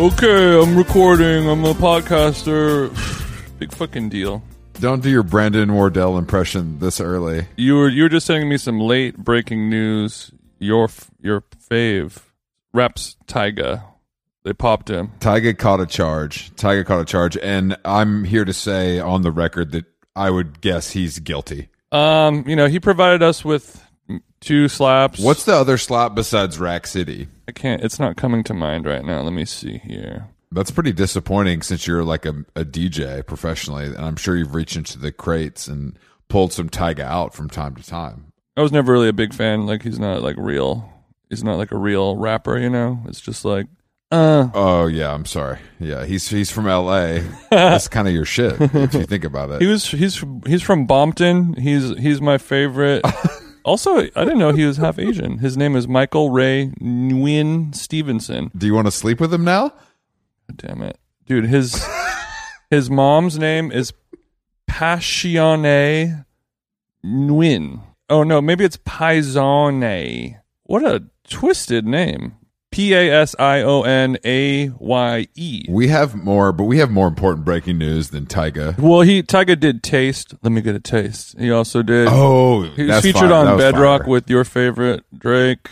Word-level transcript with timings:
Okay, 0.00 0.58
I'm 0.58 0.78
recording. 0.78 1.46
I'm 1.46 1.62
a 1.62 1.74
podcaster. 1.74 2.88
Big 3.58 3.70
fucking 3.70 4.08
deal. 4.08 4.42
Don't 4.80 5.02
do 5.02 5.10
your 5.10 5.22
Brandon 5.22 5.74
Wardell 5.74 6.16
impression 6.16 6.78
this 6.78 7.02
early. 7.02 7.48
You 7.58 7.76
were 7.76 7.88
you 7.90 8.04
were 8.04 8.08
just 8.08 8.24
sending 8.24 8.48
me 8.48 8.56
some 8.56 8.80
late 8.80 9.18
breaking 9.18 9.68
news. 9.68 10.30
Your 10.58 10.88
your 11.20 11.42
fave 11.70 12.16
reps 12.72 13.16
Tyga. 13.26 13.82
They 14.42 14.54
popped 14.54 14.88
him. 14.88 15.12
Tyga 15.20 15.58
caught 15.58 15.80
a 15.80 15.86
charge. 15.86 16.50
Tyga 16.56 16.86
caught 16.86 17.02
a 17.02 17.04
charge, 17.04 17.36
and 17.36 17.76
I'm 17.84 18.24
here 18.24 18.46
to 18.46 18.54
say 18.54 18.98
on 18.98 19.20
the 19.20 19.30
record 19.30 19.72
that 19.72 19.84
I 20.16 20.30
would 20.30 20.62
guess 20.62 20.92
he's 20.92 21.18
guilty. 21.18 21.68
Um, 21.92 22.48
you 22.48 22.56
know, 22.56 22.68
he 22.68 22.80
provided 22.80 23.22
us 23.22 23.44
with 23.44 23.84
two 24.40 24.68
slaps. 24.68 25.18
What's 25.20 25.44
the 25.44 25.54
other 25.54 25.78
slap 25.78 26.14
besides 26.14 26.58
Rack 26.58 26.86
City? 26.86 27.28
I 27.48 27.52
can't. 27.52 27.82
It's 27.82 27.98
not 27.98 28.16
coming 28.16 28.42
to 28.44 28.54
mind 28.54 28.86
right 28.86 29.04
now. 29.04 29.20
Let 29.22 29.32
me 29.32 29.44
see 29.44 29.78
here. 29.78 30.28
That's 30.52 30.70
pretty 30.72 30.92
disappointing 30.92 31.62
since 31.62 31.86
you're 31.86 32.02
like 32.04 32.26
a, 32.26 32.44
a 32.56 32.64
DJ 32.64 33.24
professionally, 33.24 33.86
and 33.86 33.98
I'm 34.04 34.16
sure 34.16 34.36
you've 34.36 34.54
reached 34.54 34.76
into 34.76 34.98
the 34.98 35.12
crates 35.12 35.68
and 35.68 35.96
pulled 36.28 36.52
some 36.52 36.68
Tyga 36.68 37.00
out 37.04 37.34
from 37.34 37.48
time 37.48 37.76
to 37.76 37.86
time. 37.86 38.32
I 38.56 38.62
was 38.62 38.72
never 38.72 38.92
really 38.92 39.08
a 39.08 39.12
big 39.12 39.32
fan. 39.32 39.66
Like 39.66 39.82
he's 39.82 39.98
not 40.00 40.22
like 40.22 40.36
real. 40.38 40.92
He's 41.28 41.44
not 41.44 41.56
like 41.56 41.70
a 41.70 41.78
real 41.78 42.16
rapper. 42.16 42.58
You 42.58 42.68
know. 42.70 43.00
It's 43.06 43.20
just 43.20 43.44
like. 43.44 43.66
Uh, 44.12 44.48
Oh 44.54 44.86
yeah, 44.88 45.14
I'm 45.14 45.24
sorry. 45.24 45.58
Yeah, 45.78 46.04
he's 46.04 46.28
he's 46.28 46.50
from 46.50 46.66
L.A. 46.66 47.20
That's 47.52 47.86
kind 47.86 48.08
of 48.08 48.14
your 48.14 48.24
shit 48.24 48.60
if 48.60 48.92
you 48.92 49.04
think 49.04 49.22
about 49.22 49.50
it. 49.50 49.60
he 49.62 49.68
was 49.68 49.86
he's 49.88 50.16
from- 50.16 50.42
he's 50.46 50.62
from 50.62 50.88
Bompton. 50.88 51.56
He's 51.56 51.96
he's 51.96 52.20
my 52.20 52.36
favorite. 52.38 53.04
also, 53.64 53.98
I 53.98 54.24
didn't 54.24 54.38
know 54.38 54.52
he 54.52 54.64
was 54.64 54.76
half 54.76 54.98
Asian. 54.98 55.38
His 55.38 55.56
name 55.56 55.76
is 55.76 55.86
Michael 55.88 56.30
Ray 56.30 56.72
Nguyen 56.80 57.74
Stevenson. 57.74 58.50
Do 58.56 58.66
you 58.66 58.74
want 58.74 58.86
to 58.86 58.92
sleep 58.92 59.20
with 59.20 59.32
him 59.32 59.44
now? 59.44 59.72
Damn 60.56 60.82
it, 60.82 60.98
dude. 61.26 61.46
His 61.46 61.86
his 62.70 62.90
mom's 62.90 63.38
name 63.38 63.70
is 63.70 63.92
Passione 64.68 66.24
Nguyen. 67.04 67.80
Oh 68.08 68.22
no, 68.22 68.40
maybe 68.40 68.64
it's 68.64 68.76
Paisone. 68.78 70.40
What 70.64 70.84
a 70.84 71.04
twisted 71.28 71.86
name. 71.86 72.36
P 72.70 72.94
A 72.94 73.10
S 73.22 73.34
I 73.38 73.62
O 73.62 73.82
N 73.82 74.16
A 74.24 74.68
Y 74.68 75.26
E. 75.34 75.64
We 75.68 75.88
have 75.88 76.14
more, 76.14 76.52
but 76.52 76.64
we 76.64 76.78
have 76.78 76.90
more 76.90 77.08
important 77.08 77.44
breaking 77.44 77.78
news 77.78 78.10
than 78.10 78.26
Tyga. 78.26 78.78
Well, 78.78 79.00
he 79.00 79.22
Tyga 79.22 79.58
did 79.58 79.82
taste. 79.82 80.34
Let 80.42 80.52
me 80.52 80.60
get 80.60 80.74
a 80.76 80.80
taste. 80.80 81.36
He 81.38 81.50
also 81.50 81.82
did. 81.82 82.06
Oh, 82.10 82.62
he 82.62 82.84
was 82.84 83.02
featured 83.02 83.30
fire. 83.30 83.32
On 83.46 83.56
was 83.56 83.64
Bedrock 83.64 84.02
fire. 84.02 84.10
with 84.10 84.30
your 84.30 84.44
favorite 84.44 85.04
Drake. 85.16 85.68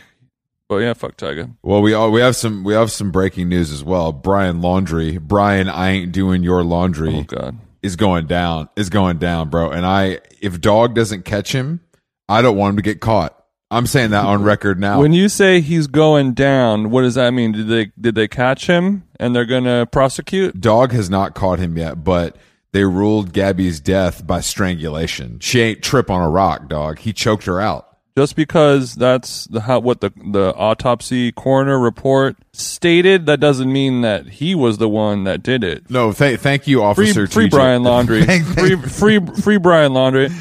But 0.69 0.79
yeah, 0.79 0.93
fuck 0.95 1.17
Tyga. 1.17 1.55
Well, 1.63 1.81
we 1.83 1.95
all 1.95 2.11
we 2.11 2.21
have 2.21 2.35
some 2.37 2.65
we 2.65 2.75
have 2.75 2.91
some 2.91 3.11
breaking 3.11 3.49
news 3.49 3.71
as 3.73 3.83
well. 3.85 4.13
Brian 4.13 4.61
Laundrie, 4.61 5.21
Brian, 5.21 5.69
I 5.69 5.91
ain't 5.91 6.13
doing 6.13 6.43
your 6.43 6.63
laundry. 6.65 7.15
Oh 7.15 7.23
god. 7.23 7.59
is 7.81 7.95
going 7.97 8.27
down 8.27 8.69
is 8.77 8.91
going 8.91 9.19
down 9.19 9.49
bro 9.49 9.71
and 9.71 9.87
i 9.87 10.19
if 10.41 10.61
dog 10.61 10.97
doesn't 10.97 11.25
catch 11.25 11.53
him 11.53 11.81
i 12.29 12.43
don't 12.43 12.57
want 12.57 12.71
him 12.71 12.77
to 12.77 12.83
get 12.83 13.01
caught 13.01 13.38
i'm 13.71 13.87
saying 13.87 14.11
that 14.11 14.25
on 14.25 14.43
record 14.43 14.79
now 14.81 15.01
When 15.01 15.13
you 15.13 15.29
say 15.29 15.61
he's 15.61 15.87
going 15.87 16.35
down, 16.35 16.91
what 16.91 17.03
does 17.03 17.15
that 17.17 17.33
mean? 17.33 17.53
Did 17.53 17.69
they 17.69 17.93
did 18.01 18.15
they 18.15 18.29
catch 18.29 18.67
him 18.67 19.05
and 19.21 19.35
they're 19.35 19.45
gonna 19.45 19.87
prosecute? 19.87 20.61
dog 20.61 20.93
has 20.93 21.11
not 21.11 21.35
caught 21.35 21.59
him 21.59 21.77
yet 21.77 22.03
but 22.05 22.37
they 22.73 22.85
ruled 22.85 23.33
gabby's 23.33 23.81
death 23.81 24.27
by 24.27 24.41
strangulation 24.41 25.39
she 25.41 25.61
ain't 25.61 25.83
trip 25.83 26.11
on 26.11 26.23
a 26.23 26.29
rock 26.29 26.69
dog 26.69 26.99
he 27.01 27.13
choked 27.13 27.45
her 27.45 27.61
out 27.61 27.88
Just 28.19 28.35
because 28.35 28.97
that's 28.97 29.45
the 29.45 29.61
how 29.61 29.79
what 29.79 30.01
the 30.01 30.11
the 30.33 30.53
autopsy 30.57 31.31
coroner 31.31 31.79
report 31.79 32.37
stated, 32.53 33.27
that 33.27 33.39
doesn't 33.39 33.73
mean 33.73 34.01
that 34.01 34.27
he 34.27 34.57
was 34.57 34.79
the 34.79 34.89
one 34.89 35.23
that 35.23 35.41
did 35.41 35.63
it. 35.63 35.89
no 35.89 36.11
th- 36.13 36.41
thank 36.41 36.67
you 36.67 36.83
officer 36.83 37.29
free 37.29 37.47
TJ. 37.47 37.51
Brian 37.51 37.83
Laundrie. 37.91 38.25
Thank- 38.27 38.45
free, 38.45 38.75
free, 38.75 39.21
free 39.41 39.57
Brian 39.59 39.93
Laundrie. 39.93 40.33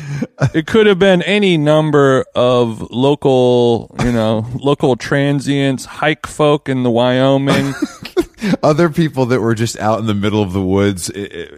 It 0.55 0.65
could 0.65 0.87
have 0.87 0.97
been 0.97 1.21
any 1.21 1.55
number 1.55 2.25
of 2.33 2.81
local, 2.89 3.95
you 4.03 4.11
know, 4.11 4.43
local 4.55 4.95
transients, 4.95 5.85
hike 5.85 6.25
folk 6.25 6.67
in 6.69 6.81
the 6.81 6.89
Wyoming. 6.89 7.75
other 8.63 8.89
people 8.89 9.25
that 9.27 9.41
were 9.41 9.55
just 9.55 9.77
out 9.79 9.99
in 9.99 10.05
the 10.05 10.13
middle 10.13 10.41
of 10.41 10.53
the 10.53 10.61
woods 10.61 11.09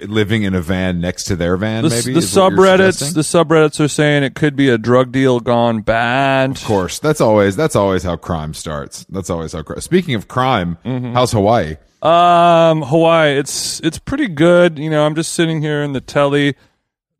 living 0.07 0.43
in 0.43 0.53
a 0.55 0.61
van 0.61 1.01
next 1.01 1.25
to 1.25 1.35
their 1.35 1.57
van 1.57 1.83
The, 1.83 1.89
maybe 1.89 2.13
the 2.13 2.19
is 2.19 2.35
what 2.35 2.51
you're 2.51 2.59
subreddits, 2.59 3.13
the 3.13 3.21
subreddits 3.21 3.79
are 3.79 3.87
saying 3.87 4.23
it 4.23 4.35
could 4.35 4.55
be 4.55 4.69
a 4.69 4.77
drug 4.77 5.11
deal 5.11 5.39
gone 5.39 5.81
bad. 5.81 6.51
Of 6.51 6.63
course, 6.63 6.99
that's 6.99 7.21
always 7.21 7.55
that's 7.55 7.75
always 7.75 8.03
how 8.03 8.15
crime 8.15 8.53
starts. 8.53 9.05
That's 9.09 9.29
always 9.29 9.53
how. 9.53 9.63
Crime. 9.63 9.81
Speaking 9.81 10.15
of 10.15 10.27
crime, 10.27 10.77
Mm-hmm. 10.85 11.13
how's 11.13 11.31
Hawaii? 11.31 11.77
Um, 12.01 12.81
Hawaii, 12.83 13.37
it's 13.37 13.79
it's 13.81 13.99
pretty 13.99 14.27
good. 14.27 14.79
You 14.79 14.89
know, 14.89 15.05
I'm 15.05 15.15
just 15.15 15.33
sitting 15.33 15.61
here 15.61 15.83
in 15.83 15.91
the 15.93 16.01
telly. 16.01 16.55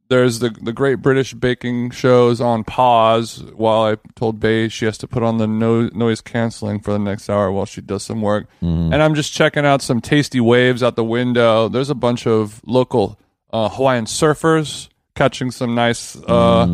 There's 0.09 0.39
the 0.39 0.49
the 0.49 0.73
Great 0.73 0.95
British 0.95 1.33
Baking 1.35 1.91
shows 1.91 2.41
on 2.41 2.63
pause 2.63 3.43
while 3.53 3.83
I 3.83 3.97
told 4.15 4.39
Bay 4.39 4.67
she 4.67 4.85
has 4.85 4.97
to 4.99 5.07
put 5.07 5.21
on 5.21 5.37
the 5.37 5.45
no, 5.47 5.87
noise 5.89 6.19
canceling 6.19 6.79
for 6.79 6.91
the 6.91 6.97
next 6.99 7.29
hour 7.29 7.51
while 7.51 7.65
she 7.65 7.79
does 7.81 8.03
some 8.03 8.21
work. 8.21 8.47
And 8.61 8.95
I'm 8.95 9.13
just 9.13 9.31
checking 9.33 9.65
out 9.67 9.81
some 9.83 10.01
tasty 10.01 10.39
waves 10.39 10.81
out 10.81 10.95
the 10.95 11.03
window. 11.03 11.69
There's 11.69 11.91
a 11.91 11.95
bunch 11.95 12.25
of 12.25 12.59
local 12.65 13.19
uh, 13.53 13.69
Hawaiian 13.69 14.05
surfers 14.05 14.89
catching 15.13 15.51
some 15.51 15.75
nice. 15.75 16.15
Uh, 16.27 16.67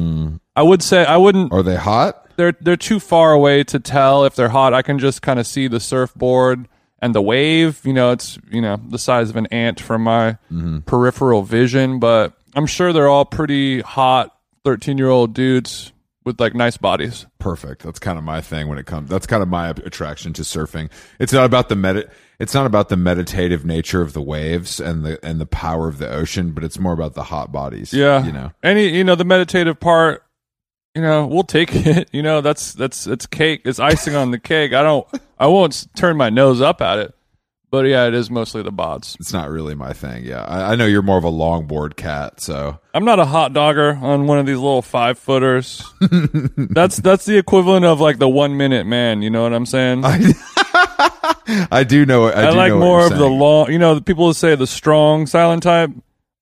I 0.55 0.63
would 0.63 0.81
say 0.81 1.03
I 1.03 1.17
wouldn't 1.17 1.51
Are 1.51 1.61
they 1.63 1.75
hot? 1.75 2.21
they're 2.37 2.53
they're 2.61 2.77
too 2.77 3.01
far 3.01 3.33
away 3.33 3.65
to 3.65 3.79
tell 3.79 4.23
if 4.23 4.35
they're 4.35 4.49
hot. 4.49 4.73
I 4.73 4.81
can 4.81 4.97
just 4.97 5.21
kind 5.21 5.39
of 5.39 5.45
see 5.47 5.67
the 5.67 5.81
surfboard 5.81 6.69
and 6.99 7.13
the 7.13 7.21
wave. 7.21 7.81
You 7.85 7.91
know, 7.93 8.11
it's 8.11 8.39
you 8.49 8.61
know 8.61 8.79
the 8.89 8.97
size 8.99 9.29
of 9.29 9.35
an 9.35 9.47
ant 9.47 9.81
from 9.81 10.03
my 10.03 10.37
peripheral 10.85 11.43
vision, 11.43 11.99
but 11.99 12.31
I'm 12.55 12.65
sure 12.67 12.93
they're 12.93 13.09
all 13.09 13.25
pretty 13.25 13.81
hot, 13.81 14.35
thirteen 14.63 14.97
year 14.97 15.09
old 15.09 15.33
dudes 15.33 15.91
with 16.25 16.39
like 16.39 16.55
nice 16.55 16.75
bodies. 16.77 17.25
Perfect. 17.39 17.83
That's 17.83 17.99
kind 17.99 18.17
of 18.17 18.23
my 18.23 18.41
thing 18.41 18.67
when 18.67 18.77
it 18.77 18.85
comes. 18.85 19.09
That's 19.09 19.27
kind 19.27 19.43
of 19.43 19.47
my 19.49 19.69
attraction 19.69 20.33
to 20.33 20.41
surfing. 20.41 20.89
It's 21.19 21.31
not 21.31 21.45
about 21.45 21.69
the 21.69 21.75
med. 21.75 22.09
It's 22.39 22.53
not 22.53 22.65
about 22.65 22.89
the 22.89 22.97
meditative 22.97 23.63
nature 23.63 24.01
of 24.01 24.13
the 24.13 24.21
waves 24.21 24.79
and 24.79 25.05
the 25.05 25.23
and 25.23 25.39
the 25.39 25.45
power 25.45 25.87
of 25.87 25.99
the 25.99 26.09
ocean, 26.09 26.51
but 26.51 26.63
it's 26.63 26.79
more 26.79 26.93
about 26.93 27.13
the 27.13 27.23
hot 27.23 27.51
bodies. 27.51 27.93
Yeah, 27.93 28.25
you 28.25 28.31
know. 28.31 28.51
any 28.63 28.89
you 28.89 29.03
know 29.03 29.15
the 29.15 29.23
meditative 29.25 29.79
part. 29.79 30.23
You 30.95 31.01
know, 31.01 31.27
we'll 31.27 31.43
take 31.43 31.69
it. 31.75 32.09
You 32.11 32.23
know, 32.23 32.41
that's 32.41 32.73
that's 32.73 33.05
it's 33.05 33.25
cake. 33.25 33.61
It's 33.65 33.79
icing 33.79 34.15
on 34.15 34.31
the 34.31 34.39
cake. 34.39 34.73
I 34.73 34.81
don't. 34.81 35.07
I 35.37 35.47
won't 35.47 35.87
turn 35.95 36.17
my 36.17 36.29
nose 36.29 36.61
up 36.61 36.81
at 36.81 36.99
it. 36.99 37.13
But 37.71 37.85
yeah, 37.85 38.07
it 38.07 38.13
is 38.13 38.29
mostly 38.29 38.63
the 38.63 38.71
bots. 38.71 39.17
It's 39.19 39.33
not 39.33 39.49
really 39.49 39.75
my 39.75 39.93
thing. 39.93 40.23
Yeah, 40.25 40.43
I, 40.43 40.73
I 40.73 40.75
know 40.75 40.85
you're 40.85 41.01
more 41.01 41.17
of 41.17 41.23
a 41.23 41.31
longboard 41.31 41.95
cat, 41.95 42.39
so 42.39 42.79
I'm 42.93 43.05
not 43.05 43.19
a 43.19 43.25
hot 43.25 43.53
dogger 43.53 43.95
on 44.01 44.27
one 44.27 44.39
of 44.39 44.45
these 44.45 44.57
little 44.57 44.81
five 44.81 45.19
footers. 45.19 45.83
that's 46.57 46.97
that's 46.97 47.25
the 47.25 47.37
equivalent 47.37 47.85
of 47.85 47.99
like 47.99 48.17
the 48.17 48.29
one 48.29 48.57
minute 48.57 48.85
man. 48.85 49.21
You 49.21 49.29
know 49.29 49.43
what 49.43 49.53
I'm 49.53 49.65
saying? 49.65 50.03
I, 50.05 50.33
I 51.71 51.83
do 51.83 52.05
know. 52.05 52.27
I, 52.27 52.51
do 52.51 52.57
like 52.57 52.69
know 52.69 52.77
what 52.77 52.85
more 52.85 52.99
you're 53.01 53.13
of 53.13 53.17
the 53.17 53.27
long. 53.27 53.71
You 53.71 53.79
know, 53.79 53.95
the 53.95 54.01
people 54.01 54.33
say 54.33 54.55
the 54.55 54.67
strong 54.67 55.27
silent 55.27 55.63
type. 55.63 55.91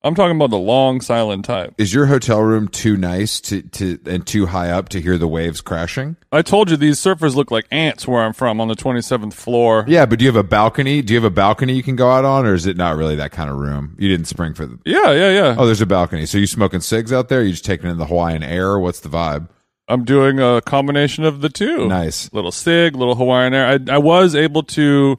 I'm 0.05 0.15
talking 0.15 0.35
about 0.35 0.49
the 0.49 0.57
long 0.57 0.99
silent 0.99 1.45
type. 1.45 1.73
Is 1.77 1.93
your 1.93 2.07
hotel 2.07 2.41
room 2.41 2.67
too 2.67 2.97
nice 2.97 3.39
to, 3.41 3.61
to 3.61 3.97
and 4.05 4.27
too 4.27 4.47
high 4.47 4.69
up 4.69 4.89
to 4.89 4.99
hear 5.01 5.17
the 5.17 5.29
waves 5.29 5.61
crashing? 5.61 6.17
I 6.29 6.41
told 6.41 6.69
you 6.69 6.75
these 6.75 6.99
surfers 6.99 7.35
look 7.35 7.51
like 7.51 7.65
ants 7.71 8.05
where 8.05 8.21
I'm 8.21 8.33
from 8.33 8.59
on 8.59 8.67
the 8.67 8.75
27th 8.75 9.33
floor. 9.33 9.85
Yeah, 9.87 10.05
but 10.05 10.19
do 10.19 10.25
you 10.25 10.29
have 10.29 10.35
a 10.35 10.47
balcony? 10.47 11.01
Do 11.01 11.13
you 11.13 11.21
have 11.21 11.31
a 11.31 11.33
balcony 11.33 11.73
you 11.73 11.83
can 11.83 11.95
go 11.95 12.11
out 12.11 12.25
on, 12.25 12.45
or 12.45 12.53
is 12.53 12.65
it 12.65 12.75
not 12.75 12.97
really 12.97 13.15
that 13.15 13.31
kind 13.31 13.49
of 13.49 13.55
room? 13.55 13.95
You 13.97 14.09
didn't 14.09 14.25
spring 14.27 14.53
for 14.53 14.65
the. 14.65 14.77
Yeah, 14.85 15.11
yeah, 15.11 15.29
yeah. 15.29 15.55
Oh, 15.57 15.65
there's 15.65 15.81
a 15.81 15.85
balcony. 15.85 16.25
So 16.25 16.37
you 16.37 16.47
smoking 16.47 16.81
cigs 16.81 17.13
out 17.13 17.29
there? 17.29 17.41
You 17.41 17.51
just 17.51 17.63
taking 17.63 17.89
in 17.89 17.97
the 17.97 18.07
Hawaiian 18.07 18.43
air? 18.43 18.77
What's 18.77 18.99
the 18.99 19.09
vibe? 19.09 19.47
I'm 19.87 20.05
doing 20.05 20.39
a 20.39 20.61
combination 20.61 21.23
of 21.23 21.41
the 21.41 21.49
two. 21.49 21.87
Nice. 21.87 22.31
Little 22.33 22.51
Sig, 22.51 22.95
little 22.95 23.15
Hawaiian 23.15 23.53
Air. 23.53 23.67
I, 23.67 23.95
I 23.95 23.97
was 23.97 24.35
able 24.35 24.63
to. 24.63 25.17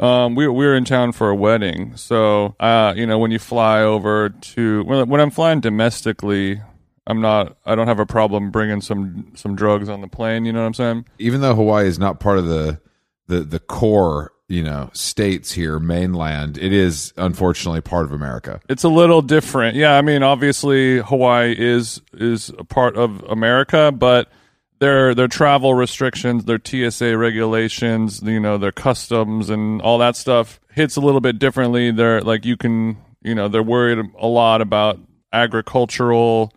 Um, 0.00 0.36
we 0.36 0.46
we 0.46 0.64
were 0.64 0.76
in 0.76 0.84
town 0.84 1.12
for 1.12 1.28
a 1.28 1.34
wedding, 1.34 1.96
so 1.96 2.54
uh, 2.60 2.94
you 2.96 3.06
know, 3.06 3.18
when 3.18 3.30
you 3.32 3.38
fly 3.38 3.82
over 3.82 4.28
to 4.28 4.84
when 4.84 5.08
when 5.08 5.20
I'm 5.20 5.30
flying 5.30 5.60
domestically, 5.60 6.60
I'm 7.06 7.20
not. 7.20 7.56
I 7.66 7.74
don't 7.74 7.88
have 7.88 7.98
a 7.98 8.06
problem 8.06 8.50
bringing 8.50 8.80
some 8.80 9.32
some 9.34 9.56
drugs 9.56 9.88
on 9.88 10.00
the 10.00 10.08
plane. 10.08 10.44
You 10.44 10.52
know 10.52 10.60
what 10.60 10.66
I'm 10.66 10.74
saying? 10.74 11.06
Even 11.18 11.40
though 11.40 11.54
Hawaii 11.54 11.86
is 11.86 11.98
not 11.98 12.20
part 12.20 12.38
of 12.38 12.46
the 12.46 12.80
the 13.26 13.40
the 13.40 13.58
core, 13.58 14.32
you 14.46 14.62
know, 14.62 14.90
states 14.92 15.50
here, 15.50 15.80
mainland, 15.80 16.58
it 16.58 16.72
is 16.72 17.12
unfortunately 17.16 17.80
part 17.80 18.04
of 18.04 18.12
America. 18.12 18.60
It's 18.68 18.84
a 18.84 18.88
little 18.88 19.22
different. 19.22 19.74
Yeah, 19.74 19.94
I 19.94 20.02
mean, 20.02 20.22
obviously 20.22 20.98
Hawaii 20.98 21.56
is 21.58 22.00
is 22.12 22.50
a 22.58 22.64
part 22.64 22.96
of 22.96 23.22
America, 23.24 23.90
but 23.90 24.30
their 24.78 25.14
their 25.14 25.28
travel 25.28 25.74
restrictions, 25.74 26.44
their 26.44 26.60
TSA 26.62 27.16
regulations, 27.16 28.22
you 28.22 28.40
know, 28.40 28.58
their 28.58 28.72
customs 28.72 29.50
and 29.50 29.82
all 29.82 29.98
that 29.98 30.16
stuff 30.16 30.60
hits 30.72 30.96
a 30.96 31.00
little 31.00 31.20
bit 31.20 31.38
differently. 31.38 31.90
They're 31.90 32.20
like 32.20 32.44
you 32.44 32.56
can, 32.56 32.96
you 33.22 33.34
know, 33.34 33.48
they're 33.48 33.62
worried 33.62 33.98
a 34.18 34.26
lot 34.26 34.60
about 34.60 34.98
agricultural 35.32 36.52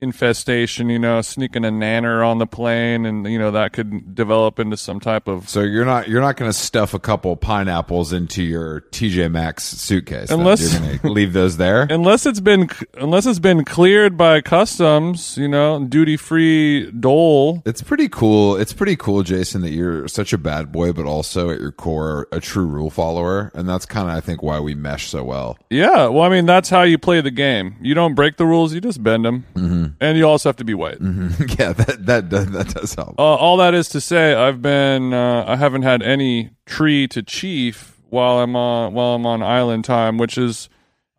infestation, 0.00 0.90
you 0.90 0.98
know, 0.98 1.22
sneaking 1.22 1.64
a 1.64 1.70
nanner 1.70 2.26
on 2.26 2.38
the 2.38 2.46
plane 2.46 3.06
and 3.06 3.26
you 3.26 3.38
know 3.38 3.50
that 3.50 3.72
could 3.72 4.14
develop 4.14 4.58
into 4.58 4.76
some 4.76 5.00
type 5.00 5.26
of 5.28 5.48
So 5.48 5.60
you're 5.60 5.84
not 5.84 6.08
you're 6.08 6.20
not 6.20 6.36
going 6.36 6.50
to 6.50 6.56
stuff 6.56 6.94
a 6.94 6.98
couple 6.98 7.34
pineapples 7.36 8.12
into 8.12 8.42
your 8.42 8.82
TJ 8.92 9.30
Maxx 9.30 9.64
suitcase. 9.64 10.30
Unless- 10.30 10.72
you're 10.72 10.80
going 10.80 10.98
to 11.00 11.10
leave 11.10 11.32
those 11.32 11.56
there. 11.56 11.82
unless 11.90 12.26
it's 12.26 12.40
been 12.40 12.68
unless 12.94 13.26
it's 13.26 13.38
been 13.38 13.64
cleared 13.64 14.16
by 14.16 14.40
customs, 14.40 15.36
you 15.36 15.48
know, 15.48 15.84
duty 15.84 16.16
free 16.16 16.90
dole. 16.92 17.62
It's 17.64 17.82
pretty 17.82 18.08
cool. 18.08 18.56
It's 18.56 18.72
pretty 18.72 18.96
cool, 18.96 19.22
Jason, 19.22 19.62
that 19.62 19.70
you're 19.70 20.06
such 20.08 20.32
a 20.32 20.38
bad 20.38 20.70
boy, 20.70 20.92
but 20.92 21.06
also 21.06 21.50
at 21.50 21.60
your 21.60 21.72
core 21.72 22.28
a 22.32 22.40
true 22.40 22.66
rule 22.66 22.90
follower, 22.90 23.50
and 23.54 23.68
that's 23.68 23.86
kind 23.86 24.08
of 24.08 24.14
I 24.14 24.20
think 24.20 24.42
why 24.42 24.60
we 24.60 24.74
mesh 24.74 25.08
so 25.08 25.24
well. 25.24 25.58
Yeah, 25.70 26.08
well, 26.08 26.22
I 26.22 26.28
mean, 26.28 26.46
that's 26.46 26.68
how 26.68 26.82
you 26.82 26.98
play 26.98 27.20
the 27.20 27.30
game. 27.30 27.76
You 27.80 27.94
don't 27.94 28.14
break 28.14 28.36
the 28.36 28.46
rules; 28.46 28.74
you 28.74 28.80
just 28.80 29.02
bend 29.02 29.24
them, 29.24 29.46
mm-hmm. 29.54 29.84
And 30.00 30.16
you 30.18 30.26
also 30.28 30.48
have 30.48 30.56
to 30.56 30.64
be 30.64 30.74
white. 30.74 30.98
yeah, 31.00 31.72
that 31.72 31.96
that 32.06 32.28
does, 32.28 32.50
that 32.52 32.68
does 32.68 32.94
help. 32.94 33.18
Uh, 33.18 33.22
all 33.22 33.56
that 33.58 33.74
is 33.74 33.88
to 33.90 34.00
say, 34.00 34.34
I've 34.34 34.60
been, 34.62 35.12
uh, 35.12 35.44
I 35.46 35.56
haven't 35.56 35.82
had 35.82 36.02
any 36.02 36.50
tree 36.66 37.06
to 37.08 37.22
chief 37.22 38.00
while 38.10 38.38
I'm 38.38 38.54
on 38.56 38.94
while 38.94 39.14
I'm 39.14 39.26
on 39.26 39.42
island 39.42 39.84
time, 39.84 40.18
which 40.18 40.36
is 40.38 40.68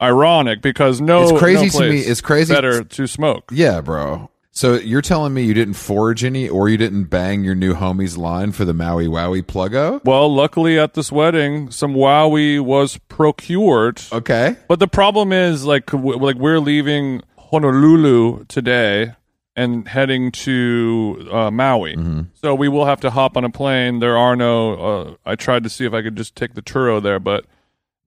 ironic 0.02 0.62
because 0.62 1.02
no, 1.02 1.24
It's 1.30 1.40
crazy 1.40 1.66
no 1.78 1.86
to 1.86 1.90
me- 1.92 2.00
it's 2.00 2.22
crazy- 2.22 2.54
better 2.54 2.84
to 2.84 3.08
smoke. 3.08 3.50
Yeah, 3.52 3.82
bro. 3.82 4.30
So 4.52 4.76
you're 4.76 5.02
telling 5.02 5.34
me 5.34 5.44
you 5.44 5.54
didn't 5.54 5.74
forage 5.74 6.24
any, 6.24 6.48
or 6.48 6.70
you 6.70 6.78
didn't 6.78 7.06
bang 7.06 7.44
your 7.44 7.56
new 7.56 7.74
homie's 7.74 8.18
line 8.18 8.54
for 8.54 8.64
the 8.64 8.74
Maui 8.74 9.06
Wowie 9.06 9.44
pluggo? 9.44 10.00
Well, 10.06 10.34
luckily 10.34 10.80
at 10.80 10.94
this 10.94 11.12
wedding, 11.12 11.70
some 11.72 11.94
wowie 11.94 12.62
was 12.62 12.98
procured. 13.10 14.02
Okay. 14.14 14.56
But 14.70 14.80
the 14.80 14.88
problem 14.88 15.34
is, 15.34 15.66
like, 15.66 15.92
like 15.92 16.38
we're 16.38 16.62
leaving 16.62 17.22
Honolulu 17.52 18.46
today 18.46 19.14
and 19.56 19.88
heading 19.88 20.32
to 20.32 21.28
uh, 21.32 21.52
Maui. 21.52 21.96
So 22.42 22.54
we 22.56 22.68
will 22.68 22.86
have 22.86 23.00
to 23.02 23.10
hop 23.10 23.38
on 23.38 23.46
a 23.46 23.50
plane. 23.50 24.00
There 24.00 24.18
are 24.18 24.36
no. 24.36 24.74
Uh, 24.74 25.16
I 25.26 25.36
tried 25.36 25.64
to 25.64 25.70
see 25.70 25.86
if 25.86 25.94
I 25.94 26.02
could 26.02 26.16
just 26.16 26.36
take 26.36 26.54
the 26.56 26.62
Turo 26.62 27.02
there, 27.02 27.20
but 27.20 27.46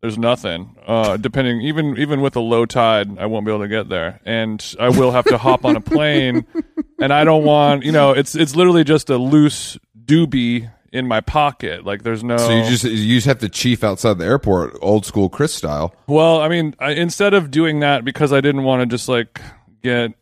there's 0.03 0.19
nothing. 0.19 0.77
Uh, 0.87 1.17
depending, 1.17 1.63
even 1.63 1.97
even 1.99 2.21
with 2.21 2.37
a 2.37 2.41
low 2.41 2.67
tide, 2.67 3.19
I 3.19 3.27
won't 3.27 3.47
be 3.47 3.53
able 3.53 3.63
to 3.65 3.69
get 3.69 3.89
there, 3.89 4.21
and 4.25 4.63
I 4.79 4.91
will 4.91 5.11
have 5.13 5.25
to 5.27 5.39
hop 5.39 5.65
on 5.65 5.77
a 5.77 5.81
plane. 5.81 6.47
And 7.01 7.13
I 7.13 7.23
don't 7.23 7.45
want, 7.45 7.85
you 7.85 7.93
know, 7.93 8.11
it's 8.11 8.35
it's 8.35 8.57
literally 8.57 8.83
just 8.83 9.09
a 9.09 9.19
loose 9.19 9.79
doobie 10.05 10.69
in 10.93 11.07
my 11.07 11.21
pocket. 11.21 11.85
Like 11.85 12.03
there's 12.03 12.25
no. 12.25 12.37
So 12.37 12.51
you 12.51 12.65
just 12.65 12.85
you 12.85 13.17
just 13.17 13.27
have 13.27 13.39
to 13.41 13.49
chief 13.49 13.85
outside 13.85 14.19
the 14.19 14.25
airport, 14.25 14.77
old 14.81 15.05
school 15.07 15.29
Chris 15.29 15.55
style. 15.55 15.95
Well, 16.07 16.41
I 16.41 16.49
mean, 16.49 16.75
I, 16.79 16.93
instead 16.93 17.35
of 17.35 17.51
doing 17.51 17.81
that 17.81 18.05
because 18.05 18.33
I 18.33 18.41
didn't 18.41 18.65
want 18.65 18.81
to 18.81 18.87
just 18.87 19.09
like 19.09 19.41
get, 19.83 20.13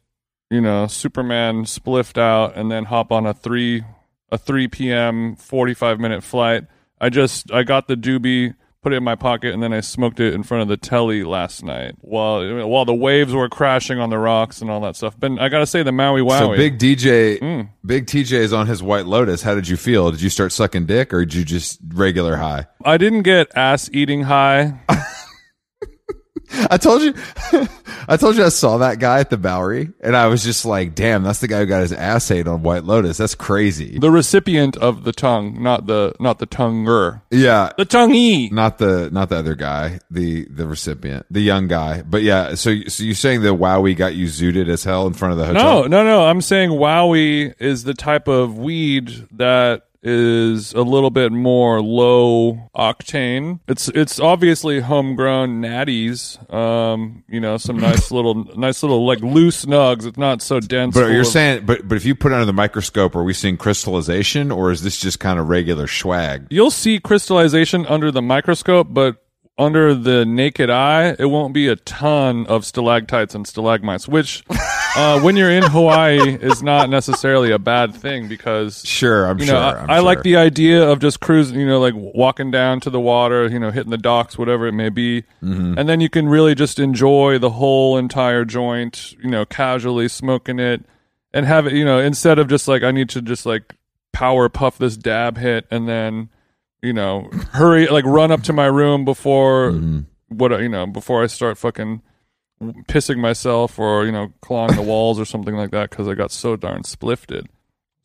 you 0.51 0.61
know, 0.61 0.87
Superman 0.87 1.65
spliffed 1.65 2.19
out 2.19 2.57
and 2.57 2.71
then 2.71 2.85
hop 2.85 3.13
on 3.13 3.27
a 3.27 3.35
three 3.35 3.85
a 4.31 4.39
three 4.39 4.69
p.m. 4.69 5.37
forty 5.37 5.75
five 5.75 6.01
minute 6.01 6.23
flight. 6.23 6.65
I 7.01 7.11
just 7.11 7.53
I 7.53 7.63
got 7.63 7.89
the 7.89 7.97
doobie, 7.97 8.55
put 8.87 8.93
it 8.93 8.99
in 8.99 9.03
my 9.03 9.17
pocket, 9.17 9.53
and 9.53 9.61
then 9.61 9.73
I 9.73 9.81
smoked 9.81 10.21
it 10.21 10.33
in 10.33 10.45
front 10.45 10.63
of 10.63 10.69
the 10.69 10.77
telly 10.77 11.25
last 11.25 11.65
night 11.65 11.97
while 12.03 12.69
while 12.69 12.85
the 12.85 12.95
waves 12.95 13.35
were 13.35 13.49
crashing 13.49 13.99
on 13.99 14.11
the 14.11 14.19
rocks 14.19 14.61
and 14.63 14.71
all 14.71 14.81
that 14.83 14.95
stuff. 14.95 15.17
But 15.19 15.41
I 15.41 15.49
gotta 15.49 15.67
say, 15.67 15.83
the 15.83 15.91
Maui 15.91 16.21
Wowie. 16.21 16.39
So 16.39 16.57
big 16.57 16.79
DJ, 16.79 17.41
Mm. 17.41 17.69
big 17.85 18.07
TJ 18.07 18.39
is 18.39 18.53
on 18.53 18.69
his 18.69 18.85
White 18.85 19.07
Lotus. 19.07 19.43
How 19.43 19.57
did 19.57 19.67
you 19.67 19.77
feel? 19.77 20.13
Did 20.13 20.23
you 20.23 20.31
start 20.31 20.53
sucking 20.53 20.87
dick, 20.87 21.13
or 21.13 21.25
did 21.25 21.35
you 21.35 21.45
just 21.45 21.81
regular 21.95 22.37
high? 22.37 22.67
I 22.85 22.97
didn't 22.97 23.23
get 23.23 23.49
ass 23.57 23.91
eating 23.93 24.23
high. 24.23 24.75
I 26.71 26.77
told 26.79 27.03
you, 27.03 27.15
I 28.09 28.17
told 28.17 28.37
you 28.37 28.45
I 28.45 28.51
saw 28.51 28.79
that 28.79 28.99
guy 28.99 29.21
at 29.21 29.31
the 29.31 29.37
Bowery, 29.37 29.91
and 30.01 30.17
I 30.17 30.27
was 30.27 30.45
just 30.45 30.65
like, 30.65 30.95
"Damn, 30.95 31.23
that's 31.23 31.41
the 31.41 31.49
guy 31.49 31.61
who 31.61 31.67
got 31.67 31.81
his 31.81 31.93
ass 31.93 32.31
ate 32.31 32.47
on 32.47 32.63
White 32.63 32.85
Lotus. 32.85 33.17
That's 33.17 33.35
crazy." 33.35 33.99
the 33.99 34.11
recipient 34.11 34.77
of 34.77 35.05
the 35.05 35.13
tongue, 35.13 35.63
not 35.63 35.87
the 35.87 36.15
not 36.21 36.39
the 36.39 36.47
tonguer. 36.47 37.23
Yeah, 37.31 37.71
The 37.77 37.85
tonguee. 37.85 38.51
not 38.53 38.79
the 38.79 39.11
not 39.11 39.29
the 39.29 39.37
other 39.37 39.55
guy, 39.55 40.01
the 40.11 40.47
the 40.49 40.67
recipient, 40.67 41.27
the 41.31 41.41
young 41.41 41.67
guy. 41.69 42.03
But 42.03 42.23
yeah, 42.23 42.55
so 42.55 42.75
so 42.87 43.03
you 43.03 43.15
saying 43.15 43.43
the 43.43 43.55
Wowie 43.55 43.97
got 43.97 44.15
you 44.15 44.27
zooted 44.27 44.69
as 44.69 44.85
hell 44.85 45.07
in 45.07 45.15
front 45.15 45.33
of 45.33 45.39
the 45.39 45.47
hotel? 45.47 45.83
No, 45.83 45.87
no, 45.87 46.05
no. 46.05 46.27
I'm 46.27 46.41
saying 46.41 46.71
Wowie 46.71 47.55
is 47.59 47.85
the 47.85 47.95
type 47.95 48.29
of 48.29 48.57
weed 48.59 49.27
that 49.33 49.86
is 50.07 50.73
a 50.73 50.83
little 50.83 51.11
bit 51.11 51.33
more 51.33 51.83
low 51.83 52.71
octane. 52.77 53.59
It's 53.67 53.89
it's 53.89 54.21
obviously 54.21 54.81
homegrown 54.81 55.61
natties. 55.61 56.39
Um, 56.53 57.25
you 57.29 57.41
know, 57.41 57.57
some 57.57 57.77
nice 57.77 58.11
little 58.11 58.45
nice 58.57 58.83
little 58.83 59.05
like 59.05 59.21
loose 59.21 59.65
nugs. 59.65 60.07
It's 60.07 60.17
not 60.17 60.43
so 60.43 60.61
dense. 60.61 60.95
But 60.95 61.11
you're 61.11 61.23
of- 61.23 61.27
saying, 61.27 61.67
but 61.67 61.87
but 61.89 61.97
if 61.97 62.05
you 62.05 62.15
put 62.15 62.33
it 62.33 62.37
under 62.37 62.47
the 62.47 62.53
microscope, 62.53 63.17
are 63.17 63.25
we 63.25 63.33
seeing 63.33 63.57
crystallization, 63.57 64.53
or 64.53 64.71
is 64.71 64.83
this 64.83 64.99
just 64.99 65.19
kind 65.21 65.39
of 65.39 65.49
regular 65.49 65.87
swag? 65.89 66.47
you'll 66.51 66.71
see 66.71 67.01
crystallization 67.01 67.85
under 67.87 68.11
the 68.11 68.23
microscope, 68.23 68.87
but 68.91 69.26
under 69.59 69.95
the 69.95 70.27
naked 70.27 70.69
eye, 70.69 71.17
it 71.19 71.27
won't 71.27 71.55
be 71.55 71.69
a 71.69 71.77
ton 71.77 72.47
of 72.47 72.65
stalactites 72.67 73.35
and 73.35 73.47
stalagmites, 73.47 74.07
which 74.07 74.45
uh, 74.97 75.21
when 75.23 75.35
you're 75.37 75.51
in 75.51 75.63
Hawaii 75.63 76.35
is 76.35 76.63
not 76.63 76.91
necessarily 76.91 77.51
a 77.53 77.59
bad 77.59 77.95
thing 77.95 78.29
because 78.29 78.85
Sure, 78.85 79.27
I'm 79.27 79.39
you 79.39 79.47
sure. 79.47 79.55
know, 79.55 79.61
I, 79.61 79.83
I'm 79.83 79.91
I 79.91 79.99
like 80.01 80.19
sure. 80.19 80.23
the 80.25 80.37
idea 80.37 80.87
of 80.87 80.99
just 80.99 81.21
cruising, 81.21 81.59
you 81.59 81.67
know, 81.67 81.81
like 81.81 81.95
walking 81.97 82.51
down 82.51 82.81
to 82.81 82.91
the 82.91 83.01
water, 83.01 83.49
you 83.49 83.59
know, 83.59 83.71
hitting 83.71 83.91
the 83.91 83.97
docks, 83.97 84.37
whatever 84.37 84.67
it 84.67 84.73
may 84.73 84.91
be. 84.91 85.23
Mm-hmm. 85.43 85.79
And 85.79 85.89
then 85.89 86.01
you 86.01 86.11
can 86.11 86.29
really 86.29 86.55
just 86.55 86.79
enjoy 86.79 87.39
the 87.39 87.51
whole 87.51 87.97
entire 87.97 88.45
joint, 88.45 89.15
you 89.23 89.31
know, 89.31 89.47
casually 89.47 90.09
smoking 90.09 90.59
it 90.59 90.85
and 91.33 91.47
have 91.47 91.67
it, 91.67 91.73
you 91.73 91.85
know, 91.85 91.99
instead 91.99 92.39
of 92.39 92.49
just 92.49 92.69
like, 92.69 92.83
I 92.83 92.91
need 92.91 93.09
to 93.11 93.23
just 93.23 93.47
like 93.47 93.75
power 94.13 94.51
puff 94.51 94.77
this 94.77 94.99
dab 94.99 95.39
hit 95.39 95.67
and 95.71 95.89
then, 95.89 96.29
you 96.87 96.93
know, 96.93 97.29
hurry, 97.53 97.87
like 97.89 98.05
run 98.05 98.31
up 98.31 98.43
to 98.45 98.53
my 98.53 98.67
room 98.67 99.05
before 99.05 99.73
Mm-hmm. 99.73 100.01
what, 100.29 100.53
you 100.61 100.69
know, 100.69 100.87
before 100.87 101.23
I 101.23 101.27
start 101.27 101.59
fucking 101.59 102.03
pissing 102.89 103.19
myself 103.19 103.79
or, 103.79 104.07
you 104.07 104.13
know, 104.13 104.33
clawing 104.41 104.75
the 104.77 104.83
walls 104.83 105.21
or 105.21 105.25
something 105.25 105.55
like 105.55 105.71
that 105.73 105.91
because 105.91 106.09
I 106.09 106.15
got 106.15 106.31
so 106.31 106.57
darn 106.57 106.85
splifted. 106.85 107.49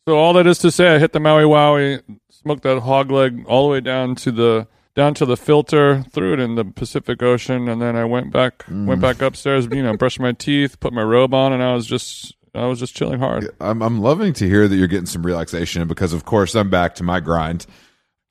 So 0.06 0.16
all 0.16 0.32
that 0.34 0.46
is 0.46 0.58
to 0.58 0.70
say, 0.70 0.94
I 0.94 0.98
hit 0.98 1.12
the 1.12 1.20
Maui 1.20 1.44
Wowie, 1.44 2.02
smoked 2.30 2.64
that 2.64 2.80
hog 2.80 3.10
leg 3.10 3.44
all 3.46 3.66
the 3.68 3.72
way 3.72 3.80
down 3.80 4.14
to 4.16 4.32
the 4.32 4.66
down 4.94 5.14
to 5.14 5.24
the 5.24 5.38
filter, 5.38 6.02
threw 6.10 6.34
it 6.34 6.40
in 6.40 6.54
the 6.56 6.64
Pacific 6.66 7.22
Ocean, 7.22 7.66
and 7.68 7.80
then 7.80 7.96
I 7.96 8.04
went 8.04 8.30
back 8.30 8.64
went 8.68 9.00
back 9.00 9.22
upstairs, 9.22 9.66
you 9.70 9.82
know, 9.82 9.96
brushed 9.96 10.20
my 10.20 10.32
teeth, 10.32 10.80
put 10.80 10.92
my 10.92 11.02
robe 11.02 11.32
on, 11.32 11.52
and 11.54 11.62
I 11.62 11.72
was 11.74 11.86
just 11.86 12.34
I 12.54 12.66
was 12.66 12.78
just 12.80 12.94
chilling 12.94 13.20
hard. 13.20 13.48
I'm 13.60 13.80
I'm 13.80 14.00
loving 14.02 14.32
to 14.34 14.46
hear 14.46 14.68
that 14.68 14.76
you're 14.76 14.88
getting 14.88 15.06
some 15.06 15.22
relaxation 15.24 15.86
because 15.88 16.12
of 16.12 16.24
course 16.26 16.54
I'm 16.54 16.68
back 16.68 16.94
to 16.96 17.04
my 17.04 17.20
grind. 17.20 17.64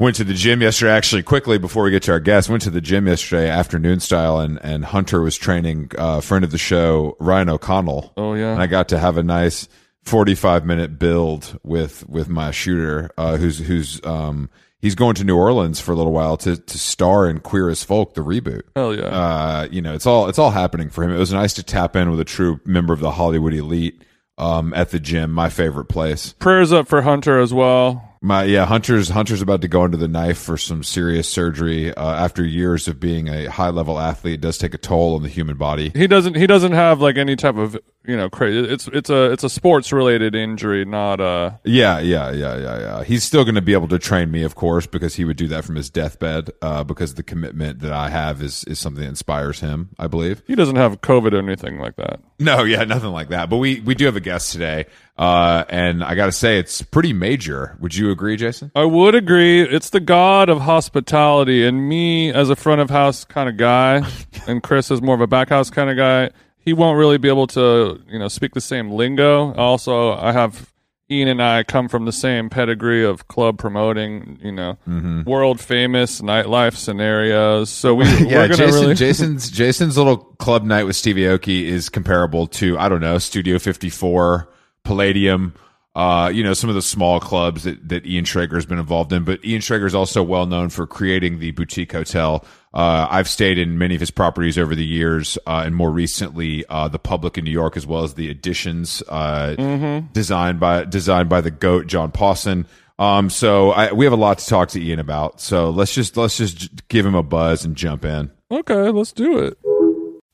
Went 0.02 0.16
to 0.16 0.24
the 0.24 0.34
gym 0.34 0.62
yesterday. 0.62 0.92
Actually, 0.92 1.22
quickly 1.24 1.60
before 1.60 1.84
we 1.84 1.92
get 1.92 2.04
to 2.04 2.12
our 2.12 2.20
guest, 2.20 2.50
went 2.50 2.64
to 2.64 2.72
the 2.72 2.82
gym 2.82 3.08
yesterday 3.08 3.48
afternoon 3.48 4.00
style, 4.00 4.40
and 4.40 4.60
and 4.64 4.84
Hunter 4.84 5.22
was 5.22 5.38
training 5.38 5.92
uh, 5.98 6.18
a 6.18 6.22
friend 6.22 6.44
of 6.44 6.52
the 6.52 6.58
show, 6.58 7.16
Ryan 7.20 7.50
O'Connell. 7.50 8.12
Oh, 8.18 8.34
yeah. 8.34 8.52
and 8.52 8.62
I 8.62 8.68
got 8.68 8.90
to 8.90 9.00
have 9.00 9.18
a 9.18 9.24
nice 9.24 9.70
forty 10.04 10.36
five 10.36 10.66
minute 10.66 10.98
build 11.00 11.58
with 11.64 12.08
with 12.10 12.28
my 12.28 12.52
shooter, 12.52 13.12
uh, 13.18 13.38
who's 13.38 13.60
who's 13.60 14.04
um 14.04 14.50
he's 14.80 14.96
going 14.96 15.14
to 15.16 15.24
New 15.24 15.38
Orleans 15.38 15.80
for 15.80 15.92
a 15.92 15.96
little 15.96 16.12
while 16.12 16.36
to 16.38 16.58
to 16.58 16.78
star 16.80 17.30
in 17.30 17.40
Queer 17.40 17.70
as 17.70 17.84
Folk, 17.84 18.16
the 18.16 18.22
reboot. 18.22 18.64
Hell 18.76 18.96
yeah. 18.96 19.04
Uh, 19.04 19.68
you 19.72 19.82
know, 19.82 19.94
it's 19.94 20.08
all 20.08 20.28
it's 20.28 20.40
all 20.40 20.52
happening 20.52 20.90
for 20.90 21.04
him. 21.04 21.12
It 21.12 21.20
was 21.20 21.32
nice 21.32 21.54
to 21.54 21.64
tap 21.64 21.96
in 21.96 22.10
with 22.10 22.20
a 22.20 22.26
true 22.26 22.60
member 22.66 22.92
of 22.92 23.00
the 23.00 23.12
Hollywood 23.12 23.54
elite 23.54 24.04
um, 24.40 24.74
at 24.74 24.90
the 24.90 25.00
gym, 25.00 25.32
my 25.32 25.50
favorite 25.50 25.86
place. 25.86 26.34
Prayers 26.34 26.72
up 26.72 26.88
for 26.88 27.04
Hunter 27.04 27.40
as 27.40 27.54
well. 27.54 28.11
My 28.24 28.44
yeah, 28.44 28.68
Hunter's 28.68 29.10
Hunter's 29.10 29.42
about 29.42 29.62
to 29.62 29.68
go 29.68 29.82
under 29.82 29.98
the 29.98 30.08
knife 30.08 30.38
for 30.38 30.56
some 30.56 30.84
serious 30.84 31.28
surgery 31.28 31.92
uh, 31.92 32.14
after 32.24 32.46
years 32.46 32.88
of 32.88 33.00
being 33.00 33.28
a 33.28 33.48
high 33.48 33.72
level 33.72 33.98
athlete. 34.00 34.36
It 34.36 34.42
does 34.42 34.60
take 34.60 34.76
a 34.76 34.78
toll 34.78 35.16
on 35.16 35.24
the 35.24 35.30
human 35.30 35.58
body. 35.58 35.92
He 35.96 36.06
doesn't. 36.06 36.36
He 36.36 36.46
doesn't 36.46 36.74
have 36.74 37.02
like 37.02 37.18
any 37.18 37.36
type 37.36 37.56
of 37.56 37.80
you 38.06 38.18
know 38.18 38.30
crazy. 38.30 38.60
It's 38.60 38.88
it's 38.88 39.10
a 39.10 39.32
it's 39.32 39.44
a 39.44 39.50
sports 39.50 39.92
related 39.92 40.36
injury, 40.36 40.86
not 40.86 41.20
a. 41.20 41.60
Yeah, 41.64 42.00
yeah, 42.00 42.32
yeah, 42.32 42.58
yeah, 42.58 42.80
yeah. 42.80 43.04
He's 43.04 43.24
still 43.24 43.44
going 43.44 43.56
to 43.56 43.62
be 43.62 43.74
able 43.74 43.88
to 43.90 44.00
train 44.00 44.32
me, 44.32 44.44
of 44.44 44.56
course, 44.56 44.88
because 44.88 45.16
he 45.16 45.26
would 45.26 45.38
do 45.38 45.48
that 45.50 45.64
from 45.66 45.76
his 45.76 45.90
deathbed. 45.90 46.50
Uh, 46.62 46.84
because 46.84 47.16
the 47.16 47.24
commitment 47.24 47.80
that 47.80 47.92
I 47.92 48.10
have 48.10 48.42
is 48.42 48.64
is 48.66 48.80
something 48.80 49.04
that 49.04 49.10
inspires 49.10 49.60
him. 49.60 49.90
I 50.00 50.08
believe. 50.08 50.42
He 50.48 50.56
doesn't 50.56 50.76
have 50.76 51.02
COVID 51.02 51.34
or 51.34 51.40
anything 51.40 51.80
like 51.80 51.96
that. 51.98 52.20
No, 52.40 52.64
yeah, 52.64 52.84
nothing 52.84 53.12
like 53.12 53.30
that. 53.30 53.50
But 53.50 53.58
we 53.58 53.80
we 53.82 53.94
do 53.94 54.06
have 54.06 54.16
a 54.16 54.22
guest 54.22 54.52
today, 54.52 54.86
uh, 55.18 55.64
and 55.70 56.04
I 56.04 56.16
got 56.16 56.26
to 56.26 56.32
say 56.32 56.58
it's 56.58 56.82
pretty 56.82 57.14
major. 57.14 57.78
Would 57.80 57.96
you 57.96 58.10
agree, 58.10 58.36
Jason? 58.36 58.72
I 58.76 58.86
would 58.86 59.14
agree. 59.14 59.62
It's 59.62 59.92
the 59.92 60.00
god 60.00 60.50
of 60.50 60.62
hospitality, 60.62 61.66
and 61.66 61.88
me 61.88 62.32
as 62.32 62.50
a 62.50 62.56
front 62.56 62.82
of 62.82 62.90
house 62.90 63.26
kind 63.26 63.48
of 63.48 63.58
guy, 63.58 64.02
and 64.48 64.64
Chris 64.64 64.90
is 64.90 65.02
more 65.02 65.16
of 65.16 65.22
a 65.22 65.28
back 65.28 65.50
house 65.50 65.70
kind 65.70 65.90
of 65.90 65.98
guy. 65.98 66.32
He 66.64 66.74
won't 66.74 66.98
really 66.98 67.18
be 67.18 67.28
able 67.28 67.48
to, 67.48 68.00
you 68.08 68.20
know, 68.20 68.28
speak 68.28 68.54
the 68.54 68.62
same 68.62 68.92
lingo. 68.92 69.54
Also, 69.56 70.14
I 70.14 70.32
have 70.32 70.72
Ian 71.12 71.28
and 71.28 71.44
I 71.44 71.64
come 71.64 71.90
from 71.90 72.06
the 72.06 72.12
same 72.14 72.50
pedigree 72.50 73.04
of 73.04 73.28
club 73.28 73.58
promoting, 73.58 74.40
you 74.42 74.52
know, 74.52 74.78
mm-hmm. 74.88 75.24
world 75.24 75.60
famous 75.60 76.22
nightlife 76.22 76.76
scenarios. 76.76 77.70
So 77.70 77.94
we, 77.96 78.06
Yeah, 78.26 78.48
Jason, 78.48 78.82
really. 78.82 78.96
Jason's 78.96 79.52
Jason's 79.52 79.98
little 79.98 80.18
club 80.18 80.64
night 80.64 80.84
with 80.86 80.96
Stevie 80.96 81.24
Aoki 81.24 81.64
is 81.64 81.90
comparable 81.90 82.48
to 82.48 82.78
I 82.80 82.88
don't 82.88 83.02
know 83.02 83.18
Studio 83.18 83.60
54, 83.60 84.48
Palladium. 84.84 85.54
Uh, 85.94 86.32
you 86.34 86.42
know 86.42 86.54
some 86.54 86.70
of 86.70 86.76
the 86.76 86.82
small 86.82 87.20
clubs 87.20 87.64
that, 87.64 87.90
that 87.90 88.06
Ian 88.06 88.24
Schrager 88.24 88.54
has 88.56 88.66
been 88.66 88.80
involved 88.80 89.12
in, 89.12 89.26
but 89.26 89.44
Ian 89.44 89.60
Schrager 89.60 89.86
is 89.86 89.94
also 89.94 90.24
well 90.24 90.46
known 90.46 90.70
for 90.70 90.88
creating 90.88 91.40
the 91.40 91.52
boutique 91.52 91.92
hotel. 91.92 92.46
Uh, 92.74 93.08
I've 93.10 93.28
stayed 93.28 93.58
in 93.58 93.78
many 93.78 93.96
of 93.96 94.00
his 94.00 94.12
properties 94.12 94.58
over 94.58 94.74
the 94.74 94.86
years, 94.86 95.38
uh, 95.46 95.64
and 95.66 95.76
more 95.76 95.92
recently, 95.92 96.64
uh, 96.70 96.88
the 96.88 96.98
Public 97.00 97.38
in 97.38 97.44
New 97.44 97.52
York, 97.52 97.76
as 97.76 97.86
well 97.86 98.04
as 98.04 98.14
the 98.14 98.30
Editions, 98.30 99.04
uh, 99.10 100.06
designed 100.14 100.62
by 100.62 100.86
designed 100.86 101.28
by 101.28 101.42
the 101.42 101.52
goat 101.52 101.88
John 101.88 102.12
Pawson. 102.12 102.68
Um, 102.98 103.30
so 103.30 103.72
I, 103.72 103.92
we 103.92 104.06
have 104.06 104.14
a 104.14 104.18
lot 104.18 104.38
to 104.38 104.46
talk 104.48 104.70
to 104.70 104.82
Ian 104.82 105.00
about. 105.00 105.42
So 105.42 105.72
let's 105.72 105.94
just 105.94 106.16
let's 106.16 106.38
just 106.38 106.88
give 106.88 107.06
him 107.06 107.16
a 107.16 107.24
buzz 107.24 107.66
and 107.66 107.76
jump 107.76 108.06
in. 108.06 108.32
okay, 108.50 108.90
let's 108.92 109.12
do 109.12 109.40
it. 109.40 109.58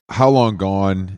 How 0.10 0.30
Long 0.30 0.56
Gone 0.58 1.18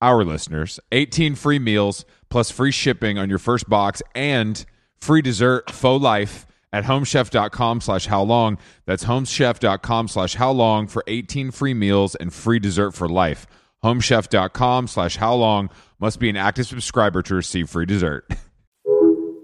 our 0.00 0.24
listeners, 0.24 0.78
18 0.92 1.34
free 1.34 1.58
meals 1.58 2.04
plus 2.28 2.50
free 2.50 2.72
shipping 2.72 3.18
on 3.18 3.28
your 3.28 3.38
first 3.38 3.68
box 3.68 4.02
and 4.14 4.64
free 5.00 5.22
dessert 5.22 5.70
faux 5.70 6.02
life 6.02 6.46
at 6.72 6.84
homechef.com 6.84 7.80
slash 7.80 8.06
how 8.06 8.22
long. 8.22 8.58
That's 8.84 9.04
homechef.com 9.04 10.08
slash 10.08 10.34
how 10.34 10.50
long 10.50 10.86
for 10.88 11.02
18 11.06 11.50
free 11.50 11.74
meals 11.74 12.14
and 12.14 12.32
free 12.32 12.58
dessert 12.58 12.92
for 12.92 13.08
life. 13.08 13.46
Homechef.com 13.84 14.88
slash 14.88 15.16
how 15.16 15.34
long 15.34 15.70
must 15.98 16.18
be 16.18 16.28
an 16.28 16.36
active 16.36 16.66
subscriber 16.66 17.22
to 17.22 17.34
receive 17.34 17.70
free 17.70 17.86
dessert. 17.86 18.28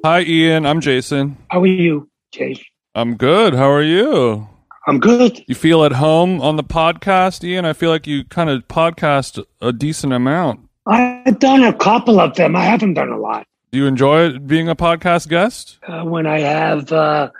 Hi, 0.04 0.22
Ian. 0.22 0.66
I'm 0.66 0.80
Jason. 0.80 1.38
How 1.50 1.60
are 1.62 1.66
you, 1.66 2.10
Chase? 2.34 2.62
I'm 2.94 3.16
good. 3.16 3.54
How 3.54 3.70
are 3.70 3.82
you? 3.82 4.48
I'm 4.86 4.98
good. 4.98 5.44
You 5.46 5.54
feel 5.54 5.84
at 5.84 5.92
home 5.92 6.40
on 6.40 6.56
the 6.56 6.64
podcast, 6.64 7.44
Ian? 7.44 7.64
I 7.64 7.72
feel 7.72 7.90
like 7.90 8.06
you 8.06 8.24
kind 8.24 8.50
of 8.50 8.66
podcast 8.68 9.42
a 9.60 9.72
decent 9.72 10.12
amount. 10.12 10.68
I've 10.86 11.38
done 11.38 11.62
a 11.62 11.72
couple 11.72 12.18
of 12.20 12.34
them. 12.34 12.56
I 12.56 12.64
haven't 12.64 12.94
done 12.94 13.10
a 13.10 13.18
lot. 13.18 13.46
Do 13.70 13.78
you 13.78 13.86
enjoy 13.86 14.38
being 14.38 14.68
a 14.68 14.74
podcast 14.74 15.28
guest? 15.28 15.78
Uh, 15.86 16.02
when 16.02 16.26
I 16.26 16.40
have 16.40 16.90
uh, 16.92 17.30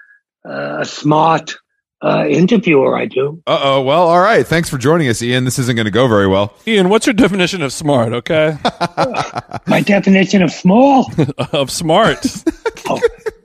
uh, 0.49 0.78
a 0.80 0.84
smart 0.84 1.56
uh, 2.00 2.26
interviewer, 2.28 2.96
I 2.96 3.06
do. 3.06 3.42
Uh 3.46 3.58
oh. 3.62 3.82
Well, 3.82 4.08
all 4.08 4.20
right. 4.20 4.46
Thanks 4.46 4.68
for 4.70 4.78
joining 4.78 5.08
us, 5.08 5.20
Ian. 5.20 5.44
This 5.44 5.58
isn't 5.58 5.75
going 5.76 5.84
to 5.87 5.90
go 5.90 6.06
very 6.08 6.28
well. 6.28 6.54
Ian, 6.66 6.88
what's 6.88 7.06
your 7.06 7.14
definition 7.14 7.61
of 7.62 7.72
smart, 7.72 8.12
okay? 8.12 8.56
My 9.66 9.82
definition 9.84 10.42
of 10.42 10.52
small, 10.52 11.11
of 11.52 11.70
smart. 11.70 12.25
oh, 12.88 13.00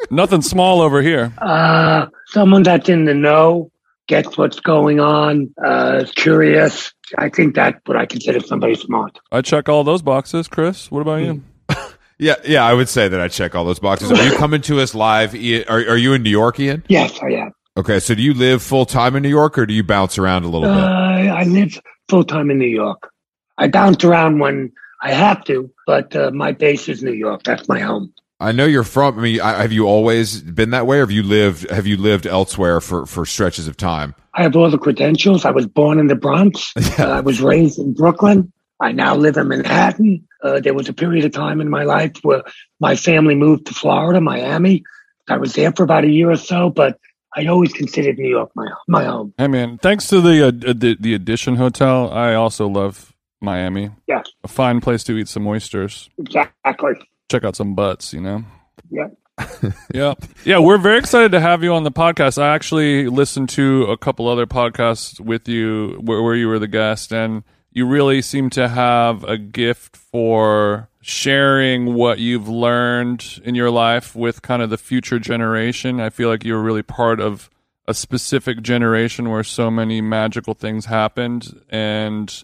Nothing 0.10 0.42
small 0.42 0.82
over 0.82 1.02
here. 1.02 1.34
uh, 1.40 2.06
someone 2.28 2.64
that's 2.64 2.88
in 2.90 3.06
the 3.06 3.14
know, 3.14 3.70
gets 4.08 4.38
what's 4.38 4.60
going 4.60 5.00
on, 5.00 5.54
uh, 5.64 6.02
is 6.04 6.12
curious. 6.12 6.94
I 7.18 7.30
think 7.30 7.56
that's 7.56 7.80
what 7.86 7.98
I 7.98 8.06
consider 8.06 8.40
somebody 8.40 8.76
smart. 8.76 9.18
I 9.32 9.42
check 9.42 9.70
all 9.70 9.84
those 9.84 10.02
boxes. 10.02 10.48
Chris, 10.48 10.90
what 10.92 11.02
about 11.02 11.22
you? 11.24 11.44
Yeah, 12.20 12.34
yeah. 12.44 12.66
I 12.66 12.74
would 12.74 12.90
say 12.90 13.08
that 13.08 13.22
I 13.22 13.28
check 13.28 13.54
all 13.54 13.64
those 13.64 13.78
boxes. 13.78 14.12
Are 14.12 14.26
you 14.26 14.36
coming 14.38 14.60
to 14.62 14.80
us 14.80 14.96
live? 14.96 15.36
Ian? 15.36 15.66
Are, 15.70 15.78
are 15.78 15.98
you 15.98 16.14
in 16.14 16.24
New 16.24 16.32
York, 16.32 16.60
Ian? 16.60 16.84
Yes, 16.88 17.16
I 17.22 17.34
am. 17.34 17.52
Okay. 17.78 18.00
So 18.00 18.16
do 18.16 18.24
you 18.24 18.34
live 18.34 18.64
full 18.64 18.88
time 18.88 19.16
in 19.16 19.22
New 19.22 19.30
York 19.30 19.56
or 19.60 19.68
do 19.68 19.74
you 19.76 19.84
bounce 19.84 20.18
around 20.18 20.44
a 20.44 20.48
little 20.48 20.68
Uh, 20.68 21.18
bit? 21.22 21.30
I 21.30 21.44
live 21.44 21.80
full 22.10 22.24
time 22.24 22.50
in 22.50 22.58
New 22.58 22.66
York. 22.66 23.12
I 23.60 23.68
bounce 23.68 24.04
around 24.04 24.40
when 24.40 24.72
I 25.00 25.12
have 25.12 25.44
to, 25.44 25.70
but 25.86 26.16
uh, 26.16 26.32
my 26.32 26.54
base 26.54 26.90
is 26.90 27.04
New 27.04 27.12
York. 27.14 27.44
That's 27.44 27.68
my 27.70 27.82
home. 27.82 28.12
I 28.40 28.52
know 28.52 28.66
you're 28.66 28.84
from. 28.84 29.18
I 29.18 29.22
mean, 29.22 29.42
I, 29.42 29.62
have 29.62 29.72
you 29.72 29.86
always 29.88 30.42
been 30.42 30.70
that 30.72 30.86
way, 30.86 30.98
or 30.98 31.02
have 31.02 31.12
you 31.12 31.24
lived? 31.24 31.70
Have 31.72 31.88
you 31.88 31.98
lived 31.98 32.28
elsewhere 32.28 32.80
for 32.82 33.06
for 33.06 33.26
stretches 33.26 33.68
of 33.68 33.78
time? 33.78 34.14
I 34.34 34.44
have 34.44 34.56
all 34.56 34.70
the 34.70 34.78
credentials. 34.78 35.44
I 35.46 35.52
was 35.52 35.66
born 35.66 35.98
in 36.00 36.08
the 36.08 36.16
Bronx. 36.16 36.74
Uh, 37.00 37.04
I 37.10 37.20
was 37.22 37.42
raised 37.42 37.80
in 37.80 37.94
Brooklyn. 37.94 38.52
I 38.80 38.92
now 38.92 39.16
live 39.16 39.38
in 39.38 39.48
Manhattan. 39.48 40.28
Uh, 40.44 40.60
there 40.60 40.74
was 40.76 40.88
a 40.90 40.94
period 40.94 41.26
of 41.26 41.32
time 41.32 41.62
in 41.62 41.70
my 41.70 41.84
life 41.84 42.14
where 42.22 42.44
my 42.80 42.96
family 42.96 43.34
moved 43.36 43.68
to 43.68 43.74
Florida, 43.74 44.22
Miami. 44.22 44.84
I 45.28 45.38
was 45.38 45.54
there 45.54 45.72
for 45.72 45.84
about 45.84 46.04
a 46.06 46.10
year 46.10 46.30
or 46.32 46.38
so, 46.38 46.70
but 46.70 47.00
I 47.36 47.46
always 47.48 47.74
considered 47.74 48.18
New 48.18 48.30
York 48.30 48.52
my 48.56 48.68
my 48.88 49.04
home. 49.04 49.34
Hey, 49.38 49.48
man. 49.48 49.78
Thanks 49.80 50.08
to 50.10 50.22
the 50.22 50.48
uh, 50.48 50.52
the, 50.52 50.96
the 51.00 51.14
Edition 51.16 51.56
Hotel, 51.56 52.12
I 52.12 52.34
also 52.36 52.68
love 52.68 53.14
Miami. 53.42 53.90
Yeah, 54.08 54.22
A 54.44 54.48
fine 54.48 54.80
place 54.82 55.04
to 55.06 55.18
eat 55.18 55.28
some 55.28 55.46
oysters. 55.48 56.10
exactly. 56.20 56.94
Check 57.30 57.44
out 57.44 57.56
some 57.56 57.76
butts. 57.76 58.14
You 58.14 58.22
know. 58.22 58.44
Yeah. 58.90 59.08
Yeah. 59.94 60.16
Yeah, 60.46 60.60
we're 60.60 60.78
very 60.78 60.98
excited 60.98 61.32
to 61.32 61.40
have 61.40 61.64
you 61.64 61.74
on 61.74 61.84
the 61.84 61.92
podcast. 61.92 62.42
I 62.42 62.54
actually 62.54 63.08
listened 63.08 63.50
to 63.50 63.84
a 63.86 63.98
couple 63.98 64.28
other 64.28 64.46
podcasts 64.46 65.20
with 65.20 65.48
you 65.48 66.00
where, 66.04 66.22
where 66.22 66.36
you 66.36 66.48
were 66.48 66.60
the 66.60 66.68
guest, 66.68 67.12
and 67.14 67.44
you 67.72 67.86
really 67.86 68.22
seem 68.22 68.50
to 68.52 68.68
have 68.68 69.24
a 69.24 69.38
gift 69.38 69.96
for 69.96 70.90
sharing 71.02 71.94
what 71.94 72.20
you've 72.20 72.50
learned 72.50 73.40
in 73.44 73.56
your 73.56 73.70
life 73.70 74.16
with 74.16 74.42
kind 74.42 74.62
of 74.62 74.70
the 74.70 74.78
future 74.78 75.20
generation. 75.20 76.02
I 76.02 76.10
feel 76.10 76.30
like 76.30 76.44
you're 76.44 76.62
really 76.62 76.84
part 76.84 77.20
of 77.20 77.50
a 77.88 77.94
specific 77.94 78.62
generation 78.62 79.30
where 79.30 79.44
so 79.44 79.72
many 79.72 80.02
magical 80.02 80.54
things 80.54 80.86
happened 80.86 81.62
and 81.70 82.44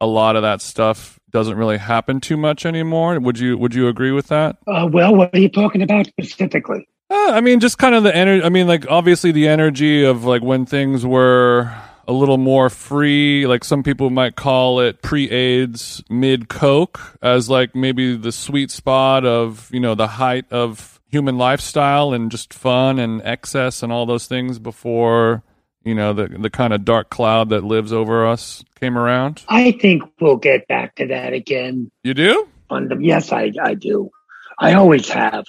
a 0.00 0.06
lot 0.06 0.36
of 0.36 0.42
that 0.42 0.60
stuff 0.60 1.18
doesn't 1.34 1.56
really 1.56 1.78
happen 1.78 2.20
too 2.20 2.36
much 2.36 2.64
anymore. 2.64 3.18
Would 3.18 3.40
you 3.40 3.58
would 3.58 3.74
you 3.74 3.88
agree 3.88 4.12
with 4.12 4.28
that? 4.28 4.56
Uh, 4.68 4.88
well, 4.90 5.14
what 5.14 5.34
are 5.34 5.40
you 5.40 5.48
talking 5.48 5.82
about 5.82 6.06
specifically? 6.06 6.88
Uh, 7.10 7.32
I 7.32 7.40
mean, 7.40 7.58
just 7.58 7.76
kind 7.76 7.94
of 7.94 8.04
the 8.04 8.14
energy. 8.14 8.44
I 8.44 8.48
mean, 8.48 8.68
like 8.68 8.88
obviously 8.88 9.32
the 9.32 9.48
energy 9.48 10.04
of 10.04 10.24
like 10.24 10.42
when 10.42 10.64
things 10.64 11.04
were 11.04 11.74
a 12.06 12.12
little 12.12 12.38
more 12.38 12.70
free. 12.70 13.48
Like 13.48 13.64
some 13.64 13.82
people 13.82 14.10
might 14.10 14.36
call 14.36 14.78
it 14.78 15.02
pre-AIDS, 15.02 16.04
mid-Coke, 16.08 17.18
as 17.20 17.50
like 17.50 17.74
maybe 17.74 18.16
the 18.16 18.32
sweet 18.32 18.70
spot 18.70 19.26
of 19.26 19.68
you 19.72 19.80
know 19.80 19.96
the 19.96 20.06
height 20.06 20.44
of 20.52 21.00
human 21.10 21.36
lifestyle 21.36 22.12
and 22.12 22.30
just 22.30 22.54
fun 22.54 23.00
and 23.00 23.20
excess 23.22 23.82
and 23.82 23.92
all 23.92 24.06
those 24.06 24.26
things 24.26 24.60
before 24.60 25.42
you 25.84 25.94
know 25.94 26.12
the 26.12 26.28
the 26.28 26.50
kind 26.50 26.72
of 26.72 26.84
dark 26.84 27.10
cloud 27.10 27.50
that 27.50 27.64
lives 27.64 27.92
over 27.92 28.26
us 28.26 28.64
came 28.80 28.98
around. 28.98 29.42
I 29.48 29.72
think 29.72 30.02
we'll 30.20 30.36
get 30.36 30.66
back 30.66 30.96
to 30.96 31.06
that 31.08 31.32
again. 31.32 31.90
You 32.02 32.14
do? 32.14 32.48
Fundam- 32.70 33.04
yes, 33.04 33.32
I, 33.32 33.52
I 33.62 33.74
do. 33.74 34.10
I 34.58 34.74
always 34.74 35.08
have. 35.10 35.44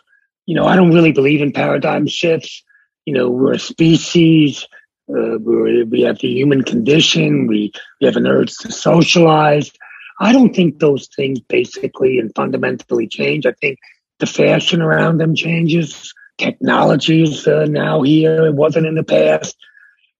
You 0.45 0.55
know, 0.55 0.65
I 0.65 0.75
don't 0.75 0.93
really 0.93 1.11
believe 1.11 1.41
in 1.41 1.51
paradigm 1.51 2.07
shifts. 2.07 2.63
You 3.05 3.13
know, 3.13 3.29
we're 3.29 3.53
a 3.53 3.59
species. 3.59 4.67
Uh, 5.09 5.37
we're, 5.39 5.85
we 5.85 6.01
have 6.01 6.19
the 6.19 6.27
human 6.27 6.63
condition. 6.63 7.47
We, 7.47 7.71
we 7.99 8.07
have 8.07 8.15
an 8.15 8.27
urge 8.27 8.55
to 8.59 8.71
socialize. 8.71 9.71
I 10.19 10.31
don't 10.31 10.55
think 10.55 10.79
those 10.79 11.07
things 11.15 11.39
basically 11.39 12.19
and 12.19 12.31
fundamentally 12.35 13.07
change. 13.07 13.45
I 13.45 13.51
think 13.53 13.79
the 14.19 14.25
fashion 14.25 14.81
around 14.81 15.17
them 15.17 15.35
changes. 15.35 16.13
Technology 16.37 17.23
is 17.23 17.47
uh, 17.47 17.65
now 17.65 18.01
here. 18.01 18.45
It 18.45 18.55
wasn't 18.55 18.87
in 18.87 18.95
the 18.95 19.03
past. 19.03 19.55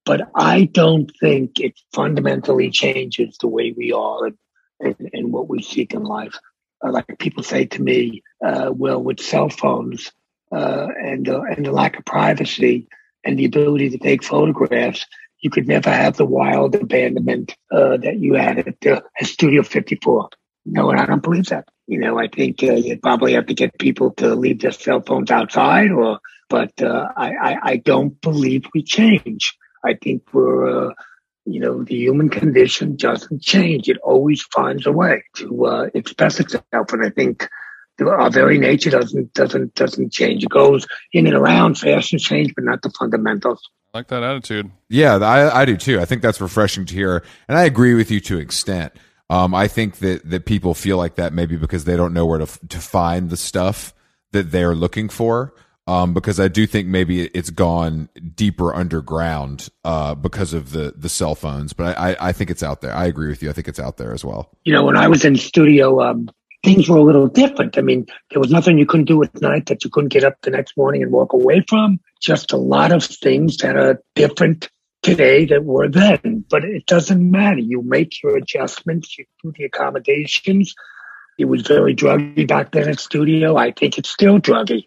But 0.06 0.30
I 0.36 0.66
don't 0.66 1.12
think 1.20 1.60
it 1.60 1.74
fundamentally 1.94 2.70
changes 2.70 3.38
the 3.40 3.48
way 3.48 3.74
we 3.76 3.92
are 3.92 4.28
and, 4.28 4.38
and, 4.80 5.10
and 5.14 5.34
what 5.34 5.50
we 5.50 5.62
seek 5.62 5.94
in 5.94 6.04
life. 6.04 6.38
Uh, 6.84 6.92
like 6.92 7.18
people 7.20 7.44
say 7.44 7.66
to 7.66 7.82
me, 7.82 8.22
uh, 8.46 8.72
well, 8.74 9.02
with 9.02 9.20
cell 9.20 9.50
phones 9.50 10.12
uh, 10.52 10.88
and 11.02 11.28
and 11.28 11.66
the 11.66 11.72
lack 11.72 11.98
of 11.98 12.06
privacy 12.06 12.88
and 13.24 13.40
the 13.40 13.46
ability 13.46 13.90
to 13.90 13.98
take 13.98 14.24
photographs, 14.24 15.06
you 15.40 15.50
could 15.50 15.68
never 15.68 15.90
have 15.90 16.18
the 16.18 16.26
wild 16.26 16.76
abandonment 16.76 17.56
uh, 17.72 17.98
that 17.98 18.18
you 18.20 18.36
had 18.36 18.60
at, 18.60 18.86
at 18.86 19.08
Studio 19.26 19.64
54. 19.64 20.30
No, 20.66 20.90
and 20.90 21.00
I 21.00 21.06
don't 21.06 21.24
believe 21.24 21.48
that. 21.48 21.68
You 21.88 22.00
know, 22.00 22.20
I 22.20 22.28
think 22.28 22.64
uh, 22.64 22.74
you'd 22.74 23.02
probably 23.02 23.34
have 23.34 23.46
to 23.48 23.54
get 23.54 23.78
people 23.78 24.12
to 24.16 24.36
leave 24.36 24.62
their 24.62 24.72
cell 24.72 25.02
phones 25.02 25.32
outside, 25.32 25.92
or 25.92 26.20
but 26.50 26.82
uh, 26.82 27.08
I, 27.16 27.34
I 27.36 27.58
I 27.64 27.78
don't 27.78 28.20
believe 28.22 28.66
we 28.74 28.84
change. 28.84 29.56
I 29.86 29.94
think 29.94 30.24
we're 30.34 30.90
uh, 30.90 30.94
you 31.46 31.60
know, 31.60 31.84
the 31.84 31.96
human 31.96 32.30
condition 32.30 32.96
doesn't 32.96 33.42
change. 33.42 33.88
It 33.88 33.98
always 34.00 34.42
finds 34.42 34.86
a 34.86 34.92
way 34.92 35.24
to 35.36 35.66
uh, 35.66 35.90
express 35.94 36.40
itself. 36.40 36.64
And 36.74 37.06
I 37.06 37.12
think 37.12 37.48
our 38.00 38.30
very 38.30 38.58
nature 38.58 38.90
doesn't 38.90 39.34
doesn't 39.34 39.76
doesn't 39.76 40.12
change. 40.12 40.44
It 40.44 40.50
goes 40.50 40.86
in 41.14 41.28
and 41.28 41.36
around, 41.36 41.78
fashion 41.78 42.20
change, 42.20 42.54
but 42.56 42.66
not 42.66 42.82
the 42.82 42.90
fundamentals. 42.90 43.62
I 43.94 44.00
like 44.00 44.08
that 44.08 44.24
attitude. 44.24 44.72
Yeah, 44.90 45.18
I, 45.18 45.62
I 45.62 45.66
do 45.66 45.78
too. 45.78 46.02
I 46.02 46.06
think 46.06 46.22
that's 46.22 46.42
refreshing 46.42 46.86
to 46.86 46.94
hear, 46.94 47.24
and 47.48 47.58
I 47.58 47.64
agree 47.64 47.94
with 47.94 48.12
you 48.12 48.20
to 48.22 48.36
an 48.36 48.42
extent. 48.42 48.94
Um, 49.30 49.56
I 49.56 49.68
think 49.68 49.98
that 49.98 50.30
that 50.30 50.46
people 50.46 50.74
feel 50.74 50.98
like 50.98 51.16
that 51.16 51.32
maybe 51.32 51.56
because 51.56 51.86
they 51.86 51.96
don't 51.96 52.14
know 52.14 52.26
where 52.26 52.40
to 52.40 52.68
to 52.68 52.80
find 52.80 53.30
the 53.30 53.38
stuff 53.38 53.94
that 54.32 54.52
they're 54.52 54.76
looking 54.76 55.10
for, 55.10 55.54
um, 55.88 56.14
because 56.14 56.40
I 56.40 56.48
do 56.48 56.66
think 56.66 56.88
maybe 56.88 57.26
it's 57.28 57.50
gone 57.50 58.10
deeper 58.36 58.74
underground 58.74 59.70
uh, 59.84 60.16
because 60.16 60.54
of 60.54 60.72
the 60.72 60.94
the 60.96 61.10
cell 61.10 61.36
phones. 61.36 61.74
But 61.74 61.98
I, 61.98 62.12
I, 62.12 62.30
I 62.30 62.32
think 62.32 62.50
it's 62.50 62.64
out 62.64 62.82
there. 62.82 62.94
I 62.94 63.06
agree 63.06 63.28
with 63.28 63.44
you. 63.44 63.50
I 63.50 63.54
think 63.54 63.68
it's 63.68 63.80
out 63.80 63.98
there 63.98 64.14
as 64.14 64.26
well. 64.26 64.50
You 64.64 64.74
know, 64.74 64.84
when 64.84 64.98
I 64.98 65.08
was 65.08 65.26
in 65.26 65.36
studio, 65.36 66.02
um, 66.02 66.30
things 66.64 66.90
were 66.90 66.98
a 66.98 67.04
little 67.04 67.28
different. 67.28 67.78
I 67.78 67.82
mean, 67.82 68.08
there 68.32 68.40
was 68.40 68.50
nothing 68.52 68.78
you 68.78 68.86
couldn't 68.86 69.06
do 69.06 69.24
at 69.24 69.42
night 69.42 69.68
that 69.68 69.84
you 69.84 69.90
couldn't 69.90 70.10
get 70.10 70.24
up 70.24 70.42
the 70.42 70.50
next 70.50 70.76
morning 70.76 71.04
and 71.04 71.12
walk 71.12 71.34
away 71.34 71.64
from. 71.68 72.00
Just 72.22 72.52
a 72.52 72.58
lot 72.58 72.92
of 72.92 73.04
things 73.04 73.58
that 73.58 73.78
are 73.78 74.02
different 74.16 74.70
today 75.04 75.46
that 75.46 75.64
were 75.64 75.88
then. 75.88 76.44
But 76.50 76.66
it 76.66 76.88
doesn't 76.88 77.32
matter. 77.32 77.60
You 77.60 77.84
make 77.84 78.24
your 78.24 78.36
adjustments, 78.36 79.18
you 79.18 79.26
do 79.44 79.54
the 79.56 79.66
accommodations. 79.66 80.74
It 81.38 81.46
was 81.46 81.62
very 81.62 81.96
druggy 81.96 82.48
back 82.48 82.72
then 82.72 82.90
at 82.90 83.00
studio. 83.00 83.58
I 83.58 83.72
think 83.72 83.98
it's 83.98 84.10
still 84.10 84.40
druggy, 84.40 84.86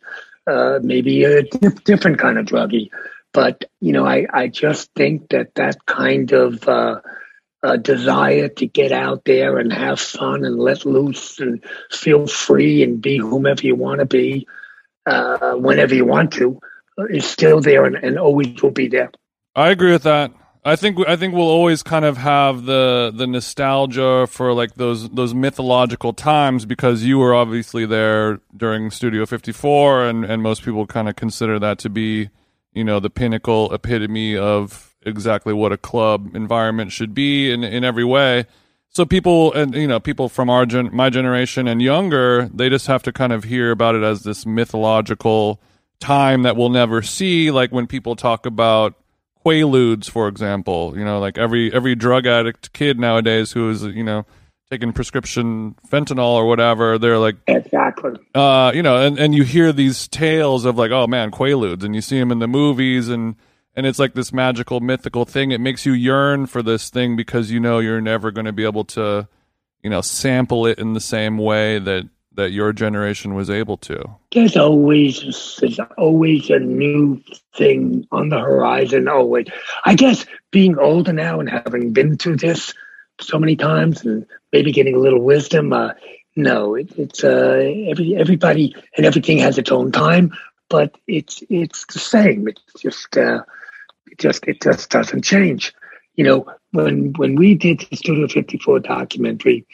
uh, 0.49 0.81
maybe 0.83 1.25
a 1.25 1.43
dif- 1.43 1.85
different 1.85 2.19
kind 2.19 2.39
of 2.39 2.47
druggy. 2.47 2.91
But, 3.33 3.65
you 3.81 3.93
know, 3.93 4.07
I, 4.07 4.27
I 4.33 4.49
just 4.49 4.91
think 4.95 5.29
that 5.31 5.55
that 5.57 5.85
kind 5.87 6.33
of 6.33 6.67
uh, 6.67 7.01
uh, 7.63 7.77
desire 7.77 8.49
to 8.49 8.67
get 8.67 8.93
out 8.93 9.25
there 9.25 9.59
and 9.59 9.73
have 9.73 10.01
fun 10.01 10.45
and 10.45 10.59
let 10.59 10.87
loose 10.87 11.39
and 11.39 11.63
feel 11.91 12.27
free 12.27 12.83
and 12.83 13.03
be 13.03 13.19
whomever 13.19 13.63
you 13.63 13.75
want 13.75 14.01
to 14.01 14.07
be 14.07 14.47
uh, 15.07 15.55
whenever 15.55 15.95
you 15.95 16.05
want 16.05 16.33
to 16.33 16.59
uh, 16.99 17.05
is 17.05 17.27
still 17.27 17.61
there 17.61 17.85
and, 17.85 17.97
and 17.97 18.19
always 18.19 18.63
will 18.63 18.71
be 18.71 18.89
there. 18.89 19.11
I 19.55 19.71
agree 19.71 19.93
with 19.93 20.05
that. 20.05 20.33
I 20.69 20.77
think 20.77 20.99
I 21.09 21.17
think 21.17 21.33
we'll 21.33 21.49
always 21.49 21.83
kind 21.83 22.05
of 22.05 22.19
have 22.19 22.67
the 22.67 23.11
the 23.15 23.27
nostalgia 23.27 24.27
for 24.27 24.53
like 24.53 24.75
those 24.75 25.09
those 25.09 25.33
mythological 25.33 26.13
times 26.13 26.67
because 26.67 27.05
you 27.05 27.19
were 27.19 27.35
obviously 27.35 27.87
there 27.87 28.41
during 28.55 28.91
Studio 28.91 29.25
54 29.25 30.05
and 30.05 30.25
and 30.27 30.43
most 30.43 30.63
people 30.63 30.87
kind 30.87 31.09
of 31.09 31.17
consider 31.17 31.59
that 31.59 31.79
to 31.79 31.89
be, 31.89 32.29
you 32.75 32.85
know, 32.85 33.01
the 33.01 33.09
pinnacle 33.09 33.73
epitome 33.73 34.37
of 34.37 34.95
exactly 35.07 35.55
what 35.55 35.73
a 35.73 35.79
club 35.79 36.37
environment 36.37 36.93
should 36.93 37.15
be 37.15 37.51
in 37.51 37.65
in 37.65 37.83
every 37.83 38.05
way. 38.05 38.45
So 38.91 39.07
people 39.07 39.55
and 39.55 39.75
you 39.75 39.87
know 39.87 40.01
people 40.01 40.29
from 40.29 40.51
our 40.51 40.67
gen, 40.67 40.91
my 40.93 41.09
generation 41.09 41.67
and 41.67 41.81
younger, 41.81 42.51
they 42.53 42.69
just 42.69 42.89
have 42.89 43.03
to 43.05 43.13
kind 43.13 43.33
of 43.33 43.45
hear 43.45 43.71
about 43.71 43.95
it 43.95 44.03
as 44.03 44.23
this 44.23 44.45
mythological 44.45 45.63
time 45.99 46.43
that 46.43 46.57
we'll 46.57 46.69
never 46.69 47.01
see 47.01 47.51
like 47.51 47.73
when 47.73 47.87
people 47.87 48.17
talk 48.17 48.45
about 48.45 48.95
quaaludes, 49.45 50.11
for 50.11 50.29
example. 50.29 50.95
You 50.97 51.05
know, 51.05 51.19
like 51.19 51.39
every 51.39 51.73
every 51.73 51.95
drug 51.95 52.27
addict 52.27 52.73
kid 52.73 52.99
nowadays 52.99 53.53
who 53.53 53.71
is 53.71 53.83
you 53.83 54.05
know 54.05 54.27
taking 54.71 54.93
prescription 54.93 55.75
fentanyl 55.89 56.35
or 56.35 56.47
whatever, 56.47 56.99
they're 56.99 57.19
like 57.19 57.37
exactly. 57.47 58.13
Uh, 58.35 58.73
you 58.75 58.83
know, 58.83 58.97
and 58.97 59.19
and 59.19 59.35
you 59.35 59.45
hear 59.45 59.73
these 59.73 60.09
tales 60.09 60.65
of 60.65 60.77
like, 60.77 60.91
oh 60.91 61.07
man, 61.07 61.31
quaaludes, 61.31 61.85
and 61.85 61.95
you 61.95 62.01
see 62.01 62.19
them 62.19 62.33
in 62.33 62.39
the 62.39 62.49
movies 62.49 63.09
and. 63.09 63.37
And 63.77 63.87
it's 63.87 64.01
like 64.01 64.15
this 64.15 64.33
magical, 64.33 64.81
mythical 64.81 65.25
thing. 65.25 65.53
It 65.53 65.61
makes 65.61 65.87
you 65.87 65.93
yearn 65.93 66.47
for 66.47 66.65
this 66.65 66.91
thing 66.91 67.15
because 67.15 67.53
you 67.53 67.61
know 67.61 67.79
you're 67.79 68.01
never 68.01 68.33
going 68.33 68.47
to 68.47 68.53
be 68.53 68.65
able 68.65 68.83
to, 68.87 69.29
you 69.85 69.91
know, 69.91 70.01
sample 70.01 70.67
it 70.67 70.81
in 70.81 70.95
the 70.95 71.01
same 71.01 71.39
way 71.39 71.79
that 71.79 72.09
that 72.39 72.53
your 72.53 72.73
generation 72.73 73.35
was 73.35 73.51
able 73.51 73.77
to? 73.77 74.01
There's 74.33 74.57
always 74.57 75.59
there's 75.61 75.81
always 75.99 76.49
a 76.51 76.61
new 76.61 77.21
thing 77.57 78.07
on 78.13 78.29
the 78.29 78.39
horizon. 78.39 79.09
Always, 79.09 79.49
I 79.85 79.97
guess 79.97 80.25
being 80.53 80.79
older 80.79 81.13
now 81.13 81.41
and 81.41 81.51
having 81.51 81.93
been 81.93 82.17
through 82.17 82.37
this 82.37 82.75
so 83.21 83.41
many 83.41 83.57
times, 83.57 84.05
and 84.05 84.25
maybe 84.53 84.71
getting 84.71 84.95
a 84.95 85.01
little 85.01 85.21
wisdom. 85.21 85.73
Uh, 85.73 85.95
no, 86.37 86.77
it, 86.77 86.93
it's 86.97 87.25
uh, 87.25 87.61
every 87.89 88.15
everybody 88.15 88.73
and 88.97 89.05
everything 89.05 89.39
has 89.39 89.59
its 89.59 89.73
own 89.73 89.91
time, 89.91 90.33
but 90.71 90.97
it's 91.09 91.43
it's 91.51 91.87
the 91.87 91.99
same. 91.99 92.47
It's 92.47 92.63
just 92.81 93.17
uh, 93.17 93.43
it 94.07 94.19
just 94.19 94.47
it 94.47 94.63
just 94.63 94.91
doesn't 94.91 95.23
change. 95.23 95.75
You 96.15 96.23
know, 96.23 96.47
when 96.71 97.15
when 97.15 97.35
we 97.35 97.57
did 97.57 97.85
the 97.91 97.97
Studio 97.97 98.29
54 98.29 98.79
documentary, 98.79 99.67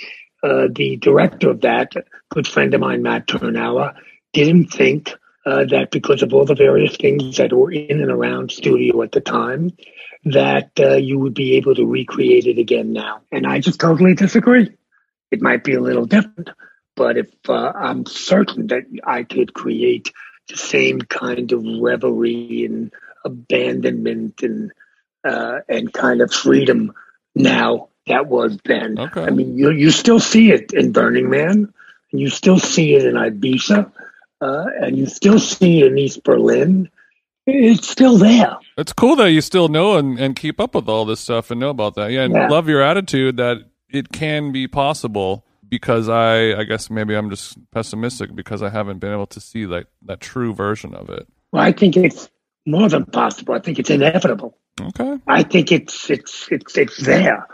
uh, 0.45 0.69
the 0.71 0.97
director 0.97 1.49
of 1.49 1.63
that, 1.63 1.93
good 2.29 2.47
friend 2.47 2.75
of 2.75 2.81
mine, 2.81 3.03
Matt 3.03 3.27
Tyrnauer, 3.27 3.95
didn't 4.35 4.67
think 4.67 5.15
uh, 5.47 5.65
that 5.65 5.91
because 5.91 6.23
of 6.23 6.35
all 6.35 6.45
the 6.45 6.55
various 6.55 6.97
things 6.97 7.39
that 7.39 7.53
were 7.53 7.73
in 7.73 8.03
and 8.03 8.11
around 8.11 8.51
studio 8.53 9.01
at 9.03 9.13
the 9.13 9.23
time, 9.23 9.71
that 10.25 10.71
uh, 10.79 10.97
you 10.97 11.19
would 11.19 11.35
be 11.35 11.55
able 11.55 11.75
to 11.75 11.87
recreate 11.87 12.47
it 12.47 12.59
again 12.59 12.93
now. 12.93 13.23
And 13.33 13.47
I 13.47 13.61
just 13.61 13.81
totally 13.81 14.15
disagree. 14.15 14.71
It 15.31 15.41
might 15.41 15.65
be 15.65 15.75
a 15.75 15.81
little 15.81 16.07
different, 16.07 16.51
but 16.95 17.17
if 17.17 17.31
uh, 17.49 17.73
I'm 17.75 18.05
certain 18.05 18.67
that 18.69 18.85
I 19.03 19.23
could 19.23 19.55
create 19.55 20.13
the 20.49 20.57
same 20.59 21.01
kind 21.01 21.53
of 21.53 21.65
reverie 21.81 22.67
and 22.67 22.93
abandonment 23.25 24.43
and 24.43 24.73
uh, 25.25 25.61
and 25.71 25.91
kind 25.91 26.21
of 26.21 26.31
freedom 26.31 26.93
now 27.35 27.89
that 28.07 28.27
was 28.27 28.59
then. 28.65 28.99
Okay. 28.99 29.23
I 29.23 29.31
mean, 29.31 29.57
you 29.57 29.71
you 29.71 29.91
still 29.91 30.21
see 30.21 30.53
it 30.53 30.73
in 30.73 30.93
Burning 30.93 31.31
Man, 31.31 31.73
and 32.13 32.21
you 32.21 32.29
still 32.29 32.59
see 32.59 32.95
it 32.95 33.05
in 33.05 33.15
Ibiza, 33.15 33.91
uh, 34.41 34.65
and 34.81 34.97
you 34.97 35.07
still 35.07 35.39
see 35.39 35.83
it 35.83 35.93
in 35.93 35.99
East 35.99 36.23
Berlin. 36.25 36.91
It's 37.47 37.89
still 37.89 38.17
there. 38.17 38.57
It's 38.79 38.93
cool 38.93 39.17
that 39.17 39.31
you 39.31 39.43
still 39.43 39.69
know 39.69 39.99
and, 39.99 40.19
and 40.19 40.35
keep 40.35 40.59
up 40.59 40.75
with 40.75 40.89
all 40.89 41.05
this 41.05 41.21
stuff 41.21 41.51
and 41.51 41.61
know 41.61 41.69
about 41.69 41.95
that. 41.97 42.11
Yeah, 42.11 42.23
and 42.23 42.35
yeah. 42.35 42.49
love 42.49 42.69
your 42.69 42.83
attitude 42.83 43.37
that 43.37 43.59
it 43.91 44.13
can 44.13 44.51
be 44.51 44.67
possible 44.67 45.45
because 45.69 46.09
I 46.09 46.59
I 46.59 46.65
guess 46.65 46.91
maybe 46.91 47.15
I'm 47.15 47.31
just 47.31 47.59
pessimistic 47.71 48.35
because 48.35 48.63
I 48.63 48.71
haven't 48.71 48.99
been 48.99 49.13
able 49.13 49.27
to 49.29 49.41
see 49.41 49.67
like 49.67 49.87
that 50.03 50.21
true 50.21 50.55
version 50.55 50.95
of 50.95 51.11
it. 51.11 51.27
Well, 51.53 51.63
I 51.63 51.73
think 51.73 51.97
it's 51.97 52.29
more 52.67 52.89
than 52.89 53.05
possible. 53.07 53.55
I 53.55 53.61
think 53.61 53.79
it's 53.79 53.91
inevitable. 53.91 54.59
Okay. 54.81 55.19
I 55.27 55.43
think 55.43 55.71
it's 55.71 56.11
it's 56.11 56.49
it's 56.51 56.77
it's 56.77 56.99
there 56.99 57.47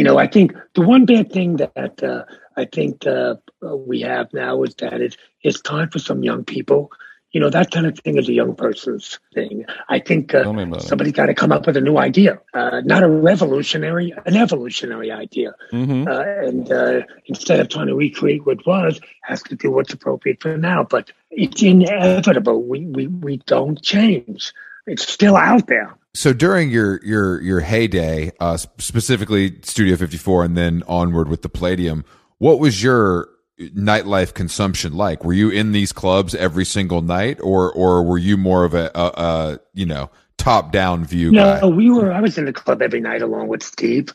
you 0.00 0.04
know, 0.04 0.16
I 0.16 0.28
think 0.28 0.54
the 0.72 0.80
one 0.80 1.04
bad 1.04 1.30
thing 1.30 1.58
that 1.58 2.02
uh, 2.02 2.24
I 2.56 2.64
think 2.64 3.06
uh, 3.06 3.34
we 3.60 4.00
have 4.00 4.32
now 4.32 4.62
is 4.62 4.74
that 4.76 4.98
it, 5.02 5.18
it's 5.42 5.60
time 5.60 5.90
for 5.90 5.98
some 5.98 6.22
young 6.22 6.42
people. 6.42 6.90
You 7.32 7.40
know, 7.42 7.50
that 7.50 7.70
kind 7.70 7.84
of 7.84 7.98
thing 7.98 8.16
is 8.16 8.26
a 8.26 8.32
young 8.32 8.56
person's 8.56 9.18
thing. 9.34 9.66
I 9.90 9.98
think 9.98 10.34
uh, 10.34 10.78
somebody 10.78 11.12
got 11.12 11.26
to 11.26 11.34
come 11.34 11.52
up 11.52 11.66
with 11.66 11.76
a 11.76 11.82
new 11.82 11.98
idea, 11.98 12.40
uh, 12.54 12.80
not 12.82 13.02
a 13.02 13.08
revolutionary, 13.10 14.14
an 14.24 14.36
evolutionary 14.36 15.12
idea. 15.12 15.52
Mm-hmm. 15.70 16.08
Uh, 16.08 16.48
and 16.48 16.72
uh, 16.72 17.02
instead 17.26 17.60
of 17.60 17.68
trying 17.68 17.88
to 17.88 17.94
recreate 17.94 18.46
what 18.46 18.66
was, 18.66 18.98
has 19.24 19.42
to 19.42 19.54
do 19.54 19.70
what's 19.70 19.92
appropriate 19.92 20.40
for 20.40 20.56
now. 20.56 20.82
But 20.82 21.12
it's 21.30 21.62
inevitable. 21.62 22.62
We, 22.62 22.86
we, 22.86 23.06
we 23.06 23.36
don't 23.36 23.82
change. 23.82 24.54
It's 24.86 25.06
still 25.06 25.36
out 25.36 25.66
there 25.66 25.94
so 26.14 26.32
during 26.32 26.70
your 26.70 27.00
your 27.04 27.40
your 27.40 27.60
heyday, 27.60 28.32
uh, 28.40 28.56
specifically 28.56 29.58
Studio 29.62 29.96
54, 29.96 30.44
and 30.44 30.56
then 30.56 30.82
onward 30.88 31.28
with 31.28 31.42
the 31.42 31.48
Palladium, 31.48 32.04
what 32.38 32.58
was 32.58 32.82
your 32.82 33.28
nightlife 33.60 34.34
consumption 34.34 34.94
like? 34.94 35.24
Were 35.24 35.32
you 35.32 35.50
in 35.50 35.72
these 35.72 35.92
clubs 35.92 36.34
every 36.34 36.64
single 36.64 37.02
night, 37.02 37.38
or 37.40 37.72
or 37.72 38.02
were 38.02 38.18
you 38.18 38.36
more 38.36 38.64
of 38.64 38.74
a, 38.74 38.90
a, 38.94 39.06
a 39.06 39.60
you 39.72 39.86
know 39.86 40.10
top 40.36 40.72
down 40.72 41.04
view? 41.04 41.30
No, 41.30 41.60
guy? 41.60 41.66
we 41.66 41.90
were. 41.90 42.12
I 42.12 42.20
was 42.20 42.36
in 42.38 42.46
the 42.46 42.52
club 42.52 42.82
every 42.82 43.00
night 43.00 43.22
along 43.22 43.48
with 43.48 43.62
Steve. 43.62 44.12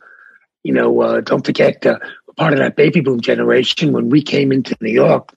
You 0.64 0.74
know, 0.74 1.02
uh, 1.02 1.22
don't 1.22 1.46
forget, 1.46 1.86
uh, 1.86 2.00
part 2.38 2.52
of 2.52 2.60
that 2.60 2.76
baby 2.76 3.00
boom 3.00 3.22
generation 3.22 3.94
when 3.94 4.10
we 4.10 4.22
came 4.22 4.52
into 4.52 4.76
New 4.82 4.92
York 4.92 5.32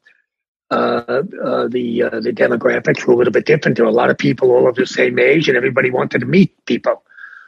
uh, 0.71 1.23
uh, 1.43 1.67
the 1.69 2.03
uh, 2.03 2.21
the 2.21 2.31
demographics 2.33 3.07
were 3.07 3.15
a 3.15 3.17
little 3.17 3.33
bit 3.33 3.47
different. 3.47 3.77
There 3.77 3.87
were 3.87 3.91
a 3.91 3.95
lot 3.95 4.11
of 4.11 4.19
people 4.19 4.51
all 4.51 4.69
of 4.69 4.75
the 4.75 4.87
same 4.87 5.19
age, 5.19 5.49
and 5.49 5.57
everybody 5.57 5.91
wanted 5.91 6.19
to 6.19 6.27
meet 6.27 6.63
people, 6.67 7.03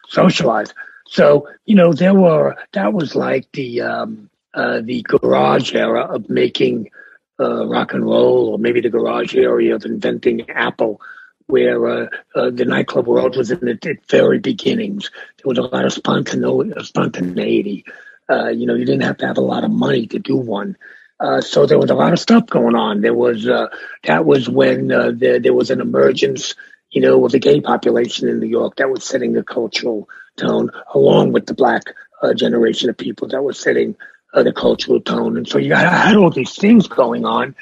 socialize. 0.09 0.73
So 1.07 1.47
you 1.67 1.75
know, 1.75 1.93
there 1.93 2.15
were 2.15 2.57
that 2.73 2.95
was 2.95 3.15
like 3.15 3.47
the 3.53 3.83
um, 3.83 4.31
uh, 4.55 4.81
the 4.83 5.03
garage 5.03 5.75
era 5.75 6.01
of 6.01 6.31
making 6.31 6.91
uh, 7.39 7.67
rock 7.67 7.93
and 7.93 8.07
roll, 8.07 8.49
or 8.49 8.59
maybe 8.59 8.81
the 8.81 8.89
garage 8.89 9.35
area 9.37 9.75
of 9.75 9.85
inventing 9.85 10.49
Apple, 10.49 10.99
where 11.47 12.09
the 12.35 12.65
nightclub 12.67 13.07
world 13.07 13.37
was 13.37 13.51
in 13.51 13.69
its 13.69 13.87
very 14.09 14.39
beginnings. 14.39 15.11
There 15.37 15.49
was 15.49 15.59
a 15.59 15.63
lot 15.63 15.85
of 15.85 15.93
spontaneity. 15.93 17.85
you 18.31 18.67
know, 18.67 18.75
you 18.75 18.87
didn't 18.87 19.03
have 19.03 19.19
to 19.19 19.27
have 19.27 19.37
a 19.37 19.43
lot 19.43 19.65
of 19.65 19.71
money 19.71 20.07
to 20.07 20.19
do 20.19 20.37
one. 20.37 20.79
Uh, 21.21 21.41
so 21.43 21.67
there 21.67 21.79
was 21.79 21.91
a 21.91 21.95
lot 21.95 22.13
of 22.13 22.19
stuff 22.19 22.47
going 22.47 22.75
on. 22.75 23.03
There 23.03 23.15
was 23.15 23.47
uh, 23.47 23.69
that 24.05 24.25
was 24.25 24.49
when 24.49 24.91
uh, 24.91 25.13
there, 25.15 25.39
there 25.39 25.53
was 25.53 25.71
an 25.71 25.81
emergence, 25.81 26.55
you 26.91 27.03
know, 27.03 27.25
of 27.25 27.33
the 27.33 27.39
gay 27.39 27.61
population 27.61 28.29
in 28.29 28.41
New 28.41 28.49
York 28.49 28.77
that 28.77 28.91
was 28.91 29.05
setting 29.05 29.35
the 29.35 29.43
cultural 29.43 30.09
tone, 30.39 30.71
along 30.95 31.33
with 31.33 31.45
the 31.45 31.55
black 31.55 31.83
uh, 32.23 32.33
generation 32.33 32.89
of 32.89 32.97
people 32.97 33.29
that 33.29 33.43
was 33.43 33.61
setting 33.61 33.97
uh, 34.33 34.43
the 34.43 34.53
cultural 34.53 35.01
tone. 35.01 35.37
And 35.37 35.47
so 35.47 35.59
you 35.59 35.75
had, 35.75 35.89
had 35.89 36.17
all 36.17 36.31
these 36.31 36.57
things 36.57 36.89
going 36.89 37.27
on. 37.27 37.55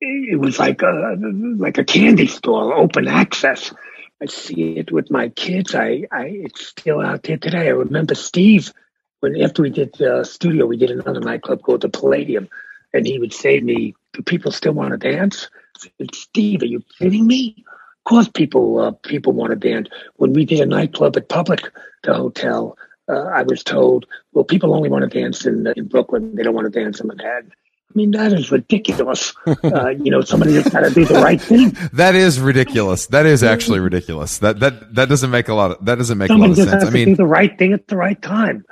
It 0.00 0.38
was 0.38 0.58
like 0.58 0.82
a, 0.82 1.16
like 1.56 1.78
a 1.78 1.84
candy 1.84 2.26
store, 2.26 2.74
open 2.74 3.06
access. 3.08 3.72
I 4.20 4.26
see 4.26 4.76
it 4.76 4.92
with 4.92 5.10
my 5.10 5.28
kids. 5.28 5.74
I, 5.74 6.06
I 6.10 6.26
it's 6.26 6.66
still 6.66 7.00
out 7.00 7.22
there 7.22 7.38
today. 7.38 7.68
I 7.68 7.72
remember 7.72 8.14
Steve 8.14 8.72
when 9.20 9.40
after 9.40 9.62
we 9.62 9.70
did 9.70 9.94
the 9.94 10.24
studio, 10.24 10.66
we 10.66 10.76
did 10.76 10.90
another 10.90 11.20
nightclub 11.20 11.62
called 11.62 11.80
the 11.80 11.88
Palladium 11.88 12.48
and 12.94 13.06
he 13.06 13.18
would 13.18 13.34
say 13.34 13.58
to 13.58 13.64
me, 13.64 13.94
"Do 14.14 14.22
people 14.22 14.52
still 14.52 14.72
want 14.72 14.92
to 14.92 14.96
dance?" 14.96 15.50
Said, 15.76 16.14
"Steve, 16.14 16.62
are 16.62 16.66
you 16.66 16.82
kidding 16.98 17.26
me? 17.26 17.64
Of 17.68 18.04
course, 18.10 18.28
people 18.28 18.80
uh, 18.80 18.92
people 19.02 19.32
want 19.32 19.50
to 19.50 19.56
dance. 19.56 19.88
When 20.16 20.32
we 20.32 20.44
did 20.44 20.60
a 20.60 20.66
nightclub 20.66 21.16
at 21.16 21.28
Public, 21.28 21.70
the 22.04 22.14
hotel, 22.14 22.78
uh, 23.08 23.24
I 23.24 23.42
was 23.42 23.62
told, 23.62 24.06
well, 24.32 24.44
people 24.44 24.74
only 24.74 24.88
want 24.88 25.10
to 25.10 25.20
dance 25.20 25.44
in 25.44 25.66
in 25.76 25.88
Brooklyn. 25.88 26.34
They 26.34 26.42
don't 26.42 26.54
want 26.54 26.72
to 26.72 26.80
dance 26.80 27.00
in 27.00 27.08
Manhattan. 27.08 27.52
I 27.90 27.92
mean, 27.98 28.10
that 28.12 28.32
is 28.32 28.50
ridiculous. 28.50 29.34
Uh, 29.64 29.88
you 29.88 30.10
know, 30.10 30.20
somebody 30.20 30.54
has 30.54 30.68
got 30.68 30.80
to 30.80 30.90
do 30.90 31.04
the 31.04 31.14
right 31.14 31.40
thing. 31.40 31.76
that 31.92 32.14
is 32.14 32.38
ridiculous. 32.38 33.06
That 33.06 33.26
is 33.26 33.42
actually 33.42 33.80
ridiculous. 33.80 34.38
That 34.38 34.60
that 34.60 34.94
that 34.94 35.08
doesn't 35.08 35.30
make 35.30 35.48
a 35.48 35.54
lot 35.54 35.72
of 35.72 35.84
that 35.84 35.96
doesn't 35.96 36.18
make 36.18 36.28
somebody 36.28 36.52
a 36.52 36.56
lot 36.56 36.62
of 36.64 36.70
sense. 36.70 36.84
I 36.84 36.90
mean, 36.90 37.08
do 37.08 37.16
the 37.16 37.26
right 37.26 37.56
thing 37.58 37.72
at 37.72 37.88
the 37.88 37.96
right 37.96 38.20
time. 38.20 38.64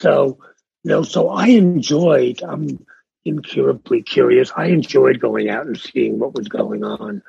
So, 0.00 0.38
you 0.84 0.90
know, 0.90 1.02
so 1.02 1.28
I 1.28 1.48
enjoyed. 1.48 2.40
I'm 2.42 2.84
incurably 3.28 4.02
curious. 4.02 4.52
I 4.56 4.66
enjoyed 4.66 5.20
going 5.20 5.48
out 5.48 5.66
and 5.66 5.78
seeing 5.78 6.18
what 6.18 6.34
was 6.34 6.48
going 6.48 6.84
on, 6.84 7.22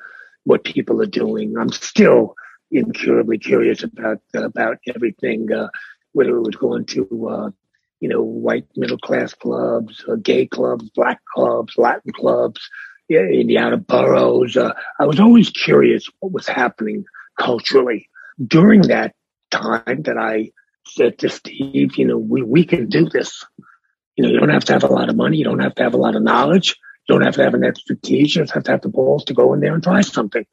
what 0.44 0.64
people 0.64 1.00
are 1.02 1.06
doing. 1.06 1.56
I'm 1.58 1.72
still 1.72 2.34
incurably 2.70 3.38
curious 3.38 3.82
about 3.82 4.18
about 4.34 4.78
everything, 4.94 5.52
uh, 5.52 5.68
whether 6.12 6.36
it 6.36 6.42
was 6.42 6.56
going 6.56 6.86
to 6.86 7.28
uh, 7.28 7.50
you 8.00 8.08
know, 8.08 8.22
white 8.22 8.66
middle 8.76 8.98
class 8.98 9.34
clubs, 9.34 10.02
uh, 10.08 10.16
gay 10.16 10.46
clubs, 10.46 10.90
black 10.90 11.20
clubs, 11.34 11.74
Latin 11.76 12.12
clubs, 12.12 12.68
yeah, 13.08 13.20
in 13.20 13.46
the 13.46 13.58
outer 13.58 13.76
boroughs. 13.76 14.56
Uh, 14.56 14.72
I 14.98 15.04
was 15.04 15.20
always 15.20 15.50
curious 15.50 16.08
what 16.20 16.32
was 16.32 16.48
happening 16.48 17.04
culturally 17.38 18.08
during 18.44 18.82
that 18.82 19.14
time 19.50 20.02
that 20.02 20.16
I 20.18 20.52
said 20.86 21.18
to 21.18 21.28
Steve, 21.28 21.96
you 21.96 22.06
know, 22.06 22.18
we, 22.18 22.42
we 22.42 22.64
can 22.64 22.88
do 22.88 23.08
this. 23.08 23.44
You 24.20 24.26
know, 24.26 24.32
you 24.34 24.40
don't 24.40 24.50
have 24.50 24.66
to 24.66 24.74
have 24.74 24.84
a 24.84 24.92
lot 24.92 25.08
of 25.08 25.16
money. 25.16 25.38
You 25.38 25.44
don't 25.44 25.60
have 25.60 25.74
to 25.76 25.82
have 25.82 25.94
a 25.94 25.96
lot 25.96 26.14
of 26.14 26.22
knowledge. 26.22 26.76
You 27.08 27.14
don't 27.14 27.24
have 27.24 27.36
to 27.36 27.42
have 27.42 27.54
an 27.54 27.64
expertise. 27.64 28.36
You 28.36 28.42
just 28.42 28.52
have 28.52 28.64
to 28.64 28.70
have 28.70 28.82
the 28.82 28.90
balls 28.90 29.24
to 29.24 29.34
go 29.34 29.54
in 29.54 29.60
there 29.60 29.72
and 29.72 29.82
try 29.82 30.02
something. 30.02 30.44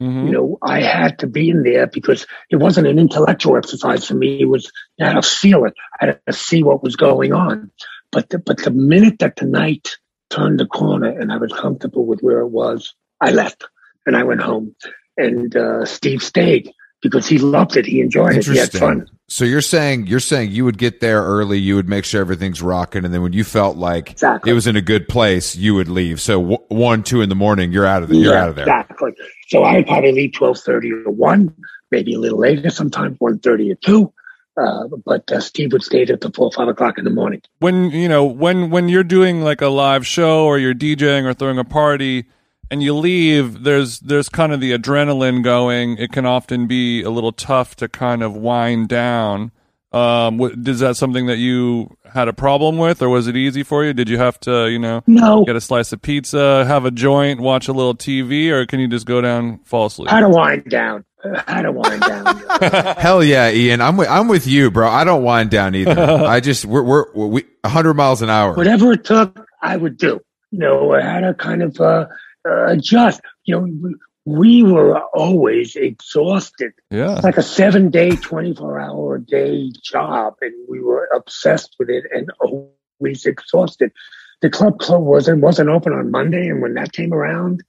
Mm-hmm. 0.00 0.26
You 0.26 0.32
know, 0.32 0.58
I 0.60 0.80
had 0.80 1.20
to 1.20 1.28
be 1.28 1.48
in 1.48 1.62
there 1.62 1.86
because 1.86 2.26
it 2.50 2.56
wasn't 2.56 2.88
an 2.88 2.98
intellectual 2.98 3.56
exercise 3.56 4.08
for 4.08 4.14
me. 4.14 4.40
It 4.40 4.46
was 4.46 4.72
I 5.00 5.12
had 5.12 5.22
to 5.22 5.28
feel 5.28 5.66
it. 5.66 5.74
I 6.00 6.06
had 6.06 6.20
to 6.26 6.32
see 6.32 6.64
what 6.64 6.82
was 6.82 6.96
going 6.96 7.32
on. 7.32 7.70
But 8.10 8.28
the, 8.30 8.40
but 8.40 8.58
the 8.58 8.72
minute 8.72 9.20
that 9.20 9.36
the 9.36 9.46
night 9.46 9.96
turned 10.28 10.58
the 10.58 10.66
corner 10.66 11.08
and 11.08 11.32
I 11.32 11.36
was 11.36 11.52
comfortable 11.52 12.04
with 12.04 12.22
where 12.22 12.40
it 12.40 12.48
was, 12.48 12.92
I 13.20 13.30
left 13.30 13.68
and 14.04 14.16
I 14.16 14.24
went 14.24 14.40
home. 14.40 14.74
And 15.16 15.54
uh, 15.54 15.84
Steve 15.84 16.24
stayed 16.24 16.72
because 17.02 17.26
he 17.26 17.38
loved 17.38 17.76
it. 17.76 17.84
He 17.84 18.00
enjoyed 18.00 18.36
it. 18.36 18.46
He 18.46 18.56
had 18.56 18.72
fun. 18.72 19.10
So 19.28 19.44
you're 19.44 19.60
saying 19.60 20.06
you're 20.06 20.20
saying 20.20 20.52
you 20.52 20.64
would 20.64 20.78
get 20.78 21.00
there 21.00 21.22
early, 21.22 21.58
you 21.58 21.74
would 21.74 21.88
make 21.88 22.04
sure 22.04 22.20
everything's 22.20 22.62
rocking, 22.62 23.04
and 23.04 23.12
then 23.12 23.22
when 23.22 23.32
you 23.32 23.44
felt 23.44 23.76
like 23.76 24.12
exactly. 24.12 24.50
it 24.50 24.54
was 24.54 24.66
in 24.66 24.76
a 24.76 24.80
good 24.80 25.08
place, 25.08 25.56
you 25.56 25.74
would 25.74 25.88
leave. 25.88 26.20
So 26.20 26.40
w- 26.40 26.58
one, 26.68 27.02
two 27.02 27.20
in 27.22 27.28
the 27.28 27.34
morning, 27.34 27.72
you're 27.72 27.86
out 27.86 28.02
of 28.02 28.08
there. 28.08 28.18
You're 28.18 28.36
out 28.36 28.48
of 28.48 28.56
there. 28.56 28.64
Exactly. 28.64 29.12
So 29.48 29.64
I 29.64 29.76
would 29.76 29.86
probably 29.86 30.12
leave 30.12 30.32
twelve 30.34 30.58
thirty 30.58 30.92
or 30.92 31.10
one, 31.10 31.54
maybe 31.90 32.14
a 32.14 32.18
little 32.18 32.38
later, 32.38 32.70
sometimes 32.70 33.18
one 33.20 33.38
thirty 33.38 33.72
or 33.72 33.76
two. 33.76 34.12
Uh, 34.54 34.86
but 35.06 35.30
uh, 35.32 35.40
Steve 35.40 35.72
would 35.72 35.82
stay 35.82 36.02
at 36.02 36.20
the 36.20 36.30
four 36.30 36.52
five 36.52 36.68
o'clock 36.68 36.98
in 36.98 37.04
the 37.04 37.10
morning. 37.10 37.40
When 37.58 37.90
you 37.90 38.08
know 38.08 38.24
when 38.24 38.70
when 38.70 38.90
you're 38.90 39.02
doing 39.02 39.42
like 39.42 39.62
a 39.62 39.68
live 39.68 40.06
show 40.06 40.44
or 40.44 40.58
you're 40.58 40.74
DJing 40.74 41.24
or 41.24 41.32
throwing 41.32 41.58
a 41.58 41.64
party 41.64 42.26
and 42.72 42.82
you 42.82 42.94
leave, 42.94 43.64
there's 43.64 44.00
there's 44.00 44.30
kind 44.30 44.50
of 44.50 44.60
the 44.60 44.72
adrenaline 44.72 45.44
going. 45.44 45.98
It 45.98 46.10
can 46.10 46.24
often 46.24 46.66
be 46.66 47.02
a 47.02 47.10
little 47.10 47.30
tough 47.30 47.76
to 47.76 47.88
kind 47.88 48.22
of 48.22 48.34
wind 48.34 48.88
down. 48.88 49.52
Um, 49.92 50.40
is 50.40 50.80
that 50.80 50.96
something 50.96 51.26
that 51.26 51.36
you 51.36 51.98
had 52.14 52.28
a 52.28 52.32
problem 52.32 52.78
with, 52.78 53.02
or 53.02 53.10
was 53.10 53.26
it 53.26 53.36
easy 53.36 53.62
for 53.62 53.84
you? 53.84 53.92
Did 53.92 54.08
you 54.08 54.16
have 54.16 54.40
to, 54.40 54.70
you 54.70 54.78
know, 54.78 55.02
no. 55.06 55.44
get 55.44 55.54
a 55.54 55.60
slice 55.60 55.92
of 55.92 56.00
pizza, 56.00 56.64
have 56.64 56.86
a 56.86 56.90
joint, 56.90 57.40
watch 57.40 57.68
a 57.68 57.74
little 57.74 57.94
TV, 57.94 58.48
or 58.48 58.64
can 58.64 58.80
you 58.80 58.88
just 58.88 59.04
go 59.04 59.20
down, 59.20 59.58
fall 59.64 59.86
asleep? 59.86 60.08
How 60.08 60.20
to 60.20 60.30
wind 60.30 60.64
down? 60.70 61.04
How 61.46 61.60
to 61.60 61.72
wind 61.72 62.00
down? 62.00 62.36
Hell 62.96 63.22
yeah, 63.22 63.50
Ian. 63.50 63.82
I'm 63.82 63.98
with, 63.98 64.08
I'm 64.08 64.28
with 64.28 64.46
you, 64.46 64.70
bro. 64.70 64.88
I 64.88 65.04
don't 65.04 65.22
wind 65.22 65.50
down 65.50 65.74
either. 65.74 66.00
I 66.00 66.40
just 66.40 66.64
we're 66.64 66.82
we're 66.82 67.26
we 67.26 67.44
100 67.60 67.92
miles 67.92 68.22
an 68.22 68.30
hour. 68.30 68.54
Whatever 68.54 68.92
it 68.92 69.04
took, 69.04 69.46
I 69.60 69.76
would 69.76 69.98
do. 69.98 70.22
You 70.52 70.58
know, 70.58 70.94
I 70.94 71.02
had 71.02 71.22
a 71.22 71.34
kind 71.34 71.62
of 71.62 71.78
uh, 71.78 72.06
Uh, 72.48 72.66
adjust. 72.66 73.20
You 73.44 73.60
know, 73.60 73.94
we 74.24 74.62
were 74.62 75.00
always 75.14 75.76
exhausted. 75.76 76.72
Yeah. 76.90 77.20
Like 77.22 77.36
a 77.36 77.42
seven 77.42 77.90
day, 77.90 78.16
24 78.16 78.80
hour 78.80 79.16
a 79.16 79.20
day 79.20 79.70
job. 79.82 80.34
And 80.40 80.54
we 80.68 80.80
were 80.80 81.08
obsessed 81.14 81.76
with 81.78 81.88
it 81.90 82.04
and 82.12 82.30
always 82.40 83.26
exhausted. 83.26 83.92
The 84.40 84.50
club 84.50 84.78
club 84.78 85.02
wasn't, 85.02 85.40
wasn't 85.40 85.70
open 85.70 85.92
on 85.92 86.10
Monday. 86.10 86.48
And 86.48 86.62
when 86.62 86.74
that 86.74 86.92
came 86.92 87.12
around, 87.12 87.62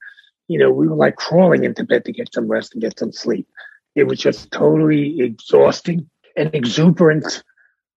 you 0.48 0.58
know, 0.58 0.70
we 0.70 0.88
were 0.88 0.96
like 0.96 1.16
crawling 1.16 1.64
into 1.64 1.84
bed 1.84 2.04
to 2.04 2.12
get 2.12 2.32
some 2.32 2.48
rest 2.48 2.74
and 2.74 2.82
get 2.82 2.98
some 2.98 3.12
sleep. 3.12 3.48
It 3.94 4.04
was 4.04 4.18
just 4.18 4.50
totally 4.50 5.20
exhausting 5.20 6.08
and 6.36 6.54
exuberant 6.54 7.42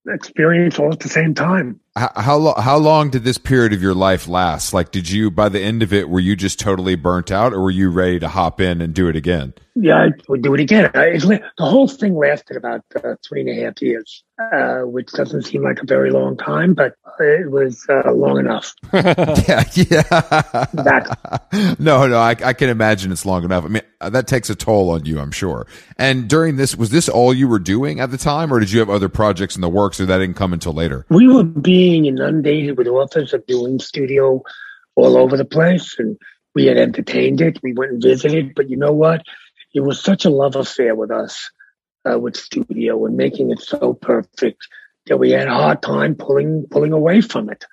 experience 0.08 0.80
all 0.80 0.94
at 0.94 1.00
the 1.00 1.10
same 1.10 1.34
time. 1.34 1.80
How 1.98 2.12
how, 2.16 2.36
lo- 2.38 2.54
how 2.58 2.78
long 2.78 3.10
did 3.10 3.24
this 3.24 3.38
period 3.40 3.74
of 3.74 3.82
your 3.82 3.96
life 3.96 4.28
last? 4.28 4.72
Like, 4.72 4.92
did 4.92 5.10
you 5.10 5.32
by 5.32 5.50
the 5.50 5.60
end 5.60 5.82
of 5.82 5.92
it 5.92 6.10
were 6.10 6.20
you 6.20 6.36
just 6.36 6.60
totally 6.60 6.96
burnt 6.96 7.32
out, 7.32 7.54
or 7.54 7.62
were 7.62 7.72
you 7.72 7.90
ready 7.90 8.20
to 8.20 8.28
hop 8.28 8.62
in 8.62 8.82
and 8.82 8.94
do 8.94 9.08
it 9.08 9.16
again? 9.16 9.54
Yeah, 9.80 9.98
I 9.98 10.10
would 10.28 10.42
do 10.42 10.56
it 10.56 10.60
again. 10.60 10.90
the 10.94 11.42
whole 11.60 11.88
thing 11.88 12.16
lasted 12.16 12.58
about 12.58 12.84
uh, 12.96 13.16
three 13.28 13.42
and 13.42 13.50
a 13.50 13.64
half 13.64 13.80
years, 13.80 14.24
uh, 14.40 14.80
which 14.80 15.12
doesn't 15.12 15.44
seem 15.44 15.62
like 15.62 15.80
a 15.80 15.86
very 15.86 16.10
long 16.10 16.36
time, 16.36 16.74
but 16.74 16.96
it 17.20 17.52
was 17.52 17.86
uh, 17.88 18.12
long 18.12 18.40
enough. 18.40 18.74
yeah, 18.94 19.64
yeah. 19.76 20.66
No, 21.78 22.08
no, 22.08 22.18
I, 22.18 22.36
I, 22.44 22.54
can 22.54 22.70
imagine 22.70 23.12
it's 23.12 23.26
long 23.26 23.44
enough. 23.44 23.66
I 23.66 23.68
mean, 23.68 23.84
uh, 24.02 24.10
that 24.10 24.28
takes 24.28 24.50
a 24.50 24.56
toll 24.56 24.90
on 24.90 25.06
you, 25.06 25.20
I'm 25.20 25.32
sure. 25.32 25.68
And 25.98 26.28
during 26.28 26.56
this, 26.56 26.76
was 26.76 26.90
this 26.90 27.08
all 27.08 27.34
you 27.34 27.48
were 27.48 27.60
doing 27.60 28.00
at 28.00 28.10
the 28.10 28.18
time, 28.18 28.52
or 28.52 28.60
did 28.60 28.72
you 28.72 28.80
have 28.80 28.90
other 28.90 29.10
projects 29.10 29.56
in 29.56 29.62
the 29.62 29.70
works, 29.70 30.00
or 30.00 30.08
that 30.08 30.18
didn't 30.18 30.38
come 30.38 30.54
until 30.54 30.74
later? 30.74 31.06
We 31.10 31.28
were 31.28 31.44
being 31.88 32.06
inundated 32.06 32.78
with 32.78 32.88
offers 32.88 33.34
of 33.34 33.46
doing 33.48 33.80
studio 33.80 34.42
all 34.96 35.18
over 35.18 35.38
the 35.38 35.46
place, 35.46 35.96
and 36.00 36.18
we 36.56 36.66
had 36.66 36.78
entertained 36.78 37.42
it. 37.42 37.60
We 37.64 37.74
went 37.74 37.92
and 37.92 38.02
visited, 38.02 38.56
but 38.56 38.70
you 38.70 38.78
know 38.78 38.94
what? 38.94 39.24
it 39.74 39.82
was 39.82 40.02
such 40.02 40.26
a 40.26 40.30
love 40.30 40.56
affair 40.56 40.96
with 40.96 41.12
us, 41.12 41.52
uh, 42.10 42.18
with 42.18 42.36
studio 42.36 43.06
and 43.06 43.16
making 43.16 43.52
it 43.52 43.62
so 43.62 43.94
perfect 43.94 44.68
that 45.06 45.18
we 45.18 45.32
had 45.32 45.48
a 45.48 45.54
hard 45.54 45.82
time 45.82 46.16
pulling 46.16 46.66
pulling 46.72 46.94
away 46.94 47.22
from 47.22 47.50
it. 47.50 47.66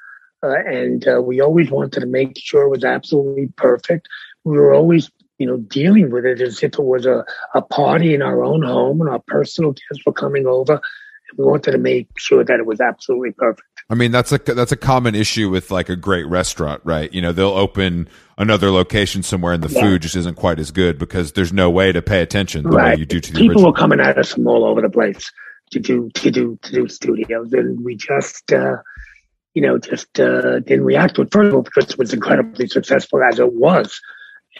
Uh, 0.42 0.54
and 0.66 1.08
uh, 1.08 1.22
we 1.22 1.40
always 1.40 1.70
wanted 1.70 2.00
to 2.00 2.06
make 2.06 2.34
sure 2.36 2.64
it 2.64 2.70
was 2.70 2.84
absolutely 2.84 3.48
perfect. 3.56 4.08
We 4.44 4.58
were 4.58 4.74
always, 4.74 5.10
you 5.38 5.46
know, 5.46 5.56
dealing 5.56 6.10
with 6.10 6.26
it 6.26 6.42
as 6.42 6.62
if 6.62 6.74
it 6.74 6.84
was 6.84 7.06
a, 7.06 7.24
a 7.54 7.62
party 7.62 8.14
in 8.14 8.20
our 8.20 8.44
own 8.44 8.62
home 8.62 9.00
and 9.00 9.08
our 9.08 9.22
personal 9.26 9.72
guests 9.72 10.04
were 10.04 10.12
coming 10.12 10.46
over. 10.46 10.74
And 10.74 11.38
we 11.38 11.44
wanted 11.44 11.72
to 11.72 11.78
make 11.78 12.08
sure 12.18 12.44
that 12.44 12.60
it 12.60 12.66
was 12.66 12.80
absolutely 12.80 13.32
perfect. 13.32 13.73
I 13.90 13.94
mean, 13.94 14.12
that's 14.12 14.32
a 14.32 14.38
that's 14.38 14.72
a 14.72 14.76
common 14.76 15.14
issue 15.14 15.50
with 15.50 15.70
like 15.70 15.88
a 15.88 15.96
great 15.96 16.26
restaurant, 16.26 16.80
right? 16.84 17.12
You 17.12 17.20
know, 17.20 17.32
they'll 17.32 17.48
open 17.48 18.08
another 18.38 18.70
location 18.70 19.22
somewhere 19.22 19.52
and 19.52 19.62
the 19.62 19.72
yeah. 19.72 19.82
food 19.82 20.02
just 20.02 20.16
isn't 20.16 20.36
quite 20.36 20.58
as 20.58 20.70
good 20.70 20.98
because 20.98 21.32
there's 21.32 21.52
no 21.52 21.70
way 21.70 21.92
to 21.92 22.00
pay 22.00 22.22
attention 22.22 22.64
the 22.64 22.70
right. 22.70 22.94
way 22.94 23.00
you 23.00 23.06
do 23.06 23.20
to 23.20 23.32
the 23.32 23.38
people 23.38 23.50
original. 23.56 23.72
were 23.72 23.76
coming 23.76 24.00
at 24.00 24.18
us 24.18 24.32
from 24.32 24.46
all 24.46 24.64
over 24.64 24.80
the 24.80 24.88
place 24.88 25.30
to 25.72 25.80
do 25.80 26.10
to 26.14 26.30
do 26.30 26.58
to 26.62 26.72
do 26.72 26.88
studios, 26.88 27.52
and 27.52 27.84
we 27.84 27.96
just 27.96 28.52
uh, 28.52 28.76
you 29.52 29.62
know 29.62 29.78
just 29.78 30.18
uh, 30.18 30.60
didn't 30.60 30.84
react 30.84 31.16
to 31.16 31.22
it. 31.22 31.32
First 31.32 31.48
of 31.48 31.54
all, 31.54 31.62
because 31.62 31.90
it 31.90 31.98
was 31.98 32.14
incredibly 32.14 32.68
successful 32.68 33.22
as 33.22 33.38
it 33.38 33.52
was, 33.52 34.00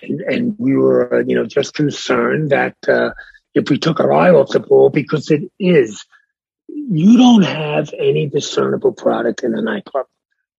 and 0.02 0.20
and 0.22 0.54
we 0.58 0.76
were 0.76 1.24
you 1.26 1.34
know 1.34 1.46
just 1.46 1.72
concerned 1.74 2.50
that 2.50 2.76
uh, 2.86 3.10
if 3.54 3.70
we 3.70 3.78
took 3.78 4.00
our 4.00 4.12
eye 4.12 4.30
off 4.30 4.50
the 4.50 4.60
ball, 4.60 4.90
because 4.90 5.30
it 5.30 5.42
is 5.58 6.04
you 6.90 7.16
don't 7.16 7.42
have 7.42 7.92
any 7.98 8.26
discernible 8.26 8.92
product 8.92 9.42
in 9.42 9.54
a 9.54 9.62
nightclub. 9.62 10.06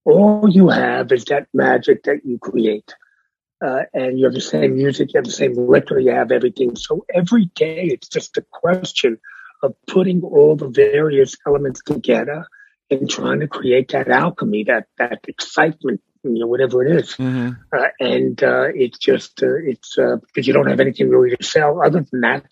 All 0.04 0.48
you 0.50 0.70
have 0.70 1.12
is 1.12 1.26
that 1.26 1.48
magic 1.54 2.04
that 2.04 2.26
you 2.26 2.38
create. 2.38 2.94
Uh, 3.64 3.84
and 3.94 4.20
you 4.20 4.26
have 4.26 4.34
the 4.34 4.42
same 4.42 4.76
music, 4.76 5.14
you 5.14 5.18
have 5.18 5.26
the 5.26 5.32
same 5.32 5.54
liquor, 5.54 5.98
you 5.98 6.12
have 6.12 6.32
everything. 6.32 6.76
So 6.76 7.06
every 7.14 7.46
day 7.56 7.86
it's 7.86 8.08
just 8.08 8.38
a 8.38 8.46
question 8.52 9.18
of 9.64 9.76
putting 9.88 10.22
all 10.22 10.56
the 10.56 10.68
various 10.68 11.36
elements 11.48 11.82
together 11.82 12.46
and 12.92 13.10
trying 13.10 13.40
to 13.40 13.48
create 13.48 13.90
that 13.90 14.10
alchemy, 14.10 14.66
that 14.66 14.88
that 14.98 15.22
excitement, 15.28 16.02
you 16.24 16.40
know, 16.40 16.48
whatever 16.48 16.86
it 16.86 16.96
is. 16.98 17.14
Mm-hmm. 17.14 17.52
Uh, 17.72 17.88
and 18.00 18.44
uh, 18.44 18.68
it's 18.76 19.00
just 19.00 19.42
uh, 19.42 19.56
it's 19.56 19.98
uh, 19.98 20.18
because 20.18 20.46
you 20.46 20.54
don't 20.54 20.68
have 20.68 20.82
anything 20.82 21.10
really 21.10 21.36
to 21.36 21.44
sell. 21.44 21.82
Other 21.84 22.06
than 22.12 22.22
that, 22.22 22.46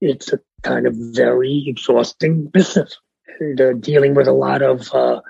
it's 0.00 0.32
a 0.32 0.40
kind 0.62 0.86
of 0.86 0.94
very 0.94 1.64
exhausting 1.66 2.44
business 2.44 2.98
and 3.40 3.60
uh, 3.60 3.72
dealing 3.74 4.14
with 4.14 4.28
a 4.28 4.32
lot 4.32 4.62
of 4.62 4.92
uh, 4.94 5.20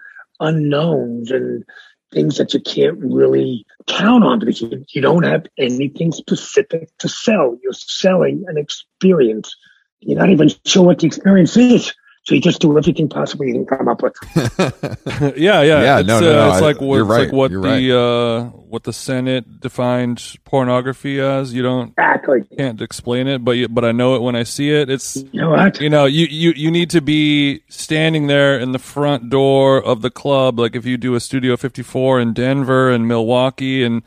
unknowns 0.40 1.31
and 1.31 1.64
things 2.12 2.38
that 2.38 2.53
you 2.53 2.61
can't 2.61 2.99
really 2.99 3.64
count 3.87 4.25
on 4.25 4.38
because 4.40 4.61
you, 4.61 4.85
you 4.92 5.01
don't 5.01 5.23
have 5.23 5.46
anything 5.59 6.12
specific 6.12 6.90
to 6.99 7.09
sell. 7.09 7.57
You're 7.62 7.73
selling 7.73 8.44
an 8.49 8.59
experience. 8.59 9.55
You're 10.01 10.18
not 10.18 10.31
even 10.31 10.51
sure 10.64 10.85
what 10.85 10.99
the 10.99 11.07
experience 11.07 11.57
is. 11.57 11.92
So 12.31 12.37
you 12.37 12.40
just 12.40 12.61
do 12.61 12.79
everything 12.79 13.09
possible 13.09 13.45
you 13.45 13.55
can 13.55 13.66
come 13.66 13.88
up 13.88 14.03
with. 14.05 14.14
yeah, 15.37 15.62
yeah, 15.62 15.83
Yeah, 15.83 15.99
It's, 15.99 16.07
no, 16.07 16.21
no, 16.21 16.31
uh, 16.31 16.33
no, 16.33 16.49
It's 16.53 16.59
I- 16.59 16.61
like 16.61 16.81
what, 16.81 16.95
you're 16.95 17.05
like 17.05 17.19
right, 17.25 17.33
what 17.33 17.51
you're 17.51 17.61
the 17.62 17.99
uh, 17.99 18.45
what 18.51 18.85
the 18.85 18.93
Senate 18.93 19.59
defined 19.59 20.37
pornography 20.45 21.19
as. 21.21 21.53
You 21.53 21.64
don't 21.64 21.88
Exactly. 21.88 22.43
can't 22.57 22.81
explain 22.81 23.27
it, 23.27 23.45
but 23.45 23.53
you, 23.57 23.66
but 23.66 23.85
I 23.85 23.90
know 23.90 24.14
it 24.14 24.23
when 24.23 24.37
I 24.37 24.45
see 24.45 24.71
it. 24.71 24.88
It's 24.88 25.16
You 25.33 25.40
know 25.40 25.51
what? 25.51 25.81
you 25.81 25.90
know 25.90 26.05
you, 26.05 26.27
you 26.27 26.53
you 26.55 26.71
need 26.71 26.90
to 26.90 27.01
be 27.01 27.62
standing 27.69 28.29
there 28.29 28.61
in 28.61 28.71
the 28.71 28.79
front 28.79 29.29
door 29.29 29.83
of 29.83 30.01
the 30.01 30.11
club 30.12 30.61
like 30.61 30.77
if 30.77 30.87
you 30.87 30.97
do 30.97 31.16
a 31.16 31.21
studio 31.21 31.57
54 31.57 32.21
in 32.21 32.33
denver 32.33 32.90
and 32.90 33.09
milwaukee 33.09 33.83
and 33.83 34.03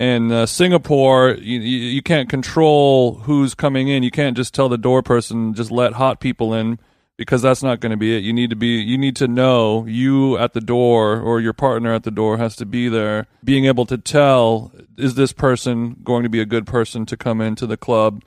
and 0.00 0.32
uh, 0.32 0.44
singapore 0.46 1.36
you, 1.38 1.60
you 1.60 1.78
you 1.78 2.02
can't 2.02 2.28
control 2.28 3.14
who's 3.20 3.54
coming 3.54 3.86
in 3.86 4.02
you 4.02 4.10
can't 4.10 4.36
just 4.36 4.54
tell 4.54 4.68
the 4.68 4.76
door 4.78 5.02
person 5.04 5.54
just 5.54 5.70
let 5.70 5.92
hot 5.92 6.18
people 6.20 6.52
in 6.52 6.80
because 7.20 7.42
that's 7.42 7.62
not 7.62 7.80
going 7.80 7.90
to 7.90 7.98
be 7.98 8.16
it 8.16 8.24
you 8.24 8.32
need 8.32 8.48
to 8.48 8.56
be 8.56 8.80
you 8.80 8.96
need 8.96 9.14
to 9.14 9.28
know 9.28 9.84
you 9.84 10.38
at 10.38 10.54
the 10.54 10.60
door 10.60 11.20
or 11.20 11.38
your 11.38 11.52
partner 11.52 11.92
at 11.92 12.02
the 12.02 12.10
door 12.10 12.38
has 12.38 12.56
to 12.56 12.64
be 12.64 12.88
there 12.88 13.26
being 13.44 13.66
able 13.66 13.84
to 13.84 13.98
tell 13.98 14.72
is 14.96 15.16
this 15.16 15.30
person 15.30 15.96
going 16.02 16.22
to 16.22 16.30
be 16.30 16.40
a 16.40 16.46
good 16.46 16.66
person 16.66 17.04
to 17.04 17.18
come 17.18 17.42
into 17.42 17.66
the 17.66 17.76
club 17.76 18.22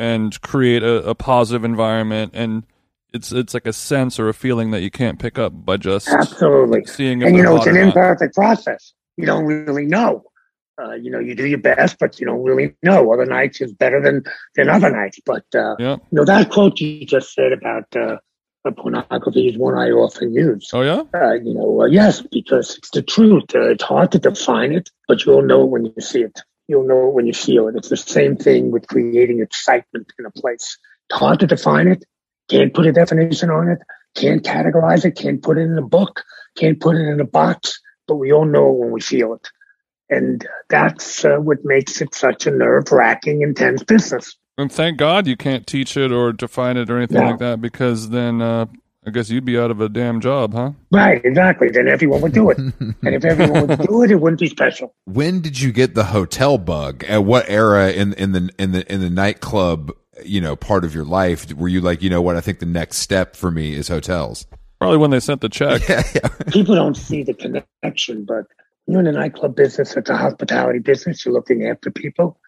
and 0.00 0.40
create 0.40 0.82
a, 0.82 0.96
a 1.08 1.14
positive 1.14 1.64
environment 1.64 2.32
and 2.34 2.64
it's 3.12 3.30
it's 3.30 3.54
like 3.54 3.68
a 3.68 3.72
sense 3.72 4.18
or 4.18 4.28
a 4.28 4.34
feeling 4.34 4.72
that 4.72 4.80
you 4.80 4.90
can't 4.90 5.20
pick 5.20 5.38
up 5.38 5.52
by 5.64 5.76
just 5.76 6.08
Absolutely. 6.08 6.84
seeing 6.86 7.22
if 7.22 7.28
And 7.28 7.36
you 7.36 7.44
know, 7.44 7.54
it's 7.54 7.66
an 7.66 7.76
imperfect 7.76 8.34
process. 8.34 8.94
You 9.16 9.26
don't 9.26 9.44
really 9.44 9.86
know. 9.86 10.24
Uh, 10.82 10.94
you 10.94 11.10
know, 11.10 11.20
you 11.20 11.34
do 11.36 11.46
your 11.46 11.58
best, 11.58 11.98
but 12.00 12.18
you 12.18 12.26
don't 12.26 12.42
really 12.42 12.74
know. 12.82 13.12
Other 13.12 13.26
nights 13.26 13.60
is 13.60 13.72
better 13.72 14.02
than 14.02 14.24
than 14.56 14.68
other 14.68 14.90
nights. 14.90 15.20
But 15.24 15.44
uh, 15.54 15.76
Yeah. 15.78 15.96
you 16.10 16.16
know, 16.18 16.24
that 16.24 16.50
quote 16.50 16.80
you 16.80 17.06
just 17.06 17.32
said 17.32 17.52
about 17.52 17.94
uh, 17.94 18.16
pornography 18.72 19.48
is 19.48 19.56
one 19.58 19.76
I 19.76 19.90
often 19.90 20.34
use. 20.34 20.70
Oh 20.72 20.82
yeah. 20.82 21.02
Uh, 21.14 21.34
you 21.34 21.54
know, 21.54 21.82
uh, 21.82 21.86
yes, 21.86 22.22
because 22.22 22.76
it's 22.76 22.90
the 22.90 23.02
truth. 23.02 23.54
Uh, 23.54 23.70
it's 23.70 23.84
hard 23.84 24.10
to 24.12 24.18
define 24.18 24.72
it, 24.72 24.90
but 25.06 25.24
you'll 25.24 25.42
know 25.42 25.62
it 25.62 25.70
when 25.70 25.84
you 25.84 25.94
see 26.00 26.22
it. 26.22 26.40
You'll 26.66 26.86
know 26.86 27.08
it 27.08 27.14
when 27.14 27.26
you 27.26 27.34
feel 27.34 27.68
it. 27.68 27.76
It's 27.76 27.90
the 27.90 27.96
same 27.96 28.36
thing 28.36 28.70
with 28.70 28.88
creating 28.88 29.40
excitement 29.40 30.12
in 30.18 30.24
a 30.26 30.30
place. 30.30 30.78
It's 31.10 31.18
hard 31.18 31.40
to 31.40 31.46
define 31.46 31.88
it. 31.88 32.04
Can't 32.48 32.72
put 32.72 32.86
a 32.86 32.92
definition 32.92 33.50
on 33.50 33.68
it. 33.68 33.78
Can't 34.16 34.42
categorize 34.42 35.04
it. 35.04 35.12
Can't 35.12 35.42
put 35.42 35.58
it 35.58 35.62
in 35.62 35.76
a 35.78 35.82
book. 35.86 36.24
Can't 36.56 36.80
put 36.80 36.96
it 36.96 37.06
in 37.06 37.20
a 37.20 37.24
box. 37.24 37.80
But 38.08 38.16
we 38.16 38.32
all 38.32 38.44
know 38.44 38.70
it 38.70 38.78
when 38.78 38.90
we 38.92 39.00
feel 39.00 39.34
it. 39.34 39.48
And 40.10 40.46
that's 40.68 41.24
uh, 41.24 41.36
what 41.36 41.58
makes 41.64 42.00
it 42.00 42.14
such 42.14 42.46
a 42.46 42.50
nerve 42.50 42.92
wracking, 42.92 43.42
intense 43.42 43.82
business. 43.82 44.36
And 44.58 44.70
thank 44.70 44.98
God 44.98 45.26
you 45.26 45.36
can't 45.36 45.66
teach 45.66 45.96
it 45.96 46.12
or 46.12 46.32
define 46.32 46.76
it 46.76 46.90
or 46.90 46.96
anything 46.98 47.20
No. 47.20 47.30
like 47.30 47.38
that 47.40 47.60
because 47.60 48.10
then 48.10 48.40
uh, 48.42 48.66
I 49.06 49.10
guess 49.10 49.28
you'd 49.30 49.44
be 49.44 49.58
out 49.58 49.70
of 49.70 49.80
a 49.80 49.88
damn 49.88 50.20
job, 50.20 50.54
huh? 50.54 50.72
Right, 50.92 51.24
exactly. 51.24 51.68
Then 51.70 51.88
everyone 51.88 52.20
would 52.20 52.32
do 52.32 52.50
it. 52.50 52.58
and 52.78 52.96
if 53.02 53.24
everyone 53.24 53.66
would 53.66 53.80
do 53.80 54.02
it, 54.02 54.10
it 54.10 54.20
wouldn't 54.20 54.40
be 54.40 54.48
special. 54.48 54.94
when 55.06 55.40
did 55.40 55.60
you 55.60 55.72
get 55.72 55.94
the 55.94 56.04
hotel 56.04 56.58
bug? 56.58 57.02
At 57.04 57.24
what 57.24 57.48
era 57.48 57.90
in 57.90 58.12
in 58.14 58.32
the 58.32 58.50
in 58.58 58.72
the 58.72 58.92
in 58.92 59.00
the 59.00 59.10
nightclub, 59.10 59.90
you 60.24 60.40
know, 60.40 60.54
part 60.54 60.84
of 60.84 60.94
your 60.94 61.04
life 61.04 61.52
were 61.54 61.68
you 61.68 61.80
like, 61.80 62.02
you 62.02 62.10
know 62.10 62.22
what, 62.22 62.36
I 62.36 62.40
think 62.40 62.60
the 62.60 62.66
next 62.66 62.98
step 62.98 63.34
for 63.36 63.50
me 63.50 63.74
is 63.74 63.88
hotels. 63.88 64.46
Probably 64.78 64.98
when 64.98 65.10
they 65.10 65.20
sent 65.20 65.40
the 65.40 65.48
check. 65.48 65.82
people 66.52 66.74
don't 66.74 66.96
see 66.96 67.22
the 67.24 67.34
connection, 67.34 68.24
but 68.24 68.44
you're 68.86 69.00
in 69.00 69.06
the 69.06 69.12
nightclub 69.12 69.56
business, 69.56 69.96
it's 69.96 70.10
a 70.10 70.16
hospitality 70.16 70.78
business. 70.78 71.24
You're 71.24 71.34
looking 71.34 71.66
after 71.66 71.90
people. 71.90 72.38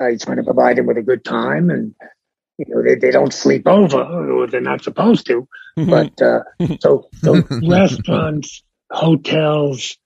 Uh, 0.00 0.08
you're 0.08 0.18
trying 0.18 0.36
to 0.38 0.42
provide 0.42 0.76
them 0.76 0.86
with 0.86 0.98
a 0.98 1.02
good 1.02 1.24
time, 1.24 1.70
and 1.70 1.94
you 2.58 2.66
know 2.68 2.82
they, 2.82 2.96
they 2.96 3.10
don't 3.10 3.32
sleep 3.32 3.66
over, 3.66 4.02
or 4.02 4.46
they're 4.46 4.60
not 4.60 4.82
supposed 4.82 5.26
to. 5.26 5.48
But 5.76 6.20
uh, 6.20 6.40
so 6.80 7.08
so 7.22 7.42
restaurants, 7.62 8.62
hotels, 8.90 9.96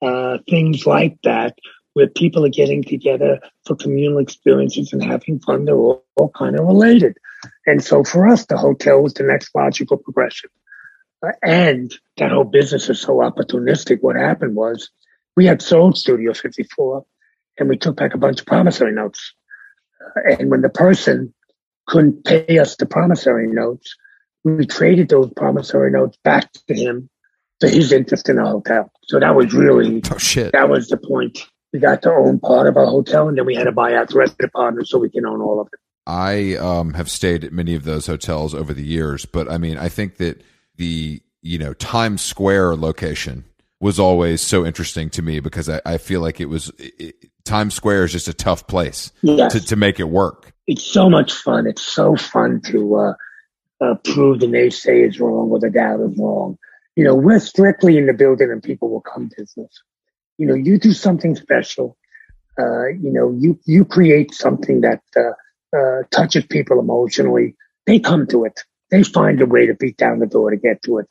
uh, 0.00 0.38
things 0.48 0.86
like 0.86 1.18
that, 1.22 1.56
where 1.94 2.08
people 2.08 2.44
are 2.44 2.50
getting 2.50 2.82
together 2.82 3.40
for 3.66 3.76
communal 3.76 4.18
experiences 4.18 4.92
and 4.92 5.02
having 5.02 5.38
fun, 5.40 5.64
they're 5.64 5.76
all, 5.76 6.04
all 6.16 6.30
kind 6.30 6.58
of 6.58 6.66
related. 6.66 7.16
And 7.66 7.82
so 7.82 8.02
for 8.02 8.26
us, 8.28 8.46
the 8.46 8.56
hotel 8.56 9.02
was 9.02 9.14
the 9.14 9.24
next 9.24 9.50
logical 9.54 9.96
progression. 9.96 10.50
Uh, 11.24 11.32
and 11.42 11.94
that 12.16 12.32
whole 12.32 12.44
business 12.44 12.88
is 12.88 13.00
so 13.00 13.16
opportunistic. 13.16 13.98
What 14.00 14.16
happened 14.16 14.56
was 14.56 14.90
we 15.36 15.46
had 15.46 15.62
sold 15.62 15.96
Studio 15.96 16.34
54 16.34 17.04
and 17.58 17.68
we 17.68 17.76
took 17.76 17.96
back 17.96 18.14
a 18.14 18.18
bunch 18.18 18.40
of 18.40 18.46
promissory 18.46 18.92
notes. 18.92 19.34
Uh, 20.00 20.36
and 20.38 20.50
when 20.50 20.62
the 20.62 20.68
person 20.68 21.32
couldn't 21.86 22.24
pay 22.24 22.58
us 22.58 22.76
the 22.76 22.86
promissory 22.86 23.46
notes, 23.46 23.96
we 24.44 24.66
traded 24.66 25.08
those 25.08 25.30
promissory 25.36 25.90
notes 25.90 26.18
back 26.24 26.52
to 26.52 26.74
him 26.74 27.08
for 27.60 27.68
his 27.68 27.92
interest 27.92 28.28
in 28.28 28.36
the 28.36 28.44
hotel. 28.44 28.90
So 29.04 29.20
that 29.20 29.34
was 29.34 29.54
really, 29.54 30.02
Oh 30.10 30.18
shit. 30.18 30.52
that 30.52 30.68
was 30.68 30.88
the 30.88 30.96
point. 30.96 31.46
We 31.72 31.78
got 31.78 32.02
to 32.02 32.12
own 32.12 32.38
part 32.40 32.66
of 32.66 32.76
our 32.76 32.86
hotel 32.86 33.28
and 33.28 33.38
then 33.38 33.46
we 33.46 33.54
had 33.54 33.64
to 33.64 33.72
buy 33.72 33.94
out 33.94 34.08
the 34.08 34.18
rest 34.18 34.32
of 34.32 34.38
the 34.38 34.48
partners 34.48 34.90
so 34.90 34.98
we 34.98 35.10
can 35.10 35.24
own 35.24 35.40
all 35.40 35.60
of 35.60 35.68
it. 35.72 35.78
I 36.06 36.56
um, 36.56 36.94
have 36.94 37.08
stayed 37.08 37.44
at 37.44 37.52
many 37.52 37.74
of 37.74 37.84
those 37.84 38.06
hotels 38.06 38.54
over 38.54 38.74
the 38.74 38.84
years, 38.84 39.24
but 39.24 39.50
I 39.50 39.56
mean, 39.58 39.78
I 39.78 39.88
think 39.88 40.16
that 40.16 40.42
the 40.76 41.22
you 41.42 41.58
know 41.58 41.74
Times 41.74 42.22
Square 42.22 42.76
location 42.76 43.44
was 43.82 43.98
always 43.98 44.40
so 44.40 44.64
interesting 44.64 45.10
to 45.10 45.22
me 45.22 45.40
because 45.40 45.68
I, 45.68 45.80
I 45.84 45.98
feel 45.98 46.20
like 46.20 46.40
it 46.40 46.46
was 46.48 46.70
it, 46.78 47.16
Times 47.44 47.74
Square 47.74 48.04
is 48.04 48.12
just 48.12 48.28
a 48.28 48.32
tough 48.32 48.66
place 48.68 49.10
Yes. 49.22 49.52
to, 49.52 49.60
to 49.60 49.76
make 49.76 49.98
it 49.98 50.04
work. 50.08 50.52
it's 50.68 50.84
so 50.84 51.10
much 51.10 51.32
fun. 51.32 51.66
It's 51.66 51.82
so 51.82 52.14
fun 52.16 52.60
to 52.66 52.96
uh, 52.96 53.14
uh, 53.80 53.94
prove 54.04 54.38
the 54.38 54.46
naysayers 54.46 55.18
wrong 55.20 55.50
or 55.50 55.58
the 55.58 55.68
doubters 55.68 56.16
wrong. 56.16 56.56
You 56.94 57.04
know, 57.04 57.16
we're 57.16 57.40
strictly 57.40 57.98
in 57.98 58.06
the 58.06 58.12
building 58.12 58.50
and 58.52 58.62
people 58.62 58.88
will 58.88 59.00
come 59.00 59.28
to 59.28 59.34
business. 59.36 59.82
You 60.38 60.46
know, 60.46 60.54
you 60.54 60.78
do 60.78 60.92
something 60.92 61.34
special. 61.34 61.96
Uh, 62.58 62.86
you 62.88 63.10
know, 63.10 63.36
you 63.36 63.58
you 63.64 63.84
create 63.84 64.32
something 64.32 64.82
that 64.82 65.02
uh, 65.16 65.32
uh, 65.76 66.02
touches 66.10 66.46
people 66.46 66.78
emotionally. 66.78 67.56
They 67.86 67.98
come 67.98 68.26
to 68.28 68.44
it. 68.44 68.60
They 68.90 69.02
find 69.02 69.40
a 69.40 69.46
way 69.46 69.66
to 69.66 69.74
beat 69.74 69.96
down 69.96 70.20
the 70.20 70.26
door 70.26 70.50
to 70.50 70.56
get 70.56 70.82
to 70.84 70.98
it. 70.98 71.08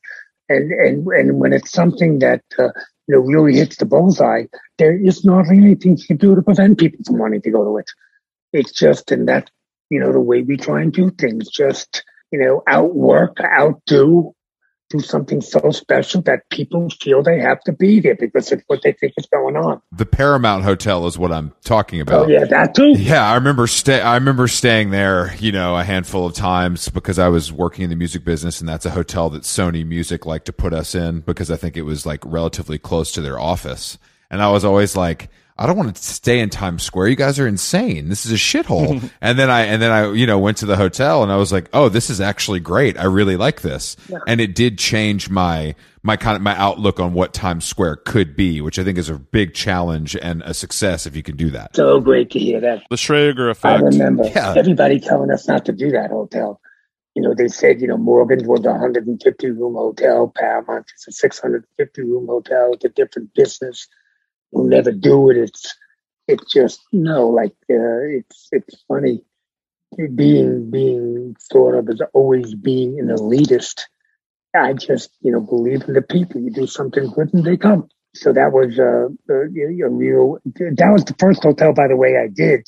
And 0.52 0.72
and 0.72 1.08
and 1.08 1.40
when 1.40 1.54
it's 1.54 1.72
something 1.72 2.20
that 2.20 2.44
uh, 2.60 2.70
you 3.08 3.16
know 3.16 3.20
really 3.20 3.56
hits 3.56 3.78
the 3.78 3.86
bullseye, 3.86 4.44
there 4.78 4.96
is 4.96 5.24
not 5.24 5.48
anything 5.50 5.98
you 5.98 6.06
can 6.06 6.18
do 6.18 6.36
to 6.36 6.42
prevent 6.42 6.80
people 6.80 7.00
from 7.06 7.20
wanting 7.20 7.42
to 7.44 7.52
go 7.52 7.64
to 7.64 7.78
it. 7.78 7.90
It's 8.54 8.72
just 8.72 9.12
in 9.12 9.26
that, 9.26 9.50
you 9.90 10.00
know, 10.00 10.12
the 10.12 10.20
way 10.20 10.42
we 10.42 10.58
try 10.58 10.82
and 10.82 10.92
do 10.92 11.10
things, 11.12 11.50
just, 11.50 12.04
you 12.32 12.40
know, 12.40 12.64
outwork, 12.68 13.38
outdo, 13.40 14.34
do 14.92 15.00
something 15.00 15.42
so 15.42 15.72
special 15.72 16.22
that 16.24 16.50
people 16.50 16.90
feel 16.90 17.24
they 17.24 17.40
have 17.40 17.62
to 17.62 17.72
be 17.72 18.00
there 18.00 18.16
because 18.16 18.52
it's 18.52 18.64
what 18.68 18.82
they 18.84 18.92
think 18.92 19.14
is 19.18 19.26
going 19.28 19.56
on. 19.56 19.82
The 19.92 20.06
Paramount 20.06 20.64
Hotel 20.64 21.08
is 21.08 21.18
what 21.18 21.32
I'm 21.32 21.54
talking 21.64 22.02
about. 22.02 22.14
Oh, 22.14 22.24
about. 22.24 22.30
yeah, 22.32 22.46
that 22.46 22.76
too. 22.76 22.92
Yeah, 22.98 23.26
I 23.26 23.36
remember 23.36 23.68
stay. 23.68 24.02
I 24.02 24.16
remember 24.16 24.48
staying 24.48 24.92
there, 24.92 25.34
you 25.36 25.52
know, 25.52 25.78
a 25.78 25.84
handful 25.84 26.26
of 26.26 26.34
times 26.34 26.90
because 26.90 27.18
I 27.18 27.30
was 27.30 27.52
working 27.52 27.84
in 27.84 27.90
the 27.90 27.96
music 27.96 28.24
business, 28.24 28.60
and 28.60 28.70
that's 28.70 28.86
a 28.86 28.92
hotel 28.92 29.30
that 29.32 29.44
Sony 29.44 29.86
Music 29.86 30.26
liked 30.26 30.46
to 30.48 30.54
put 30.54 30.74
us 30.74 30.94
in 30.94 31.22
because 31.22 31.50
I 31.50 31.56
think 31.56 31.78
it 31.78 31.84
was 31.84 32.06
like 32.06 32.24
relatively 32.26 32.78
close 32.78 33.12
to 33.14 33.22
their 33.22 33.40
office. 33.40 33.98
And 34.30 34.42
I 34.42 34.50
was 34.50 34.64
always 34.64 34.96
like, 34.96 35.30
I 35.58 35.68
don't 35.68 35.78
want 35.78 35.96
to 35.96 36.04
stay 36.04 36.40
in 36.40 36.50
Times 36.50 36.84
Square. 36.84 37.10
You 37.10 37.16
guys 37.16 37.40
are 37.40 37.48
insane. 37.48 38.10
This 38.10 38.26
is 38.26 38.32
a 38.32 38.36
shithole. 38.36 39.10
and 39.22 39.38
then 39.38 39.50
I 39.50 39.62
and 39.66 39.82
then 39.82 39.92
I, 39.92 40.12
you 40.12 40.26
know, 40.26 40.40
went 40.40 40.58
to 40.58 40.66
the 40.66 40.78
hotel 40.78 41.24
and 41.24 41.32
I 41.32 41.38
was 41.38 41.52
like, 41.52 41.70
oh, 41.74 41.90
this 41.90 42.10
is 42.10 42.20
actually 42.22 42.60
great. 42.60 42.98
I 42.98 43.06
really 43.06 43.38
like 43.38 43.62
this. 43.62 43.96
And 44.28 44.42
it 44.42 44.56
did 44.56 44.78
change 44.78 45.30
my 45.30 45.76
my 46.04 46.18
kind 46.18 46.36
of 46.36 46.42
my 46.42 46.58
outlook 46.58 47.00
on 47.00 47.14
what 47.14 47.34
Times 47.34 47.66
Square 47.66 47.98
could 47.98 48.36
be, 48.36 48.60
which 48.62 48.80
I 48.80 48.84
think 48.84 48.98
is 48.98 49.10
a 49.10 49.20
big 49.20 49.54
challenge 49.54 50.16
and 50.16 50.42
a 50.44 50.54
success 50.54 51.06
if 51.06 51.16
you 51.16 51.24
can 51.24 51.36
do 51.36 51.52
that. 51.52 51.76
So 51.76 52.00
great 52.00 52.32
to 52.32 52.40
hear 52.40 52.60
that. 52.62 52.84
The 52.90 52.96
Schrager 52.96 53.56
I 53.64 53.76
remember 53.76 54.26
Yeah. 54.26 54.56
everybody 54.58 55.00
telling 55.00 55.32
us 55.32 55.48
not 55.48 55.66
to 55.66 55.72
do 55.74 55.92
that 55.92 56.10
hotel. 56.10 56.60
You 57.14 57.22
know, 57.22 57.34
they 57.36 57.50
said, 57.50 57.82
you 57.82 57.88
know, 57.88 57.98
Morgan's 57.98 58.48
was 58.48 58.66
a 58.66 58.72
150 58.72 59.52
room 59.52 59.76
hotel, 59.76 60.32
Paramount 60.34 60.86
is 60.98 61.06
a 61.10 61.12
650 61.12 62.02
room 62.04 62.26
hotel. 62.26 62.72
It's 62.74 62.86
a 62.86 62.90
different 62.90 63.34
business. 63.34 63.88
We'll 64.52 64.68
never 64.68 64.92
do 64.92 65.30
it. 65.30 65.38
It's, 65.38 65.76
it's 66.28 66.52
just, 66.52 66.82
no, 66.92 67.30
like, 67.30 67.56
uh, 67.70 68.04
it's, 68.18 68.50
it's 68.52 68.84
funny 68.88 69.24
being, 70.16 70.70
being 70.72 71.36
thought 71.52 71.76
of 71.76 71.90
as 71.90 72.02
always 72.14 72.54
being 72.56 73.00
an 73.00 73.08
elitist. 73.08 73.82
I 74.56 74.74
just, 74.74 75.12
you 75.22 75.32
know, 75.32 75.42
believe 75.42 75.84
in 75.88 75.94
the 75.94 76.02
people. 76.02 76.42
You 76.42 76.52
do 76.52 76.68
something 76.68 77.10
good 77.12 77.34
and 77.34 77.44
they 77.44 77.58
come. 77.58 77.90
So 78.14 78.34
that 78.34 78.52
was 78.52 78.78
uh, 78.78 79.08
a, 79.30 79.86
a 79.86 79.90
real, 79.90 80.40
that 80.46 80.90
was 80.92 81.06
the 81.06 81.16
first 81.18 81.44
hotel, 81.44 81.74
by 81.74 81.88
the 81.88 81.96
way, 81.96 82.18
I 82.18 82.28
did 82.28 82.68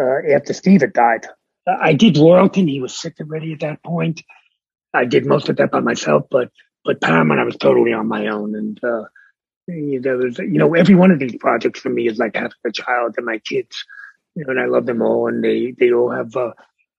uh, 0.00 0.34
after 0.34 0.52
Steve 0.52 0.82
had 0.82 0.92
died. 0.92 1.26
Uh, 1.66 1.76
I 1.80 1.94
did 1.94 2.16
Royalton. 2.16 2.68
He 2.68 2.80
was 2.80 2.96
sick 2.96 3.14
already 3.20 3.54
at 3.54 3.60
that 3.60 3.82
point. 3.82 4.22
I 4.92 5.04
did 5.04 5.26
most 5.26 5.48
of 5.48 5.56
that 5.56 5.70
by 5.70 5.80
myself, 5.80 6.24
but 6.30 6.50
but 6.84 7.00
Paramount 7.00 7.40
I 7.40 7.44
was 7.44 7.56
totally 7.56 7.92
on 7.92 8.06
my 8.06 8.28
own. 8.28 8.54
And 8.54 8.82
uh, 8.84 9.04
there 9.66 10.16
was, 10.16 10.38
you 10.38 10.58
know, 10.58 10.74
every 10.74 10.94
one 10.94 11.10
of 11.10 11.18
these 11.18 11.36
projects 11.36 11.80
for 11.80 11.90
me 11.90 12.08
is 12.08 12.18
like 12.18 12.34
having 12.34 12.52
a 12.64 12.72
child 12.72 13.14
and 13.16 13.26
my 13.26 13.38
kids. 13.38 13.84
You 14.34 14.44
know, 14.44 14.50
and 14.50 14.60
I 14.60 14.66
love 14.66 14.86
them 14.86 15.02
all, 15.02 15.28
and 15.28 15.42
they 15.42 15.74
they 15.78 15.92
all 15.92 16.10
have 16.10 16.36
uh, 16.36 16.52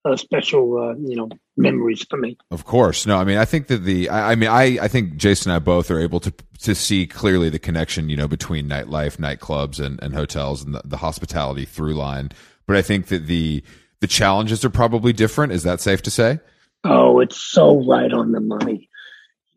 a 0.04 0.18
special, 0.18 0.78
uh, 0.78 0.94
you 0.94 1.16
know, 1.16 1.28
memories 1.56 2.04
for 2.08 2.16
me. 2.16 2.36
Of 2.50 2.64
course. 2.64 3.06
No, 3.06 3.16
I 3.16 3.24
mean, 3.24 3.38
I 3.38 3.44
think 3.44 3.66
that 3.68 3.84
the, 3.84 4.08
I, 4.08 4.32
I 4.32 4.34
mean, 4.34 4.48
I, 4.48 4.78
I 4.82 4.88
think 4.88 5.16
Jason 5.16 5.50
and 5.50 5.56
I 5.56 5.58
both 5.58 5.90
are 5.90 6.00
able 6.00 6.20
to, 6.20 6.32
to 6.62 6.74
see 6.74 7.06
clearly 7.06 7.50
the 7.50 7.58
connection, 7.58 8.08
you 8.08 8.16
know, 8.16 8.28
between 8.28 8.68
nightlife, 8.68 9.16
nightclubs 9.18 9.84
and, 9.84 10.02
and 10.02 10.14
hotels 10.14 10.64
and 10.64 10.74
the, 10.74 10.82
the 10.84 10.96
hospitality 10.96 11.64
through 11.64 11.94
line. 11.94 12.30
But 12.66 12.76
I 12.76 12.82
think 12.82 13.06
that 13.06 13.26
the, 13.26 13.62
the 14.00 14.06
challenges 14.06 14.64
are 14.64 14.70
probably 14.70 15.12
different. 15.12 15.52
Is 15.52 15.64
that 15.64 15.80
safe 15.80 16.02
to 16.02 16.10
say? 16.10 16.40
Oh, 16.84 17.20
it's 17.20 17.36
so 17.36 17.84
right 17.84 18.12
on 18.12 18.32
the 18.32 18.40
money. 18.40 18.87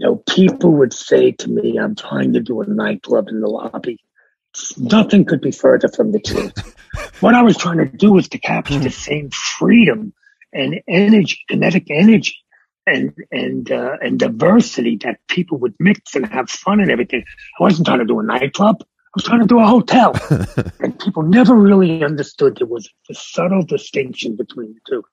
You 0.01 0.07
know, 0.07 0.15
people 0.27 0.71
would 0.77 0.93
say 0.93 1.31
to 1.33 1.47
me, 1.47 1.77
I'm 1.77 1.95
trying 1.95 2.33
to 2.33 2.39
do 2.39 2.59
a 2.59 2.65
nightclub 2.65 3.27
in 3.27 3.39
the 3.39 3.47
lobby. 3.47 3.99
Nothing 4.75 5.25
could 5.25 5.41
be 5.41 5.51
further 5.51 5.89
from 5.89 6.11
the 6.11 6.19
truth. 6.19 6.53
what 7.19 7.35
I 7.35 7.43
was 7.43 7.55
trying 7.55 7.77
to 7.77 7.85
do 7.85 8.13
was 8.13 8.27
to 8.29 8.39
capture 8.39 8.79
the 8.79 8.89
same 8.89 9.29
freedom 9.29 10.11
and 10.51 10.81
energy, 10.87 11.37
kinetic 11.47 11.91
energy 11.91 12.35
and 12.87 13.13
and 13.31 13.71
uh, 13.71 13.97
and 14.01 14.17
diversity 14.17 14.97
that 15.03 15.19
people 15.27 15.59
would 15.59 15.75
mix 15.79 16.15
and 16.15 16.25
have 16.25 16.49
fun 16.49 16.79
and 16.79 16.89
everything. 16.89 17.23
I 17.59 17.63
wasn't 17.63 17.85
trying 17.85 17.99
to 17.99 18.05
do 18.05 18.19
a 18.19 18.23
nightclub. 18.23 18.77
I 18.81 19.13
was 19.13 19.23
trying 19.23 19.41
to 19.41 19.45
do 19.45 19.59
a 19.59 19.67
hotel, 19.67 20.15
and 20.79 20.99
people 20.99 21.21
never 21.21 21.53
really 21.53 22.03
understood 22.03 22.57
there 22.57 22.65
was 22.65 22.89
a 23.11 23.13
subtle 23.13 23.61
distinction 23.61 24.35
between 24.35 24.73
the 24.73 24.79
two. 24.89 25.03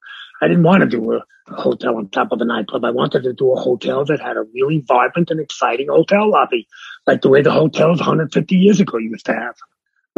I 0.40 0.48
didn't 0.48 0.62
want 0.62 0.82
to 0.82 0.88
do 0.88 1.12
a, 1.12 1.24
a 1.48 1.54
hotel 1.54 1.96
on 1.96 2.08
top 2.08 2.32
of 2.32 2.40
a 2.40 2.44
nightclub. 2.44 2.84
I 2.84 2.90
wanted 2.90 3.22
to 3.24 3.32
do 3.32 3.52
a 3.52 3.60
hotel 3.60 4.04
that 4.06 4.20
had 4.20 4.36
a 4.36 4.44
really 4.54 4.84
vibrant 4.86 5.30
and 5.30 5.40
exciting 5.40 5.88
hotel 5.88 6.30
lobby, 6.30 6.66
like 7.06 7.22
the 7.22 7.28
way 7.28 7.42
the 7.42 7.50
hotels 7.50 7.98
150 7.98 8.56
years 8.56 8.80
ago 8.80 8.98
used 8.98 9.26
to 9.26 9.34
have 9.34 9.54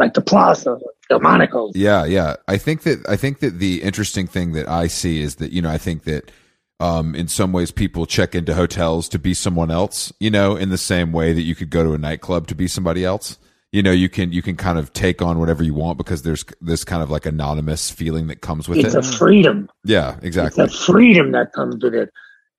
like 0.01 0.13
the 0.15 0.21
Plaza, 0.21 0.79
the 1.09 1.19
Monaco. 1.19 1.71
Yeah, 1.75 2.05
yeah. 2.05 2.35
I 2.47 2.57
think 2.57 2.81
that 2.83 3.07
I 3.07 3.15
think 3.15 3.39
that 3.39 3.59
the 3.59 3.83
interesting 3.83 4.27
thing 4.27 4.53
that 4.53 4.67
I 4.67 4.87
see 4.87 5.21
is 5.21 5.35
that 5.35 5.51
you 5.51 5.61
know 5.61 5.69
I 5.69 5.77
think 5.77 6.03
that 6.03 6.31
um, 6.79 7.13
in 7.13 7.27
some 7.27 7.53
ways 7.53 7.71
people 7.71 8.07
check 8.07 8.33
into 8.33 8.55
hotels 8.55 9.07
to 9.09 9.19
be 9.19 9.35
someone 9.35 9.69
else. 9.69 10.11
You 10.19 10.31
know, 10.31 10.55
in 10.55 10.69
the 10.69 10.77
same 10.77 11.11
way 11.11 11.33
that 11.33 11.43
you 11.43 11.55
could 11.55 11.69
go 11.69 11.83
to 11.83 11.93
a 11.93 11.97
nightclub 11.97 12.47
to 12.47 12.55
be 12.55 12.67
somebody 12.67 13.05
else. 13.05 13.37
You 13.71 13.81
know, 13.81 13.91
you 13.91 14.09
can 14.09 14.33
you 14.33 14.41
can 14.41 14.57
kind 14.57 14.77
of 14.77 14.91
take 14.91 15.21
on 15.21 15.39
whatever 15.39 15.63
you 15.63 15.73
want 15.73 15.97
because 15.97 16.23
there's 16.23 16.43
this 16.59 16.83
kind 16.83 17.01
of 17.01 17.09
like 17.09 17.25
anonymous 17.25 17.89
feeling 17.89 18.27
that 18.27 18.41
comes 18.41 18.67
with 18.67 18.79
it's 18.79 18.93
it. 18.93 18.97
It's 18.97 19.09
a 19.09 19.17
freedom. 19.17 19.69
Yeah, 19.85 20.17
exactly. 20.21 20.65
It's 20.65 20.75
a 20.75 20.85
freedom 20.85 21.31
that 21.31 21.53
comes 21.53 21.81
with 21.81 21.95
it, 21.95 22.11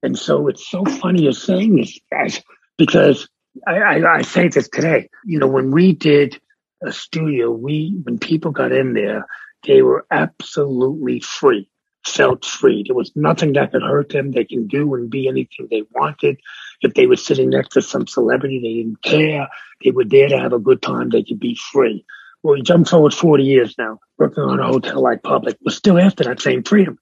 and 0.02 0.18
so 0.18 0.48
it's 0.48 0.66
so 0.66 0.84
funny 0.86 1.24
you're 1.24 1.32
saying 1.32 1.76
this, 1.76 2.00
guys, 2.10 2.42
because 2.78 3.28
I, 3.66 3.76
I, 3.76 4.14
I 4.18 4.22
say 4.22 4.48
this 4.48 4.70
today. 4.70 5.10
You 5.26 5.38
know, 5.38 5.48
when 5.48 5.70
we 5.70 5.92
did 5.92 6.40
a 6.82 6.92
studio, 6.92 7.50
we 7.50 8.00
when 8.04 8.18
people 8.18 8.50
got 8.50 8.72
in 8.72 8.94
there, 8.94 9.26
they 9.66 9.82
were 9.82 10.06
absolutely 10.10 11.20
free, 11.20 11.68
felt 12.06 12.46
free. 12.46 12.84
There 12.86 12.96
was 12.96 13.12
nothing 13.14 13.52
that 13.52 13.72
could 13.72 13.82
hurt 13.82 14.08
them. 14.08 14.32
They 14.32 14.44
can 14.44 14.66
do 14.66 14.94
and 14.94 15.10
be 15.10 15.28
anything 15.28 15.68
they 15.70 15.82
wanted. 15.90 16.40
If 16.82 16.94
they 16.94 17.06
were 17.06 17.16
sitting 17.16 17.50
next 17.50 17.70
to 17.70 17.82
some 17.82 18.06
celebrity, 18.06 18.58
they 18.60 18.82
didn't 18.82 19.02
care. 19.02 19.48
They 19.84 19.90
were 19.90 20.04
there 20.04 20.28
to 20.28 20.38
have 20.38 20.52
a 20.52 20.58
good 20.58 20.82
time. 20.82 21.10
They 21.10 21.22
could 21.22 21.40
be 21.40 21.54
free. 21.54 22.04
Well, 22.42 22.54
we 22.54 22.62
jump 22.62 22.88
forward 22.88 23.14
40 23.14 23.44
years 23.44 23.76
now, 23.78 24.00
working 24.18 24.42
on 24.42 24.58
a 24.58 24.66
hotel 24.66 25.00
like 25.00 25.22
Public. 25.22 25.56
We're 25.64 25.72
still 25.72 25.98
after 25.98 26.24
that 26.24 26.40
same 26.40 26.64
freedom. 26.64 26.98